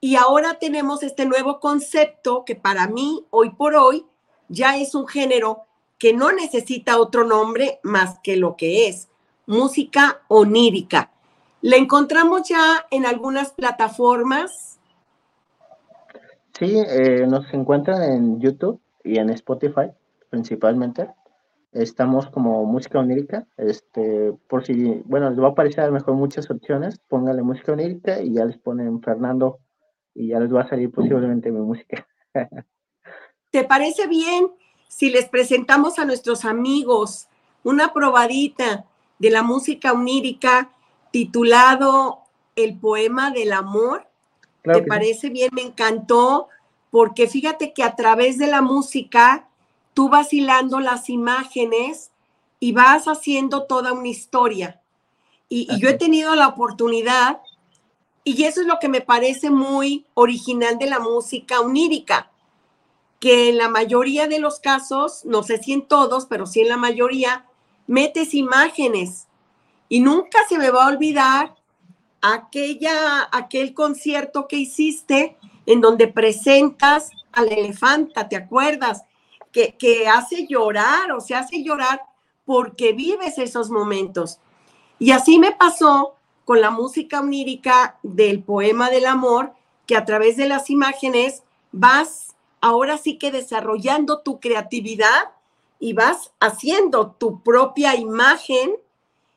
Y 0.00 0.16
ahora 0.16 0.58
tenemos 0.58 1.02
este 1.02 1.26
nuevo 1.26 1.58
concepto 1.58 2.44
que 2.44 2.54
para 2.54 2.86
mí, 2.86 3.24
hoy 3.30 3.50
por 3.50 3.74
hoy, 3.74 4.06
ya 4.48 4.76
es 4.76 4.94
un 4.94 5.08
género 5.08 5.64
que 5.98 6.12
no 6.12 6.30
necesita 6.30 7.00
otro 7.00 7.24
nombre 7.24 7.80
más 7.82 8.20
que 8.20 8.36
lo 8.36 8.56
que 8.56 8.88
es 8.88 9.08
música 9.46 10.20
onírica. 10.28 11.10
La 11.62 11.76
encontramos 11.76 12.48
ya 12.48 12.86
en 12.90 13.06
algunas 13.06 13.50
plataformas. 13.52 14.78
Sí, 16.56 16.76
eh, 16.76 17.26
nos 17.26 17.52
encuentran 17.52 18.02
en 18.02 18.40
YouTube 18.40 18.80
y 19.02 19.18
en 19.18 19.30
Spotify 19.30 19.90
principalmente. 20.28 21.10
Estamos 21.72 22.30
como 22.30 22.64
música 22.64 22.98
onírica, 22.98 23.46
este, 23.56 24.32
por 24.48 24.64
si, 24.64 25.02
bueno, 25.04 25.28
les 25.28 25.38
va 25.38 25.48
a 25.48 25.50
aparecer 25.50 25.84
a 25.84 25.86
lo 25.88 25.92
mejor 25.92 26.14
muchas 26.14 26.50
opciones, 26.50 26.98
póngale 27.08 27.42
música 27.42 27.72
onírica 27.72 28.22
y 28.22 28.32
ya 28.32 28.46
les 28.46 28.56
ponen 28.56 29.02
Fernando 29.02 29.58
y 30.14 30.28
ya 30.28 30.40
les 30.40 30.52
va 30.52 30.62
a 30.62 30.68
salir 30.68 30.90
posiblemente 30.90 31.52
mi 31.52 31.60
música. 31.60 32.06
¿Te 33.50 33.64
parece 33.64 34.06
bien 34.06 34.48
si 34.88 35.10
les 35.10 35.28
presentamos 35.28 35.98
a 35.98 36.04
nuestros 36.04 36.44
amigos 36.44 37.28
una 37.64 37.92
probadita 37.92 38.86
de 39.18 39.30
la 39.30 39.42
música 39.42 39.92
onírica 39.92 40.70
titulado 41.10 42.24
El 42.56 42.78
poema 42.78 43.30
del 43.30 43.52
amor? 43.52 44.06
¿Te 44.62 44.82
parece 44.82 45.30
bien? 45.30 45.50
Me 45.52 45.62
encantó 45.62 46.48
porque 46.90 47.26
fíjate 47.26 47.72
que 47.72 47.82
a 47.82 47.94
través 47.94 48.38
de 48.38 48.48
la 48.48 48.62
música 48.62 49.47
tú 49.98 50.08
vas 50.08 50.32
hilando 50.32 50.78
las 50.78 51.10
imágenes 51.10 52.12
y 52.60 52.70
vas 52.70 53.06
haciendo 53.06 53.64
toda 53.64 53.92
una 53.92 54.06
historia. 54.06 54.80
Y, 55.48 55.66
yo 55.80 55.88
he 55.88 55.94
tenido 55.94 56.36
la 56.36 56.46
oportunidad, 56.46 57.40
y 58.22 58.44
eso 58.44 58.60
es 58.60 58.68
lo 58.68 58.78
que 58.78 58.88
me 58.88 59.00
parece 59.00 59.50
muy 59.50 60.06
original 60.14 60.78
de 60.78 60.86
la 60.86 61.00
música 61.00 61.58
onírica, 61.58 62.30
que 63.18 63.48
en 63.48 63.58
la 63.58 63.68
mayoría 63.68 64.28
de 64.28 64.38
los 64.38 64.60
casos, 64.60 65.24
no 65.24 65.42
sé 65.42 65.60
si 65.60 65.72
en 65.72 65.82
todos, 65.82 66.26
pero 66.26 66.46
sí 66.46 66.60
en 66.60 66.68
la 66.68 66.76
mayoría, 66.76 67.46
metes 67.88 68.34
imágenes. 68.34 69.26
Y 69.88 69.98
nunca 69.98 70.38
se 70.48 70.58
me 70.58 70.70
va 70.70 70.84
a 70.84 70.90
olvidar 70.90 71.56
aquella, 72.20 73.28
aquel 73.32 73.74
concierto 73.74 74.46
que 74.46 74.58
hiciste 74.58 75.36
en 75.66 75.80
donde 75.80 76.06
presentas 76.06 77.10
al 77.32 77.50
elefanta, 77.50 78.28
¿te 78.28 78.36
acuerdas? 78.36 79.02
Que, 79.52 80.08
hace 80.08 80.46
llorar, 80.46 81.12
o 81.12 81.20
se 81.20 81.34
hace 81.34 81.62
llorar 81.62 82.02
porque 82.44 82.92
vives 82.92 83.38
esos 83.38 83.70
momentos. 83.70 84.38
Y 84.98 85.10
así 85.10 85.38
me 85.38 85.52
pasó 85.52 86.14
con 86.44 86.60
la 86.60 86.70
música 86.70 87.20
onírica 87.20 87.98
del 88.02 88.42
poema 88.42 88.90
del 88.90 89.06
amor, 89.06 89.52
que 89.86 89.96
a 89.96 90.04
través 90.04 90.36
de 90.36 90.48
las 90.48 90.70
imágenes 90.70 91.42
vas 91.72 92.34
ahora 92.60 92.98
sí 92.98 93.18
que 93.18 93.30
desarrollando 93.30 94.20
tu 94.20 94.40
creatividad 94.40 95.32
y 95.78 95.92
vas 95.92 96.32
haciendo 96.40 97.12
tu 97.12 97.42
propia 97.42 97.94
imagen 97.96 98.72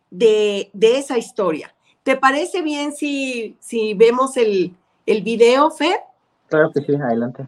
de, 0.10 0.72
esa 0.82 1.18
historia. 1.18 1.74
¿Te 2.04 2.16
parece 2.16 2.62
bien 2.62 2.94
si, 2.94 3.58
si 3.60 3.94
vemos 3.94 4.38
el, 4.38 4.76
el 5.06 5.22
video, 5.22 5.70
Fer? 5.70 6.00
Claro 6.48 6.72
que 6.74 6.82
sí, 6.82 6.96
adelante. 6.96 7.48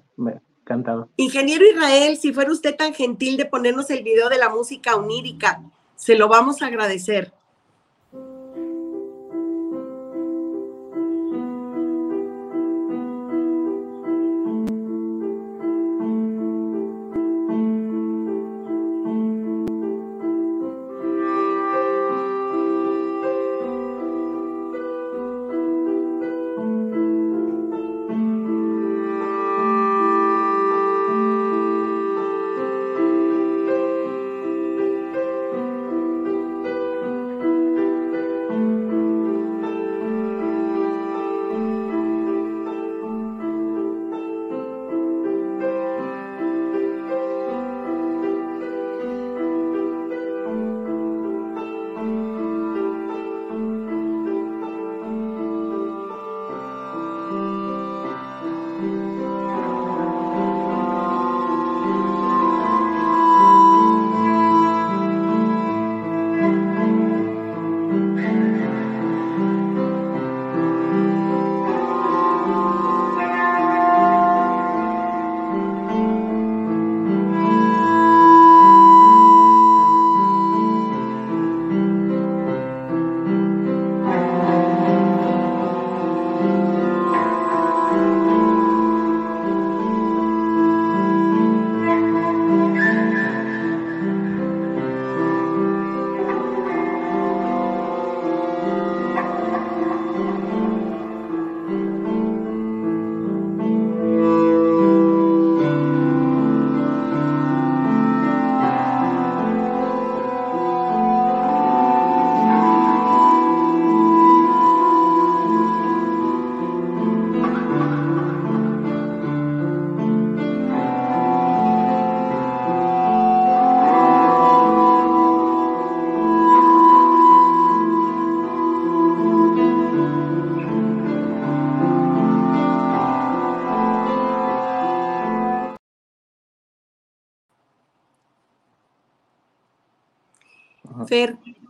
Encantado. 0.64 1.10
Ingeniero 1.18 1.66
Israel, 1.66 2.18
si 2.18 2.32
fuera 2.32 2.52
usted 2.52 2.76
tan 2.76 2.94
gentil 2.94 3.36
de 3.36 3.46
ponernos 3.46 3.90
el 3.90 4.02
video 4.02 4.30
de 4.30 4.38
la 4.38 4.48
música 4.48 4.96
onírica, 4.96 5.62
se 5.96 6.16
lo 6.16 6.30
vamos 6.30 6.62
a 6.62 6.68
agradecer. 6.68 7.34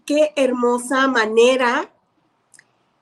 Qué 0.05 0.33
hermosa 0.35 1.07
manera 1.07 1.91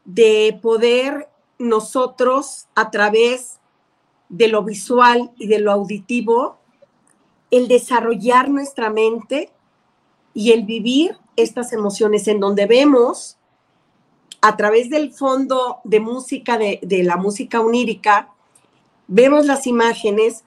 de 0.05 0.57
poder 0.61 1.29
nosotros 1.57 2.67
a 2.75 2.91
través 2.91 3.59
de 4.29 4.47
lo 4.47 4.63
visual 4.63 5.31
y 5.37 5.47
de 5.47 5.59
lo 5.59 5.71
auditivo, 5.71 6.57
el 7.51 7.67
desarrollar 7.67 8.49
nuestra 8.49 8.89
mente 8.89 9.51
y 10.33 10.51
el 10.51 10.63
vivir 10.63 11.17
estas 11.35 11.73
emociones 11.73 12.27
en 12.27 12.39
donde 12.39 12.65
vemos 12.65 13.37
a 14.41 14.55
través 14.57 14.89
del 14.89 15.13
fondo 15.13 15.79
de 15.83 15.99
música, 15.99 16.57
de, 16.57 16.79
de 16.81 17.03
la 17.03 17.17
música 17.17 17.59
onírica, 17.59 18.33
vemos 19.07 19.45
las 19.45 19.67
imágenes 19.67 20.45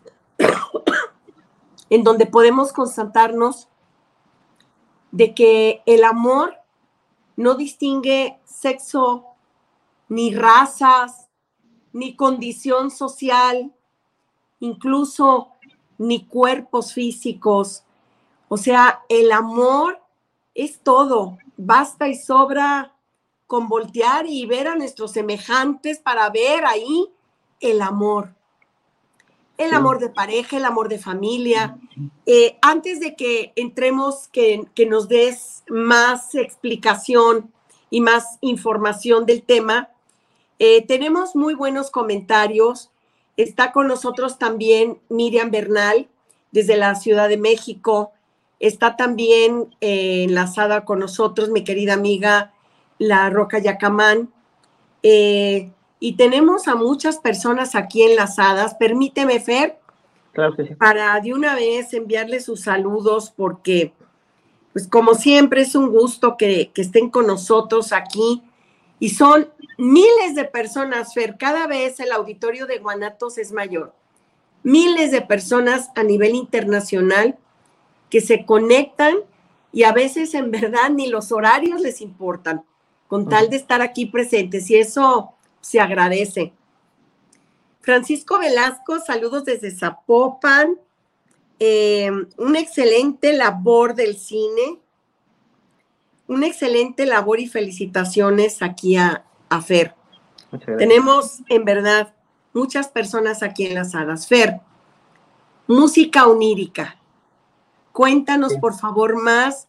en 1.91 2.03
donde 2.03 2.27
podemos 2.27 2.73
constatarnos 2.73 3.69
de 5.15 5.33
que 5.33 5.81
el 5.87 6.03
amor 6.03 6.57
no 7.37 7.55
distingue 7.55 8.41
sexo, 8.45 9.27
ni 10.09 10.35
razas, 10.35 11.29
ni 11.93 12.17
condición 12.17 12.91
social, 12.91 13.73
incluso 14.59 15.51
ni 15.99 16.27
cuerpos 16.27 16.93
físicos. 16.93 17.85
O 18.49 18.57
sea, 18.57 19.05
el 19.09 19.31
amor 19.31 20.03
es 20.53 20.81
todo. 20.81 21.39
Basta 21.57 22.09
y 22.09 22.17
sobra 22.17 22.93
con 23.47 23.69
voltear 23.69 24.27
y 24.27 24.47
ver 24.47 24.67
a 24.67 24.75
nuestros 24.75 25.13
semejantes 25.13 26.01
para 26.01 26.29
ver 26.31 26.65
ahí 26.67 27.09
el 27.61 27.83
amor. 27.83 28.35
El 29.57 29.73
amor 29.73 30.01
de 30.01 30.09
pareja, 30.09 30.57
el 30.57 30.65
amor 30.65 30.89
de 30.89 30.99
familia. 30.99 31.79
Eh, 32.27 32.59
antes 32.61 32.99
de 32.99 33.15
que 33.15 33.53
entremos, 33.55 34.29
que, 34.29 34.65
que 34.75 34.87
nos 34.87 35.09
des 35.09 35.63
más 35.69 36.35
explicación 36.35 37.53
y 37.89 38.01
más 38.01 38.39
información 38.41 39.27
del 39.27 39.43
tema, 39.43 39.91
eh, 40.59 40.85
tenemos 40.87 41.35
muy 41.37 41.55
buenos 41.55 41.91
comentarios. 41.91 42.91
Está 43.37 43.73
con 43.73 43.89
nosotros 43.89 44.39
también 44.39 44.99
Miriam 45.09 45.51
Bernal 45.51 46.09
desde 46.53 46.77
la 46.77 46.95
Ciudad 46.95 47.29
de 47.29 47.37
México. 47.37 48.13
Está 48.61 48.97
también 48.97 49.75
eh, 49.81 50.25
enlazada 50.25 50.85
con 50.85 51.01
nosotros 51.01 51.51
mi 51.51 51.65
querida 51.65 51.95
amiga 51.95 52.55
La 52.99 53.29
Roca 53.31 53.59
Yacamán. 53.59 54.33
Eh, 55.03 55.71
y 56.01 56.17
tenemos 56.17 56.69
a 56.69 56.75
muchas 56.75 57.19
personas 57.19 57.75
aquí 57.75 58.03
enlazadas. 58.03 58.75
Permíteme, 58.75 59.41
Fer, 59.41 59.79
para 60.79 61.21
de 61.21 61.33
una 61.33 61.55
vez 61.55 61.95
enviarle 61.95 62.41
sus 62.41 62.63
saludos 62.63 63.33
porque, 63.35 63.93
pues 64.73 64.89
como 64.89 65.15
siempre, 65.15 65.63
es 65.63 65.75
un 65.75 65.91
gusto 65.91 66.37
que, 66.37 66.71
que 66.75 66.83
estén 66.83 67.11
con 67.11 67.27
nosotros 67.27 67.93
aquí. 67.93 68.43
Y 68.99 69.11
son 69.11 69.49
miles 69.79 70.35
de 70.35 70.45
personas, 70.45 71.15
Fer, 71.15 71.37
cada 71.39 71.67
vez 71.67 72.01
el 72.01 72.13
auditorio 72.13 72.67
de 72.67 72.79
Guanatos 72.79 73.39
es 73.39 73.53
mayor. 73.53 73.95
Miles 74.63 75.11
de 75.11 75.21
personas 75.21 75.91
a 75.95 76.03
nivel 76.03 76.35
internacional 76.35 77.37
que 78.11 78.21
se 78.21 78.45
conectan 78.47 79.17
y 79.73 79.83
a 79.83 79.93
veces 79.93 80.35
en 80.35 80.51
verdad 80.51 80.91
ni 80.91 81.09
los 81.09 81.33
horarios 81.33 81.81
les 81.81 82.01
importan, 82.01 82.65
con 83.09 83.29
tal 83.29 83.51
de 83.51 83.57
estar 83.57 83.83
aquí 83.83 84.07
presentes 84.07 84.71
y 84.71 84.77
eso 84.77 85.34
se 85.65 85.81
agradece. 85.81 86.53
Francisco 87.81 88.39
Velasco, 88.39 89.01
saludos 89.01 89.47
desde 89.47 89.71
Zapopan. 89.71 90.79
Eh, 91.59 92.11
una 92.37 92.61
excelente 92.61 93.33
labor 93.33 93.95
del 93.95 94.19
cine, 94.19 94.79
una 96.27 96.47
excelente 96.47 97.07
labor 97.07 97.41
y 97.41 97.47
felicitaciones 97.47 98.61
aquí 98.61 98.97
a, 98.97 99.25
a 99.49 99.63
Fer. 99.63 99.95
Tenemos 100.79 101.41
en 101.49 101.65
verdad 101.65 102.15
muchas 102.53 102.89
personas 102.89 103.43
aquí 103.43 103.67
enlazadas. 103.67 104.29
Fer, 104.29 104.61
música 105.67 106.27
onírica. 106.27 106.97
Cuéntanos, 107.93 108.55
por 108.55 108.77
favor, 108.77 109.23
más 109.23 109.69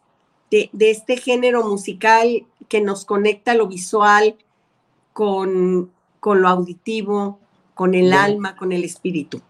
de, 0.52 0.70
este 0.80 1.16
género 1.16 1.64
musical 1.64 2.46
que 2.68 2.82
nos 2.82 3.06
conecta 3.06 3.54
lo 3.54 3.68
visual 3.68 4.36
con, 5.16 5.94
con 6.20 6.42
lo 6.42 6.50
auditivo, 6.50 7.40
con 7.74 7.94
el 7.96 8.12
alma, 8.12 8.58
con 8.58 8.74
el 8.74 8.84
espíritu. 8.84 9.42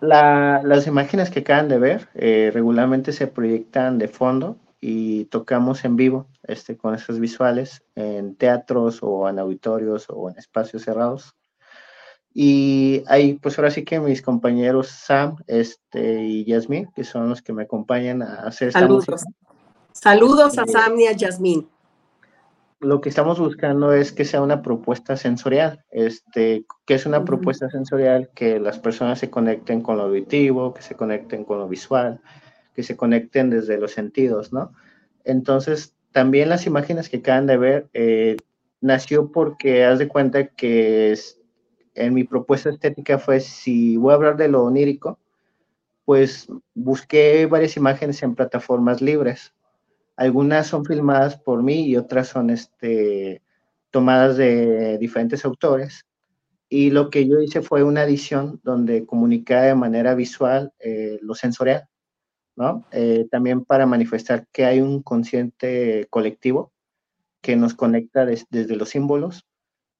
las 0.00 0.88
imágenes 0.88 1.30
que 1.30 1.38
acaban 1.38 1.68
de 1.68 1.78
ver 1.78 2.08
eh, 2.14 2.50
regularmente 2.52 3.12
se 3.12 3.28
proyectan 3.28 3.98
de 3.98 4.08
fondo 4.08 4.56
y 4.80 5.26
tocamos 5.26 5.84
en 5.84 5.94
vivo 5.94 6.26
este, 6.42 6.76
con 6.76 6.96
esas 6.96 7.20
visuales 7.20 7.84
en 7.94 8.34
teatros 8.34 8.98
o 9.02 9.28
en 9.28 9.38
auditorios 9.38 10.06
o 10.08 10.30
en 10.30 10.36
espacios 10.36 10.82
cerrados. 10.82 11.36
Y 12.34 13.04
ahí, 13.06 13.34
pues 13.34 13.56
ahora 13.56 13.70
sí 13.70 13.84
que 13.84 14.00
mis 14.00 14.20
compañeros 14.20 14.88
Sam 14.88 15.36
este, 15.46 16.24
y 16.24 16.44
Yasmin, 16.44 16.90
que 16.92 17.04
son 17.04 17.28
los 17.28 17.40
que 17.40 17.52
me 17.52 17.62
acompañan 17.62 18.20
a 18.20 18.48
hacer 18.48 18.68
esta 18.68 18.80
Saludos. 18.80 19.08
Música. 19.08 19.30
Saludos 19.92 20.58
a 20.58 20.66
Sam 20.66 20.98
y 20.98 21.06
a 21.06 21.12
Yasmin. 21.12 21.68
Lo 22.84 23.00
que 23.00 23.08
estamos 23.08 23.40
buscando 23.40 23.94
es 23.94 24.12
que 24.12 24.26
sea 24.26 24.42
una 24.42 24.60
propuesta 24.60 25.16
sensorial, 25.16 25.82
este, 25.90 26.66
que 26.84 26.94
es 26.94 27.06
una 27.06 27.24
propuesta 27.24 27.70
sensorial 27.70 28.28
que 28.34 28.60
las 28.60 28.78
personas 28.78 29.18
se 29.18 29.30
conecten 29.30 29.80
con 29.80 29.96
lo 29.96 30.02
auditivo, 30.04 30.74
que 30.74 30.82
se 30.82 30.94
conecten 30.94 31.44
con 31.44 31.58
lo 31.58 31.66
visual, 31.66 32.20
que 32.74 32.82
se 32.82 32.94
conecten 32.94 33.48
desde 33.48 33.78
los 33.78 33.92
sentidos, 33.92 34.52
¿no? 34.52 34.72
Entonces, 35.24 35.94
también 36.12 36.50
las 36.50 36.66
imágenes 36.66 37.08
que 37.08 37.16
acaban 37.16 37.46
de 37.46 37.56
ver 37.56 37.88
eh, 37.94 38.36
nació 38.82 39.32
porque 39.32 39.86
haz 39.86 39.98
de 39.98 40.08
cuenta 40.08 40.48
que 40.48 41.12
es, 41.12 41.40
en 41.94 42.12
mi 42.12 42.24
propuesta 42.24 42.68
estética 42.68 43.18
fue 43.18 43.40
si 43.40 43.96
voy 43.96 44.12
a 44.12 44.16
hablar 44.16 44.36
de 44.36 44.48
lo 44.48 44.62
onírico, 44.62 45.18
pues 46.04 46.48
busqué 46.74 47.46
varias 47.46 47.78
imágenes 47.78 48.22
en 48.22 48.34
plataformas 48.34 49.00
libres. 49.00 49.54
Algunas 50.16 50.66
son 50.66 50.84
filmadas 50.84 51.36
por 51.38 51.62
mí 51.62 51.86
y 51.86 51.96
otras 51.96 52.28
son 52.28 52.50
este, 52.50 53.42
tomadas 53.90 54.36
de 54.36 54.98
diferentes 54.98 55.44
autores. 55.44 56.06
Y 56.68 56.90
lo 56.90 57.10
que 57.10 57.28
yo 57.28 57.40
hice 57.40 57.62
fue 57.62 57.82
una 57.82 58.04
edición 58.04 58.60
donde 58.62 59.06
comunicaba 59.06 59.62
de 59.62 59.74
manera 59.74 60.14
visual 60.14 60.72
eh, 60.78 61.18
lo 61.22 61.34
sensorial. 61.34 61.88
¿no? 62.56 62.86
Eh, 62.92 63.26
también 63.30 63.64
para 63.64 63.86
manifestar 63.86 64.46
que 64.52 64.64
hay 64.64 64.80
un 64.80 65.02
consciente 65.02 66.06
colectivo 66.10 66.72
que 67.40 67.56
nos 67.56 67.74
conecta 67.74 68.24
desde 68.24 68.76
los 68.76 68.90
símbolos, 68.90 69.46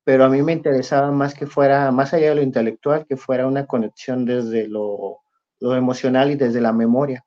pero 0.04 0.24
a 0.24 0.28
mí 0.28 0.42
me 0.42 0.52
interesaba 0.52 1.10
más 1.10 1.34
que 1.34 1.46
fuera, 1.46 1.90
más 1.90 2.14
allá 2.14 2.30
de 2.30 2.34
lo 2.36 2.42
intelectual, 2.42 3.06
que 3.06 3.16
fuera 3.16 3.46
una 3.46 3.66
conexión 3.66 4.24
desde 4.24 4.68
lo, 4.68 5.18
lo 5.60 5.74
emocional 5.74 6.30
y 6.30 6.36
desde 6.36 6.60
la 6.60 6.72
memoria. 6.72 7.24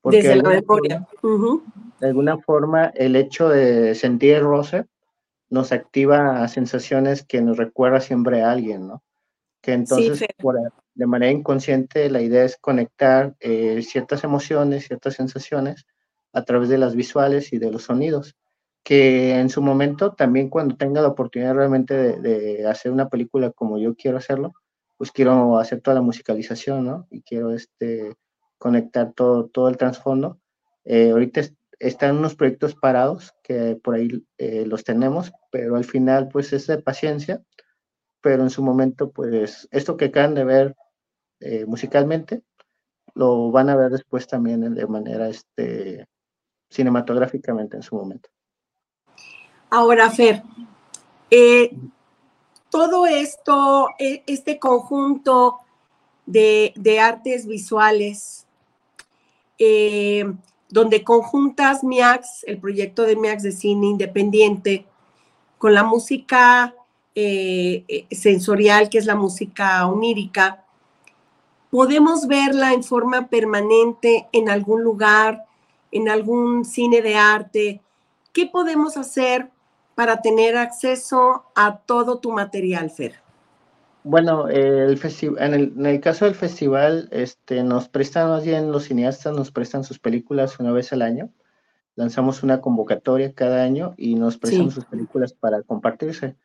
Porque 0.00 0.18
desde 0.22 0.36
la 0.36 0.50
memoria. 0.50 1.06
De 2.00 2.08
alguna 2.08 2.38
forma, 2.38 2.86
el 2.94 3.16
hecho 3.16 3.48
de 3.48 3.94
sentir 3.94 4.34
el 4.34 4.44
roce 4.44 4.86
nos 5.50 5.72
activa 5.72 6.46
sensaciones 6.48 7.24
que 7.24 7.40
nos 7.40 7.56
recuerda 7.56 8.00
siempre 8.00 8.42
a 8.42 8.52
alguien, 8.52 8.86
¿no? 8.86 9.02
Que 9.60 9.72
entonces, 9.72 10.26
de 10.94 11.06
manera 11.06 11.32
inconsciente, 11.32 12.10
la 12.10 12.20
idea 12.20 12.44
es 12.44 12.56
conectar 12.56 13.34
eh, 13.40 13.82
ciertas 13.82 14.24
emociones, 14.24 14.86
ciertas 14.86 15.14
sensaciones 15.14 15.86
a 16.32 16.44
través 16.44 16.68
de 16.68 16.78
las 16.78 16.94
visuales 16.94 17.52
y 17.52 17.58
de 17.58 17.70
los 17.70 17.84
sonidos, 17.84 18.36
que 18.84 19.38
en 19.38 19.50
su 19.50 19.62
momento 19.62 20.14
también 20.14 20.48
cuando 20.48 20.76
tenga 20.76 21.00
la 21.00 21.08
oportunidad 21.08 21.54
realmente 21.54 21.94
de, 21.94 22.66
hacer 22.66 22.92
una 22.92 23.08
película 23.08 23.50
como 23.50 23.78
yo 23.78 23.94
quiero 23.94 24.18
hacerlo, 24.18 24.54
pues 24.96 25.10
quiero 25.12 25.58
hacer 25.58 25.80
toda 25.80 25.96
la 25.96 26.02
musicalización, 26.02 26.84
¿no? 26.84 27.06
Y 27.10 27.22
quiero 27.22 27.52
este, 27.52 28.14
conectar 28.58 29.12
todo, 29.12 29.46
todo 29.46 29.68
el 29.68 29.76
trasfondo. 29.76 30.38
Eh, 30.84 31.10
ahorita 31.10 31.42
están 31.78 32.18
unos 32.18 32.34
proyectos 32.34 32.74
parados 32.74 33.32
que 33.42 33.78
por 33.82 33.94
ahí 33.94 34.24
eh, 34.38 34.64
los 34.66 34.84
tenemos, 34.84 35.32
pero 35.50 35.76
al 35.76 35.84
final 35.84 36.28
pues 36.28 36.52
es 36.52 36.66
de 36.66 36.78
paciencia 36.78 37.42
pero 38.20 38.42
en 38.42 38.50
su 38.50 38.62
momento, 38.62 39.10
pues 39.10 39.68
esto 39.70 39.96
que 39.96 40.06
acaban 40.06 40.34
de 40.34 40.44
ver 40.44 40.76
eh, 41.40 41.64
musicalmente, 41.66 42.42
lo 43.14 43.50
van 43.50 43.70
a 43.70 43.76
ver 43.76 43.90
después 43.90 44.26
también 44.26 44.74
de 44.74 44.86
manera 44.86 45.28
este, 45.28 46.06
cinematográficamente 46.70 47.76
en 47.76 47.82
su 47.82 47.96
momento. 47.96 48.28
Ahora, 49.70 50.10
Fer, 50.10 50.42
eh, 51.30 51.70
todo 52.70 53.06
esto, 53.06 53.88
e, 53.98 54.22
este 54.26 54.58
conjunto 54.58 55.60
de, 56.26 56.72
artes 57.00 57.46
visuales, 57.46 58.46
eh, 59.58 60.24
donde 60.68 61.04
conjuntas 61.04 61.82
MIAX, 61.82 62.44
el 62.46 62.58
proyecto 62.58 63.02
de 63.02 63.16
MIAX 63.16 63.42
de 63.42 63.52
cine 63.52 63.86
independiente, 63.86 64.86
con 65.58 65.74
la 65.74 65.82
música 65.82 66.74
eh, 67.14 67.84
eh, 67.88 68.06
sensorial, 68.14 68.88
que 68.88 68.98
es 68.98 69.06
la 69.06 69.16
música 69.16 69.86
onírica, 69.86 70.64
podemos 71.70 72.26
verla 72.26 72.72
en 72.72 72.84
forma 72.84 73.28
permanente 73.28 74.28
en 74.32 74.48
algún 74.48 74.82
lugar, 74.82 75.44
en 75.90 76.08
algún 76.08 76.64
cine 76.64 77.02
de 77.02 77.16
arte, 77.16 77.80
¿qué 78.32 78.46
podemos 78.46 78.96
hacer 78.96 79.50
para 79.94 80.20
tener 80.20 80.56
acceso 80.56 81.44
a 81.54 81.78
todo 81.78 82.18
tu 82.18 82.30
material, 82.30 82.90
Fer? 82.90 83.27
Bueno, 84.10 84.48
el 84.48 84.98
en, 85.38 85.52
el, 85.52 85.74
en, 85.76 85.84
el, 85.84 86.00
caso 86.00 86.24
del 86.24 86.34
festival, 86.34 87.10
este, 87.12 87.62
nos 87.62 87.90
prestan 87.90 88.30
más 88.30 88.42
bien 88.42 88.72
los 88.72 88.84
cineastas, 88.84 89.36
nos 89.36 89.52
prestan 89.52 89.84
sus 89.84 89.98
películas 89.98 90.58
una 90.58 90.72
vez 90.72 90.94
al 90.94 91.02
año. 91.02 91.30
Lanzamos 91.94 92.42
una 92.42 92.62
convocatoria 92.62 93.34
cada 93.34 93.62
año 93.62 93.92
y 93.98 94.14
nos 94.14 94.38
prestan 94.38 94.70
sus 94.70 94.86
películas 94.86 95.34
para 95.34 95.62
compartirse. 95.62 96.38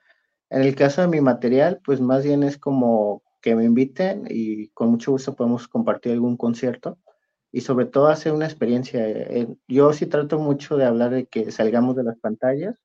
En 0.50 0.62
el 0.62 0.76
caso 0.76 1.04
de 1.04 1.08
mi 1.08 1.22
material, 1.22 1.80
pues 1.86 2.02
más 2.02 2.26
bien 2.26 2.44
es 2.44 2.58
como 2.58 3.24
que 3.42 3.56
me 3.56 3.64
inviten 3.64 4.26
y 4.30 4.68
con 4.72 4.90
mucho 4.90 5.12
gusto 5.12 5.34
podemos 5.34 5.70
compartir 5.70 6.12
algún 6.12 6.36
concierto 6.36 6.98
y 7.50 7.62
sobre 7.62 7.86
todo 7.86 8.08
hacer 8.08 8.34
una 8.34 8.46
experiencia. 8.46 9.08
Eh, 9.08 9.48
yo 9.70 9.94
sí 9.94 10.06
trato 10.08 10.38
mucho 10.38 10.76
de 10.76 10.84
hablar 10.84 11.12
de 11.12 11.28
que 11.28 11.50
salgamos 11.50 11.96
de 11.96 12.04
las 12.04 12.20
pantallas 12.20 12.76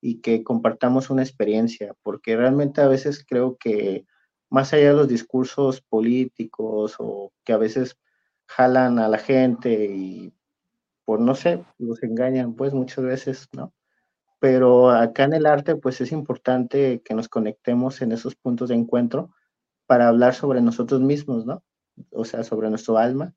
y 0.00 0.20
que 0.20 0.44
compartamos 0.44 1.10
una 1.10 1.22
experiencia, 1.22 1.96
porque 2.04 2.36
realmente 2.36 2.80
a 2.82 2.86
veces 2.86 3.26
creo 3.28 3.56
que 3.56 4.06
más 4.52 4.74
allá 4.74 4.88
de 4.88 4.94
los 4.94 5.08
discursos 5.08 5.80
políticos 5.80 6.96
o 6.98 7.32
que 7.42 7.54
a 7.54 7.56
veces 7.56 7.96
jalan 8.44 8.98
a 8.98 9.08
la 9.08 9.16
gente 9.16 9.86
y 9.86 10.34
por 11.06 11.20
no 11.20 11.34
sé, 11.34 11.64
los 11.78 12.02
engañan 12.02 12.52
pues 12.52 12.74
muchas 12.74 13.02
veces, 13.02 13.48
¿no? 13.52 13.72
Pero 14.40 14.90
acá 14.90 15.24
en 15.24 15.32
el 15.32 15.46
arte 15.46 15.74
pues 15.76 16.02
es 16.02 16.12
importante 16.12 17.00
que 17.02 17.14
nos 17.14 17.30
conectemos 17.30 18.02
en 18.02 18.12
esos 18.12 18.34
puntos 18.34 18.68
de 18.68 18.74
encuentro 18.74 19.30
para 19.86 20.08
hablar 20.08 20.34
sobre 20.34 20.60
nosotros 20.60 21.00
mismos, 21.00 21.46
¿no? 21.46 21.62
O 22.10 22.26
sea, 22.26 22.44
sobre 22.44 22.68
nuestro 22.68 22.98
alma. 22.98 23.32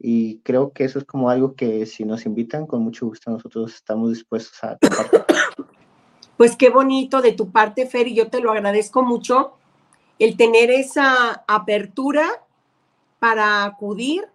Y 0.00 0.40
creo 0.40 0.72
que 0.72 0.82
eso 0.82 0.98
es 0.98 1.04
como 1.04 1.30
algo 1.30 1.54
que 1.54 1.86
si 1.86 2.04
nos 2.04 2.26
invitan, 2.26 2.66
con 2.66 2.82
mucho 2.82 3.06
gusto 3.06 3.30
nosotros 3.30 3.72
estamos 3.72 4.10
dispuestos 4.10 4.64
a 4.64 4.76
compartir. 4.78 5.20
Pues 6.36 6.56
qué 6.56 6.70
bonito 6.70 7.22
de 7.22 7.32
tu 7.32 7.52
parte, 7.52 7.86
Fer, 7.86 8.08
y 8.08 8.14
yo 8.16 8.28
te 8.28 8.40
lo 8.40 8.50
agradezco 8.50 9.02
mucho 9.02 9.55
el 10.18 10.36
tener 10.36 10.70
esa 10.70 11.44
apertura 11.46 12.26
para 13.18 13.64
acudir 13.64 14.26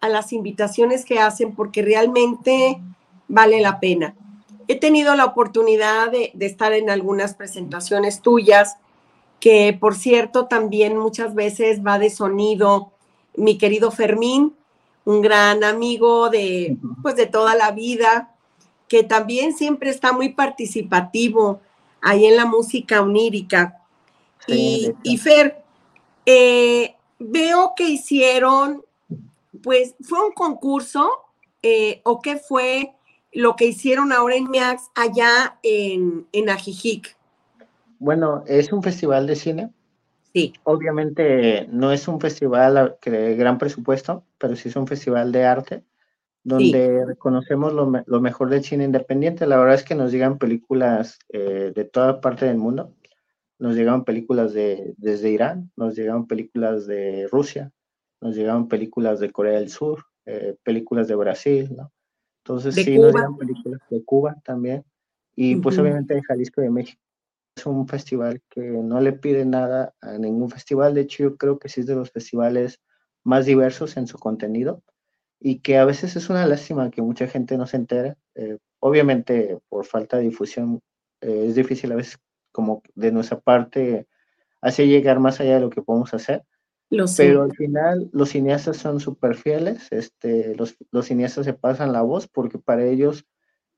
a 0.00 0.08
las 0.08 0.32
invitaciones 0.32 1.04
que 1.04 1.18
hacen, 1.18 1.54
porque 1.54 1.82
realmente 1.82 2.80
vale 3.26 3.60
la 3.60 3.80
pena. 3.80 4.14
He 4.68 4.78
tenido 4.78 5.14
la 5.14 5.24
oportunidad 5.24 6.10
de, 6.10 6.30
de 6.34 6.46
estar 6.46 6.72
en 6.72 6.90
algunas 6.90 7.34
presentaciones 7.34 8.20
tuyas 8.20 8.76
que 9.40 9.76
por 9.78 9.94
cierto 9.94 10.46
también 10.46 10.96
muchas 10.96 11.34
veces 11.34 11.84
va 11.84 11.98
de 11.98 12.10
sonido 12.10 12.90
mi 13.36 13.56
querido 13.56 13.90
Fermín, 13.90 14.54
un 15.04 15.20
gran 15.20 15.62
amigo 15.64 16.28
de 16.28 16.76
pues 17.02 17.16
de 17.16 17.26
toda 17.26 17.54
la 17.54 17.70
vida, 17.70 18.34
que 18.88 19.04
también 19.04 19.56
siempre 19.56 19.90
está 19.90 20.12
muy 20.12 20.30
participativo 20.30 21.60
ahí 22.00 22.26
en 22.26 22.36
la 22.36 22.46
música 22.46 23.00
onírica. 23.00 23.77
Y, 24.48 25.18
Fer, 25.18 25.62
eh, 26.26 26.94
veo 27.18 27.74
que 27.76 27.88
hicieron, 27.88 28.82
pues 29.62 29.94
fue 30.00 30.24
un 30.24 30.32
concurso 30.32 31.08
eh, 31.62 32.00
o 32.04 32.20
qué 32.20 32.36
fue 32.36 32.94
lo 33.32 33.56
que 33.56 33.66
hicieron 33.66 34.12
ahora 34.12 34.36
en 34.36 34.50
MIAX 34.50 34.90
allá 34.94 35.58
en, 35.62 36.26
en 36.32 36.50
Ajijic. 36.50 37.16
Bueno, 37.98 38.44
es 38.46 38.72
un 38.72 38.82
festival 38.82 39.26
de 39.26 39.36
cine. 39.36 39.70
Sí. 40.32 40.52
Obviamente 40.64 41.66
no 41.70 41.92
es 41.92 42.06
un 42.06 42.20
festival 42.20 42.96
de 43.02 43.36
gran 43.36 43.58
presupuesto, 43.58 44.24
pero 44.38 44.56
sí 44.56 44.68
es 44.68 44.76
un 44.76 44.86
festival 44.86 45.32
de 45.32 45.44
arte 45.44 45.84
donde 46.48 47.04
reconocemos 47.04 47.72
lo, 47.72 48.20
mejor 48.20 48.48
del 48.48 48.64
cine 48.64 48.84
independiente. 48.84 49.46
La 49.46 49.58
verdad 49.58 49.74
es 49.74 49.84
que 49.84 49.94
nos 49.94 50.10
llegan 50.12 50.38
películas 50.38 51.18
eh, 51.28 51.72
de 51.74 51.84
toda 51.84 52.20
parte 52.20 52.46
del 52.46 52.56
mundo. 52.56 52.94
Nos 53.58 53.74
llegan 53.74 54.04
películas 54.04 54.52
de, 54.52 54.94
desde 54.96 55.30
Irán, 55.30 55.70
nos 55.76 55.96
llegan 55.96 56.26
películas 56.26 56.86
de 56.86 57.26
Rusia, 57.30 57.72
nos 58.20 58.36
llegan 58.36 58.68
películas 58.68 59.20
de 59.20 59.30
Corea 59.30 59.58
del 59.58 59.70
Sur, 59.70 60.04
eh, 60.26 60.56
películas 60.62 61.08
de 61.08 61.16
Brasil, 61.16 61.74
¿no? 61.76 61.92
Entonces 62.44 62.74
sí, 62.74 62.98
nos 62.98 63.14
llegan 63.14 63.36
películas 63.36 63.80
de 63.90 64.04
Cuba 64.04 64.36
también. 64.44 64.84
Y 65.34 65.56
pues 65.56 65.78
obviamente 65.78 66.14
de 66.14 66.22
Jalisco 66.22 66.60
y 66.60 66.64
de 66.64 66.70
México 66.70 67.00
es 67.58 67.66
un 67.66 67.86
festival 67.86 68.40
que 68.48 68.60
no 68.60 69.00
le 69.00 69.12
pide 69.12 69.44
nada 69.44 69.94
a 70.00 70.18
ningún 70.18 70.50
festival. 70.50 70.94
De 70.94 71.02
hecho, 71.02 71.24
yo 71.24 71.36
creo 71.36 71.58
que 71.58 71.68
sí 71.68 71.80
es 71.80 71.86
de 71.86 71.94
los 71.94 72.10
festivales 72.10 72.80
más 73.24 73.46
diversos 73.46 73.96
en 73.96 74.06
su 74.06 74.18
contenido 74.18 74.82
y 75.40 75.60
que 75.60 75.78
a 75.78 75.84
veces 75.84 76.16
es 76.16 76.30
una 76.30 76.46
lástima 76.46 76.90
que 76.90 77.02
mucha 77.02 77.26
gente 77.26 77.56
no 77.56 77.66
se 77.66 77.76
entere. 77.76 78.16
Eh, 78.34 78.58
obviamente, 78.80 79.58
por 79.68 79.84
falta 79.84 80.16
de 80.16 80.24
difusión, 80.24 80.80
eh, 81.20 81.46
es 81.48 81.54
difícil 81.54 81.92
a 81.92 81.96
veces 81.96 82.18
como 82.58 82.82
de 82.96 83.12
nuestra 83.12 83.38
parte 83.38 84.08
hacer 84.60 84.88
llegar 84.88 85.20
más 85.20 85.38
allá 85.38 85.54
de 85.54 85.60
lo 85.60 85.70
que 85.70 85.80
podemos 85.80 86.12
hacer. 86.12 86.42
Lo 86.90 87.04
Pero 87.16 87.44
al 87.44 87.54
final 87.54 88.10
los 88.12 88.30
cineastas 88.30 88.78
son 88.78 88.98
súper 88.98 89.36
fieles, 89.36 89.86
este, 89.92 90.56
los, 90.56 90.76
los 90.90 91.06
cineastas 91.06 91.44
se 91.44 91.52
pasan 91.52 91.92
la 91.92 92.02
voz 92.02 92.26
porque 92.26 92.58
para 92.58 92.84
ellos 92.84 93.28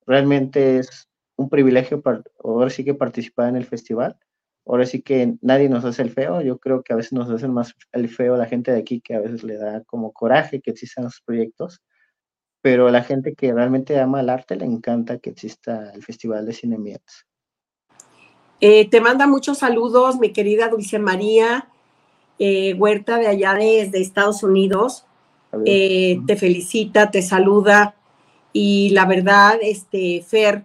realmente 0.06 0.78
es 0.78 1.10
un 1.36 1.50
privilegio, 1.50 2.00
para, 2.00 2.22
ahora 2.42 2.70
sí 2.70 2.82
que 2.82 2.94
participar 2.94 3.50
en 3.50 3.56
el 3.56 3.66
festival. 3.66 4.16
Ahora 4.64 4.86
sí 4.86 5.02
que 5.02 5.34
nadie 5.42 5.68
nos 5.68 5.84
hace 5.84 6.00
el 6.00 6.10
feo. 6.10 6.40
Yo 6.40 6.58
creo 6.58 6.82
que 6.82 6.94
a 6.94 6.96
veces 6.96 7.12
nos 7.12 7.28
hacen 7.28 7.52
más 7.52 7.74
el 7.92 8.08
feo 8.08 8.38
la 8.38 8.46
gente 8.46 8.72
de 8.72 8.78
aquí, 8.78 9.02
que 9.02 9.14
a 9.14 9.20
veces 9.20 9.42
le 9.42 9.56
da 9.58 9.84
como 9.84 10.10
coraje 10.14 10.62
que 10.62 10.70
existan 10.70 11.04
los 11.04 11.20
proyectos. 11.20 11.82
Pero 12.62 12.88
la 12.88 13.02
gente 13.02 13.34
que 13.34 13.52
realmente 13.52 14.00
ama 14.00 14.22
el 14.22 14.30
arte 14.30 14.56
le 14.56 14.64
encanta 14.64 15.18
que 15.18 15.28
exista 15.28 15.90
el 15.92 16.02
Festival 16.02 16.46
de 16.46 16.54
Cine 16.54 16.78
Miets. 16.78 17.26
Eh, 18.60 18.88
te 18.88 19.00
manda 19.00 19.26
muchos 19.26 19.58
saludos, 19.58 20.18
mi 20.18 20.32
querida 20.32 20.68
Dulce 20.68 20.98
María 20.98 21.68
eh, 22.38 22.74
Huerta, 22.74 23.18
de 23.18 23.26
allá 23.26 23.54
desde 23.54 24.00
Estados 24.00 24.42
Unidos. 24.42 25.04
Eh, 25.66 26.20
te 26.26 26.36
felicita, 26.36 27.10
te 27.10 27.22
saluda. 27.22 27.94
Y 28.52 28.90
la 28.90 29.06
verdad, 29.06 29.58
este, 29.62 30.22
Fer, 30.26 30.64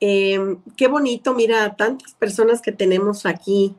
Em, 0.00 0.58
qué 0.76 0.88
bonito, 0.88 1.34
mira, 1.34 1.74
tantas 1.74 2.12
personas 2.14 2.60
que 2.60 2.72
tenemos 2.72 3.24
aquí 3.24 3.74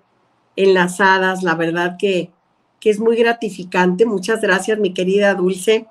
enlazadas, 0.55 1.43
la 1.43 1.53
verdad 1.55 1.97
que, 1.99 2.31
que 2.79 2.89
es 2.89 2.99
muy 2.99 3.15
gratificante. 3.15 4.05
Muchas 4.05 4.41
gracias, 4.41 4.79
mi 4.79 4.93
querida 4.93 5.35
Dulce. 5.35 5.87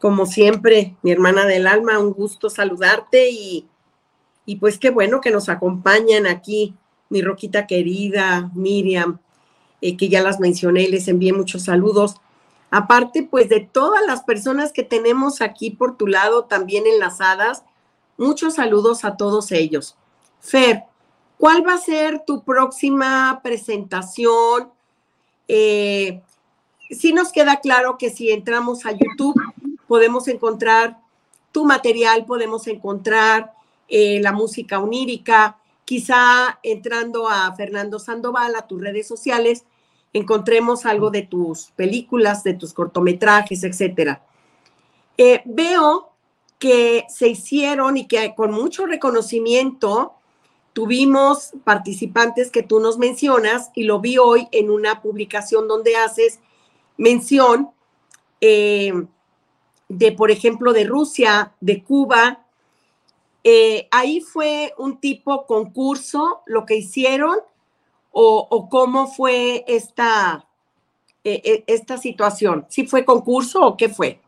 Como 0.00 0.26
siempre, 0.26 0.96
mi 1.02 1.12
hermana 1.12 1.46
del 1.46 1.66
alma, 1.66 1.98
un 1.98 2.12
gusto 2.12 2.50
saludarte 2.50 3.30
y, 3.30 3.66
y 4.46 4.56
pues 4.56 4.78
qué 4.78 4.90
bueno 4.90 5.20
que 5.20 5.30
nos 5.30 5.48
acompañan 5.48 6.26
aquí, 6.26 6.74
mi 7.10 7.20
Roquita 7.20 7.66
querida, 7.66 8.50
Miriam, 8.54 9.18
eh, 9.80 9.96
que 9.96 10.08
ya 10.08 10.22
las 10.22 10.40
mencioné, 10.40 10.88
les 10.88 11.08
envié 11.08 11.32
muchos 11.32 11.64
saludos. 11.64 12.16
Aparte, 12.70 13.22
pues 13.22 13.48
de 13.48 13.60
todas 13.60 14.04
las 14.06 14.22
personas 14.22 14.72
que 14.72 14.82
tenemos 14.82 15.40
aquí 15.42 15.70
por 15.70 15.96
tu 15.96 16.06
lado 16.06 16.44
también 16.44 16.86
enlazadas, 16.86 17.64
Muchos 18.18 18.54
saludos 18.54 19.04
a 19.04 19.16
todos 19.16 19.52
ellos. 19.52 19.96
Fer, 20.40 20.84
¿cuál 21.38 21.66
va 21.66 21.74
a 21.74 21.78
ser 21.78 22.22
tu 22.26 22.42
próxima 22.44 23.40
presentación? 23.42 24.70
Eh, 25.48 26.22
sí 26.90 27.12
nos 27.12 27.30
queda 27.30 27.56
claro 27.60 27.98
que 27.98 28.10
si 28.10 28.30
entramos 28.30 28.86
a 28.86 28.92
YouTube 28.92 29.38
podemos 29.86 30.28
encontrar 30.28 30.98
tu 31.52 31.64
material, 31.64 32.24
podemos 32.24 32.66
encontrar 32.66 33.52
eh, 33.88 34.20
la 34.20 34.32
música 34.32 34.78
onírica, 34.78 35.58
quizá 35.84 36.58
entrando 36.62 37.28
a 37.28 37.54
Fernando 37.54 37.98
Sandoval, 37.98 38.54
a 38.56 38.66
tus 38.66 38.80
redes 38.80 39.06
sociales, 39.06 39.64
encontremos 40.12 40.86
algo 40.86 41.10
de 41.10 41.22
tus 41.22 41.70
películas, 41.72 42.42
de 42.42 42.54
tus 42.54 42.72
cortometrajes, 42.72 43.62
etcétera. 43.64 44.22
Eh, 45.18 45.42
veo 45.44 46.10
que 46.58 47.04
se 47.08 47.28
hicieron 47.28 47.96
y 47.96 48.06
que 48.06 48.34
con 48.34 48.52
mucho 48.52 48.86
reconocimiento 48.86 50.14
tuvimos 50.72 51.52
participantes 51.64 52.50
que 52.50 52.62
tú 52.62 52.80
nos 52.80 52.98
mencionas 52.98 53.70
y 53.74 53.84
lo 53.84 54.00
vi 54.00 54.18
hoy 54.18 54.48
en 54.52 54.70
una 54.70 55.00
publicación 55.00 55.68
donde 55.68 55.96
haces 55.96 56.40
mención 56.98 57.70
eh, 58.40 58.92
de, 59.88 60.12
por 60.12 60.30
ejemplo, 60.30 60.72
de 60.72 60.84
Rusia, 60.84 61.54
de 61.60 61.82
Cuba. 61.82 62.45
Eh, 63.48 63.86
ahí 63.92 64.20
fue 64.20 64.72
un 64.76 64.98
tipo 64.98 65.46
concurso 65.46 66.42
lo 66.46 66.66
que 66.66 66.78
hicieron 66.78 67.36
o, 68.10 68.68
cómo 68.68 69.06
fue 69.06 69.64
esta, 69.68 70.48
eh, 71.22 71.62
esta 71.68 71.96
situación. 71.96 72.66
¿Sí 72.68 72.88
fue 72.88 73.04
concurso 73.04 73.64
o 73.64 73.76
qué 73.76 73.88
fue? 73.88 74.20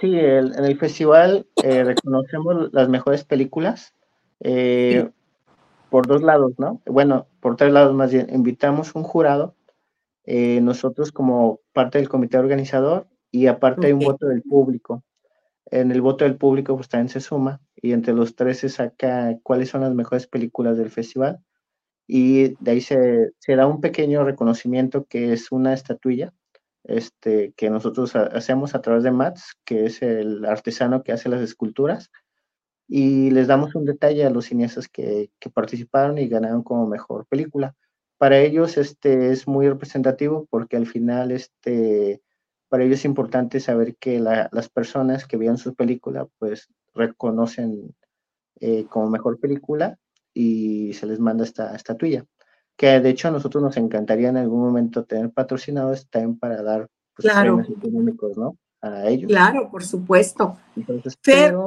Sí, 0.00 0.16
en 0.16 0.64
el 0.64 0.78
festival 0.78 1.46
eh, 1.62 1.82
reconocemos 1.82 2.72
las 2.72 2.88
mejores 2.88 3.24
películas 3.24 3.94
eh, 4.40 5.08
por 5.90 6.06
dos 6.06 6.22
lados, 6.22 6.52
¿no? 6.58 6.80
Bueno, 6.86 7.26
por 7.40 7.56
tres 7.56 7.72
lados 7.72 7.94
más 7.94 8.12
bien. 8.12 8.28
Invitamos 8.32 8.94
un 8.94 9.02
jurado, 9.02 9.54
eh, 10.24 10.60
nosotros 10.60 11.10
como 11.10 11.58
parte 11.72 11.98
del 11.98 12.08
comité 12.08 12.38
organizador, 12.38 13.06
y 13.30 13.46
aparte 13.46 13.88
hay 13.88 13.92
un 13.92 14.00
voto 14.00 14.26
del 14.26 14.42
público. 14.42 15.02
En 15.72 15.90
el 15.90 16.00
voto 16.00 16.24
del 16.24 16.36
público 16.36 16.76
pues 16.76 16.88
también 16.88 17.08
se 17.08 17.20
suma 17.20 17.60
y 17.74 17.92
entre 17.92 18.14
los 18.14 18.36
tres 18.36 18.58
se 18.58 18.68
saca 18.68 19.36
cuáles 19.42 19.70
son 19.70 19.80
las 19.80 19.94
mejores 19.94 20.26
películas 20.26 20.76
del 20.76 20.90
festival 20.90 21.40
y 22.06 22.54
de 22.62 22.70
ahí 22.70 22.80
se, 22.80 23.32
se 23.38 23.56
da 23.56 23.66
un 23.66 23.80
pequeño 23.80 24.24
reconocimiento 24.24 25.06
que 25.06 25.32
es 25.32 25.50
una 25.50 25.72
estatuilla 25.74 26.32
este, 26.84 27.52
que 27.56 27.70
nosotros 27.70 28.14
hacemos 28.16 28.74
a 28.74 28.82
través 28.82 29.04
de 29.04 29.10
Mats, 29.12 29.56
que 29.64 29.86
es 29.86 30.02
el 30.02 30.44
artesano 30.44 31.02
que 31.02 31.12
hace 31.12 31.28
las 31.28 31.40
esculturas, 31.40 32.10
y 32.88 33.30
les 33.30 33.46
damos 33.46 33.74
un 33.74 33.84
detalle 33.84 34.24
a 34.24 34.30
los 34.30 34.46
cineastas 34.46 34.88
que, 34.88 35.30
que 35.38 35.50
participaron 35.50 36.18
y 36.18 36.28
ganaron 36.28 36.62
como 36.62 36.86
mejor 36.86 37.26
película. 37.26 37.74
Para 38.18 38.38
ellos 38.40 38.76
este, 38.76 39.30
es 39.30 39.46
muy 39.46 39.68
representativo 39.68 40.46
porque 40.50 40.76
al 40.76 40.86
final 40.86 41.30
este, 41.30 42.20
para 42.72 42.84
ellos 42.84 43.00
es 43.00 43.04
importante 43.04 43.60
saber 43.60 43.96
que 43.96 44.18
las 44.18 44.70
personas 44.70 45.26
que 45.26 45.36
vean 45.36 45.58
su 45.58 45.74
película 45.74 46.26
pues 46.38 46.70
reconocen 46.94 47.94
eh, 48.60 48.86
como 48.88 49.10
mejor 49.10 49.38
película 49.38 49.98
y 50.32 50.94
se 50.94 51.04
les 51.04 51.20
manda 51.20 51.44
esta 51.44 51.76
estatuilla. 51.76 52.24
Que 52.74 52.98
de 53.00 53.10
hecho 53.10 53.28
a 53.28 53.30
nosotros 53.30 53.62
nos 53.62 53.76
encantaría 53.76 54.30
en 54.30 54.38
algún 54.38 54.62
momento 54.62 55.04
tener 55.04 55.30
patrocinados 55.32 56.08
también 56.08 56.38
para 56.38 56.62
dar 56.62 56.88
pues, 57.14 57.30
claro. 57.30 57.56
premios 57.58 57.78
económicos, 57.78 58.38
¿no? 58.38 58.56
A 58.80 59.06
ellos. 59.06 59.28
Claro, 59.28 59.70
por 59.70 59.84
supuesto. 59.84 60.56
Entonces, 60.74 61.14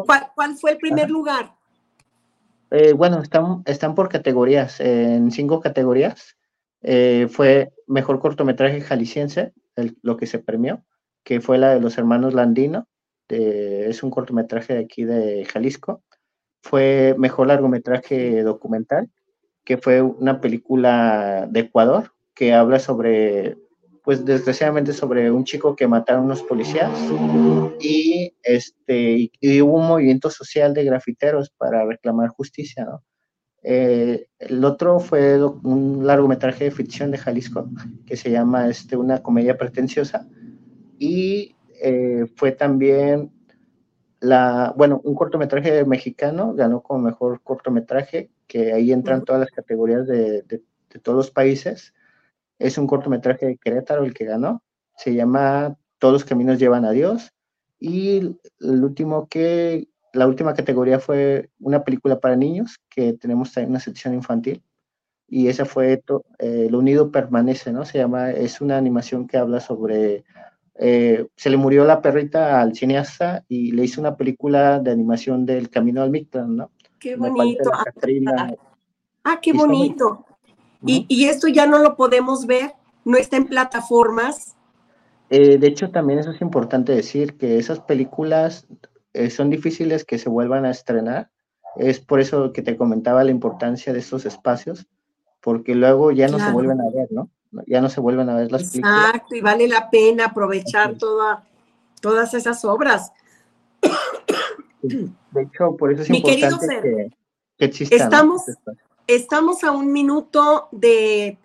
¿cuál, 0.08 0.56
fue 0.60 0.72
el 0.72 0.78
primer 0.80 1.12
lugar? 1.12 1.53
Eh, 2.72 2.93
bueno, 2.93 3.22
están, 3.22 3.62
están 3.66 3.93
por 3.93 4.10
categorías, 4.10 4.80
en 4.80 5.30
cinco 5.30 5.62
categorías. 5.62 6.36
Eh, 6.82 7.28
fue 7.30 7.72
mejor 7.86 8.20
cortometraje 8.20 8.82
jalisciense, 8.82 9.53
lo 10.01 10.18
que 10.18 10.26
se 10.26 10.39
premió 10.39 10.84
que 11.26 11.41
fue 11.41 11.57
la 11.57 11.73
de 11.73 11.82
los 11.82 11.97
hermanos 11.97 12.34
Landino, 12.34 12.88
es 13.28 14.03
un 14.03 14.11
cortometraje 14.11 14.76
de 14.76 14.80
aquí 14.80 15.03
de 15.03 15.43
Jalisco. 15.45 16.03
Fue 16.61 17.15
mejor 17.17 17.47
largometraje 17.47 18.43
documental, 18.43 19.09
que 19.65 19.78
fue 19.78 20.01
una 20.01 20.39
película 20.39 21.47
de 21.49 21.61
Ecuador 21.61 22.11
que 22.36 22.53
habla 22.53 22.80
sobre, 22.80 23.57
pues 24.03 24.23
desgraciadamente 24.23 24.93
sobre 24.93 25.32
un 25.32 25.45
chico 25.45 25.76
que 25.76 25.88
mataron 25.88 26.26
unos 26.26 26.43
policías 26.43 26.91
y, 27.80 28.34
este, 28.43 29.32
y, 29.39 29.61
hubo 29.61 29.80
un 29.80 29.88
movimiento 29.88 30.30
social 30.30 30.73
de 30.73 30.84
grafiteros 30.84 31.49
para 31.57 31.86
reclamar 31.86 32.30
justicia. 32.30 32.88
Eh, 33.63 34.28
el 34.38 34.63
otro 34.63 34.99
fue 34.99 35.43
un 35.43 36.05
largometraje 36.05 36.65
de 36.65 36.71
ficción 36.71 37.09
de 37.09 37.17
Jalisco 37.17 37.67
que 38.05 38.15
se 38.15 38.30
llama 38.30 38.69
este, 38.69 38.95
Una 38.95 39.23
comedia 39.23 39.57
pretenciosa, 39.57 40.28
y 41.00 41.56
eh, 41.82 42.26
fue 42.36 42.52
también 42.52 43.32
la, 44.20 44.74
bueno, 44.76 45.02
un 45.04 45.16
cortometraje 45.16 45.86
mexicano, 45.86 46.54
ganó 46.54 46.82
como 46.82 47.00
mejor 47.00 47.41
cortometraje, 47.41 48.32
que 48.48 48.74
ahí 48.74 48.91
entran 48.91 49.24
todas 49.24 49.41
las 49.41 49.52
categorías 49.52 50.08
de, 50.08 50.41
de, 50.43 50.64
todos 51.02 51.18
los 51.18 51.32
países. 51.32 51.93
Es 52.58 52.78
un 52.78 52.88
cortometraje 52.88 53.46
de 53.46 53.58
Querétaro 53.58 54.04
el 54.06 54.14
que 54.14 54.26
ganó, 54.26 54.64
se 54.98 55.14
llama 55.14 55.78
Todos 56.00 56.14
los 56.14 56.26
caminos 56.26 56.60
llevan 56.60 56.86
a 56.86 56.91
Dios. 56.91 57.34
Y 57.80 58.18
el 58.62 58.84
último 58.84 59.28
que, 59.28 59.89
la 60.14 60.28
última 60.28 60.54
categoría 60.54 61.00
fue 61.00 61.50
una 61.60 61.84
película 61.84 62.20
para 62.20 62.38
niños, 62.38 62.80
que 62.89 63.14
tenemos 63.14 63.52
también 63.52 63.72
una 63.72 63.80
sección 63.80 64.14
infantil. 64.14 64.64
Y 65.28 65.50
esa 65.50 65.66
fue 65.66 66.02
eh, 66.39 66.68
Lo 66.70 66.80
Unido 66.80 67.12
Permanece, 67.12 67.72
¿no? 67.74 67.84
Se 67.84 67.98
llama, 67.98 68.32
es 68.32 68.62
una 68.62 68.78
animación 68.78 69.28
que 69.28 69.38
habla 69.38 69.60
sobre 69.60 70.24
eh, 70.78 71.28
se 71.36 71.49
le 71.49 71.57
murió 71.57 71.86
la 71.86 72.01
perrita 72.01 72.59
al 72.59 72.76
cineasta 72.76 73.45
y 73.47 73.71
le 73.71 73.86
hizo 73.86 74.01
una 74.01 74.17
película 74.17 74.80
de 74.80 74.91
animación 74.91 75.45
del 75.45 75.69
Camino 75.69 76.01
al 76.01 76.11
Mictlán, 76.11 76.55
¿no? 76.57 76.71
Qué 76.99 77.15
bonito. 77.15 77.71
Ah, 79.23 79.39
qué 79.41 79.53
bonito. 79.53 80.26
Y, 80.86 81.26
esto 81.26 81.47
ya 81.47 81.65
no 81.65 81.80
lo 81.80 81.95
podemos 81.95 82.45
ver, 82.45 82.73
no 83.05 83.17
está 83.17 83.38
en 83.38 83.45
plataformas. 83.45 84.55
Eh, 85.30 85.57
de 85.57 85.67
hecho, 85.67 85.89
también 85.89 86.19
eso 86.19 86.32
es 86.32 86.41
importante 86.41 86.93
decir, 86.93 87.38
que 87.38 87.57
esas 87.57 87.80
películas 87.80 88.67
eh, 89.13 89.30
son 89.30 89.49
difíciles 89.49 90.05
que 90.05 90.19
se 90.19 90.30
vuelvan 90.30 90.65
a 90.65 90.71
estrenar. 90.71 91.30
Es 91.76 91.99
por 91.99 92.19
eso 92.19 92.53
que 92.53 92.61
te 92.61 92.78
comentaba 92.78 93.23
la 93.23 93.32
importancia 93.32 93.93
de 93.93 93.99
estos 93.99 94.26
espacios, 94.26 94.86
porque 95.41 95.73
luego 95.73 96.11
ya 96.11 96.28
no 96.28 96.38
se 96.38 96.51
vuelven 96.51 96.80
a 96.82 96.89
ver, 96.93 97.07
¿no? 97.11 97.30
Ya 97.68 97.82
no 97.82 97.89
se 97.89 98.00
vuelven 98.00 98.30
a 98.30 98.36
ver 98.36 98.52
las 98.52 98.72
películas. 98.72 99.06
Exacto, 99.06 99.36
y 99.36 99.41
vale 99.41 99.68
la 99.68 99.89
pena 99.89 100.26
aprovechar 100.26 100.98
toda, 100.98 101.43
todas 102.02 102.34
esas 102.34 102.64
obras. 102.66 103.12
De 104.82 105.41
hecho, 105.41 105.76
por 105.78 105.91
eso 105.91 106.04
es 106.04 106.10
importante 106.10 107.12
que, 107.58 107.70
que 107.70 107.96
Estamos, 107.96 108.43
estamos 109.08 109.64
a 109.64 109.72
un 109.72 109.91
minuto 109.91 110.68
de, 110.72 111.38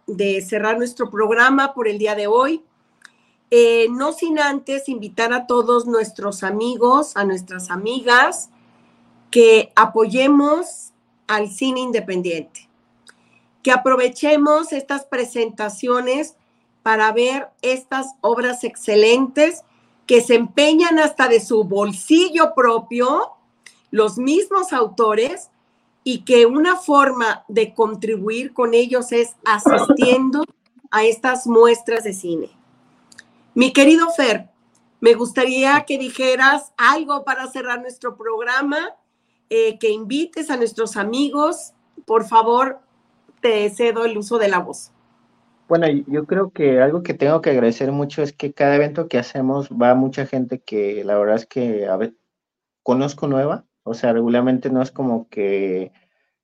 cerrar 0.47 0.79
nuestro 0.79 1.11
programa 1.11 1.75
por 1.75 1.89
el 1.89 1.99
día 1.99 2.15
de 2.15 2.27
hoy. 2.27 2.65
Eh, 3.53 3.89
no 3.91 4.13
sin 4.13 4.39
antes 4.39 4.89
invitar 4.89 5.33
a 5.33 5.49
todos 5.49 5.87
nuestros 5.87 6.45
amigos, 6.45 7.17
a 7.17 7.25
nuestras 7.25 7.71
amigas, 7.71 8.51
que 9.31 9.73
apoyemos 9.75 10.93
al 11.27 11.49
cine 11.49 11.81
independiente 11.81 12.70
que 13.63 13.73
aprovechemos 13.73 14.73
estas 14.73 15.05
presentaciones 15.05 16.37
para 16.83 17.13
ver 17.13 17.49
estas 17.63 18.07
obras 18.21 18.65
excelentes 18.65 19.63
que 20.07 20.21
se 20.21 20.35
empeñan 20.35 20.99
hasta 20.99 21.29
de 21.29 21.41
su 21.41 21.65
bolsillo 21.65 22.55
propio, 22.55 23.33
los 23.91 24.19
mismos 24.19 24.73
autores, 24.73 25.51
y 26.03 26.25
que 26.25 26.47
una 26.47 26.77
forma 26.77 27.45
de 27.49 27.75
contribuir 27.75 28.53
con 28.53 28.75
ellos 28.75 29.13
es 29.13 29.37
asistiendo 29.45 30.45
a 30.91 31.05
estas 31.05 31.47
muestras 31.47 32.05
de 32.05 32.15
cine. 32.15 32.51
Mi 33.55 33.73
querido 33.73 34.11
Fer, 34.11 34.49
me 35.01 35.15
gustaría 35.15 35.85
que 35.87 35.99
dijeras 35.99 36.73
algo 36.77 37.25
para 37.25 37.51
cerrar 37.51 37.81
nuestro 37.81 38.17
programa, 38.17 38.97
eh, 39.49 39.79
que 39.79 39.91
invites 39.91 40.51
a 40.51 40.57
nuestros 40.57 40.97
amigos, 40.97 41.73
por 42.07 42.27
favor, 42.27 42.81
te 43.41 43.69
cedo 43.71 44.05
el 44.05 44.17
uso 44.19 44.39
de 44.39 44.49
la 44.49 44.59
voz. 44.59 44.93
Bueno, 45.69 45.87
yo 45.89 46.27
creo 46.27 46.51
que 46.51 46.81
algo 46.81 47.03
que 47.03 47.15
tengo 47.15 47.41
que 47.41 47.51
agradecer 47.51 47.93
mucho 47.93 48.23
es 48.23 48.33
que 48.33 48.53
cada 48.53 48.75
evento 48.75 49.09
que 49.09 49.19
hacemos 49.19 49.69
va 49.71 49.95
mucha 49.95 50.27
gente 50.27 50.61
que 50.61 51.05
la 51.05 51.17
verdad 51.17 51.37
es 51.37 51.47
que 51.47 51.87
a 51.87 51.97
ver, 51.97 52.15
conozco 52.83 53.29
nueva, 53.29 53.67
o 53.85 53.95
sea, 53.95 54.13
regularmente 54.13 54.71
no 54.71 54.83
es 54.83 54.91
como 54.91 55.29
que 55.29 55.93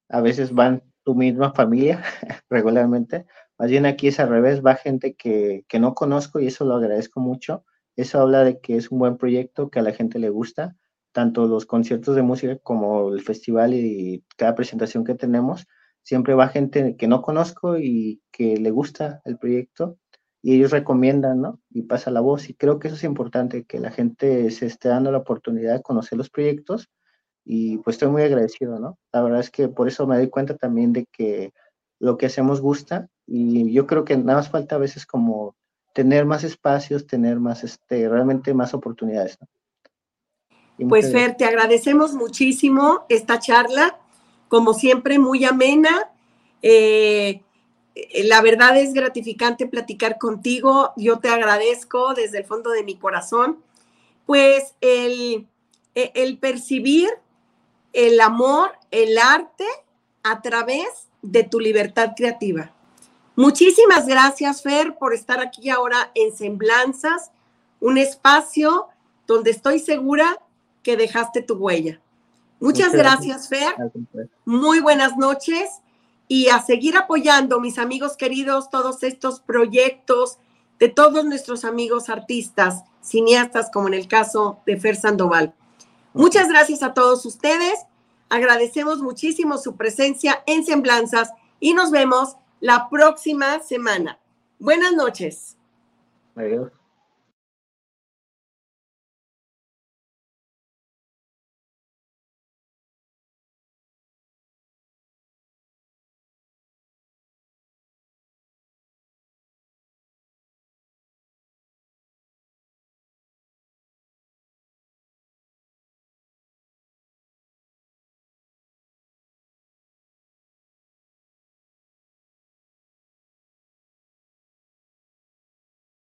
a 0.09 0.21
veces 0.21 0.55
van 0.55 0.85
tu 1.03 1.15
misma 1.15 1.53
familia, 1.53 2.03
regularmente, 2.51 3.27
más 3.59 3.71
bien 3.71 3.87
aquí 3.87 4.09
es 4.09 4.21
al 4.21 4.29
revés, 4.29 4.65
va 4.65 4.75
gente 4.75 5.15
que, 5.15 5.65
que 5.69 5.81
no 5.81 5.95
conozco 5.95 6.41
y 6.41 6.47
eso 6.47 6.65
lo 6.65 6.77
agradezco 6.77 7.21
mucho. 7.21 7.65
Eso 7.97 8.21
habla 8.21 8.45
de 8.45 8.61
que 8.61 8.77
es 8.77 8.91
un 8.91 8.99
buen 8.99 9.17
proyecto, 9.17 9.71
que 9.71 9.79
a 9.79 9.83
la 9.83 9.93
gente 9.93 10.19
le 10.19 10.29
gusta, 10.29 10.77
tanto 11.13 11.47
los 11.47 11.65
conciertos 11.65 12.15
de 12.15 12.23
música 12.23 12.59
como 12.59 13.09
el 13.09 13.23
festival 13.23 13.73
y 13.73 14.25
cada 14.37 14.55
presentación 14.55 15.05
que 15.05 15.15
tenemos 15.15 15.67
siempre 16.07 16.35
va 16.35 16.47
gente 16.47 16.95
que 16.97 17.09
no 17.09 17.21
conozco 17.21 17.79
y 17.79 18.23
que 18.31 18.59
le 18.59 18.71
gusta 18.71 19.23
el 19.25 19.39
proyecto 19.39 19.99
y 20.41 20.55
ellos 20.55 20.71
recomiendan, 20.71 21.41
¿no? 21.41 21.59
Y 21.69 21.83
pasa 21.83 22.13
la 22.13 22.21
voz. 22.21 22.49
Y 22.49 22.55
creo 22.55 22.79
que 22.79 22.87
eso 22.87 22.97
es 22.97 23.03
importante, 23.03 23.65
que 23.65 23.81
la 23.81 23.91
gente 23.91 24.53
se 24.53 24.67
esté 24.67 24.89
dando 24.89 25.11
la 25.11 25.19
oportunidad 25.19 25.75
de 25.75 25.83
conocer 25.83 26.17
los 26.17 26.31
proyectos 26.31 26.89
y 27.45 27.79
pues 27.79 27.97
estoy 27.97 28.09
muy 28.09 28.23
agradecido, 28.23 28.79
¿no? 28.79 29.01
La 29.13 29.21
verdad 29.21 29.41
es 29.41 29.51
que 29.51 29.67
por 29.67 29.89
eso 29.89 30.07
me 30.07 30.17
doy 30.17 30.31
cuenta 30.31 30.57
también 30.57 30.93
de 30.93 31.07
que 31.07 31.53
lo 31.99 32.17
que 32.17 32.27
hacemos 32.27 32.61
gusta 32.61 33.09
y 33.27 33.73
yo 33.73 33.89
creo 33.89 34.05
que 34.05 34.17
nada 34.17 34.39
más 34.39 34.49
falta 34.49 34.77
a 34.77 34.79
veces 34.79 35.07
como 35.07 35.57
tener 35.93 36.25
más 36.25 36.45
espacios, 36.45 37.09
tener 37.09 37.41
más, 37.41 37.65
este, 37.65 38.09
realmente 38.09 38.55
más 38.55 38.75
oportunidades, 38.75 39.39
¿no? 39.41 39.49
Pues 40.89 41.11
Fer, 41.11 41.37
te 41.37 41.47
agradecemos 41.47 42.13
muchísimo 42.13 43.07
esta 43.09 43.41
charla 43.41 43.99
como 44.49 44.75
siempre, 44.75 45.19
muy 45.19 45.45
amena. 45.45 46.11
Eh, 46.63 47.43
la 48.25 48.41
verdad 48.43 48.77
es 48.77 48.93
gratificante 48.93 49.67
platicar 49.67 50.19
contigo. 50.19 50.93
Yo 50.97 51.19
te 51.19 51.29
agradezco 51.29 52.15
desde 52.15 52.39
el 52.39 52.45
fondo 52.45 52.71
de 52.71 52.83
mi 52.85 52.97
corazón, 52.97 53.63
pues 54.27 54.75
el, 54.81 55.47
el 55.95 56.39
percibir 56.39 57.09
el 57.97 58.21
amor, 58.21 58.73
el 58.91 59.17
arte 59.17 59.65
a 60.23 60.43
través 60.43 61.09
de 61.23 61.45
tu 61.45 61.59
libertad 61.59 62.13
creativa. 62.15 62.71
Muchísimas 63.37 64.07
gracias, 64.07 64.63
Fer, 64.63 64.97
por 64.99 65.15
estar 65.15 65.41
aquí 65.41 65.71
ahora 65.71 66.11
en 66.15 66.37
Semblanzas, 66.37 67.31
un 67.81 67.97
espacio 67.97 68.89
donde 69.27 69.51
estoy 69.51 69.79
segura 69.79 70.39
que 70.83 70.99
dejaste 70.99 71.41
tu 71.41 71.55
huella. 71.55 71.99
Muchas, 72.61 72.93
gracias, 72.93 73.49
Fer. 73.49 73.75
Muy 74.45 74.81
buenas 74.81 75.17
noches 75.17 75.69
y 76.29 76.49
a 76.49 76.61
seguir 76.61 76.97
apoyando, 76.97 77.61
mis 77.61 77.79
amigos 77.79 78.17
queridos, 78.17 78.71
todos 78.71 79.03
estos 79.03 79.41
proyectos 79.41 80.39
de 80.79 80.89
todos 80.89 81.25
nuestros 81.25 81.65
amigos 81.65 82.09
artistas, 82.09 82.85
cineastas, 83.01 83.71
como 83.73 83.89
en 83.89 83.95
el 83.95 84.09
caso 84.09 84.61
de 84.67 84.77
Fer 84.79 84.97
Sandoval. 84.97 85.55
Muchas 86.13 86.49
gracias 86.49 86.83
a 86.83 86.95
todos 86.95 87.25
ustedes. 87.27 87.79
Agradecemos 88.29 89.01
muchísimo 89.01 89.59
su 89.59 89.77
presencia 89.77 90.43
en 90.47 90.65
Semblanzas 90.65 91.31
y 91.61 91.75
nos 91.75 91.91
vemos 91.91 92.37
la 92.61 92.89
próxima 92.89 93.61
semana. 93.61 94.19
Buenas 94.59 94.95
noches. 94.95 95.57
Adiós. 96.35 96.76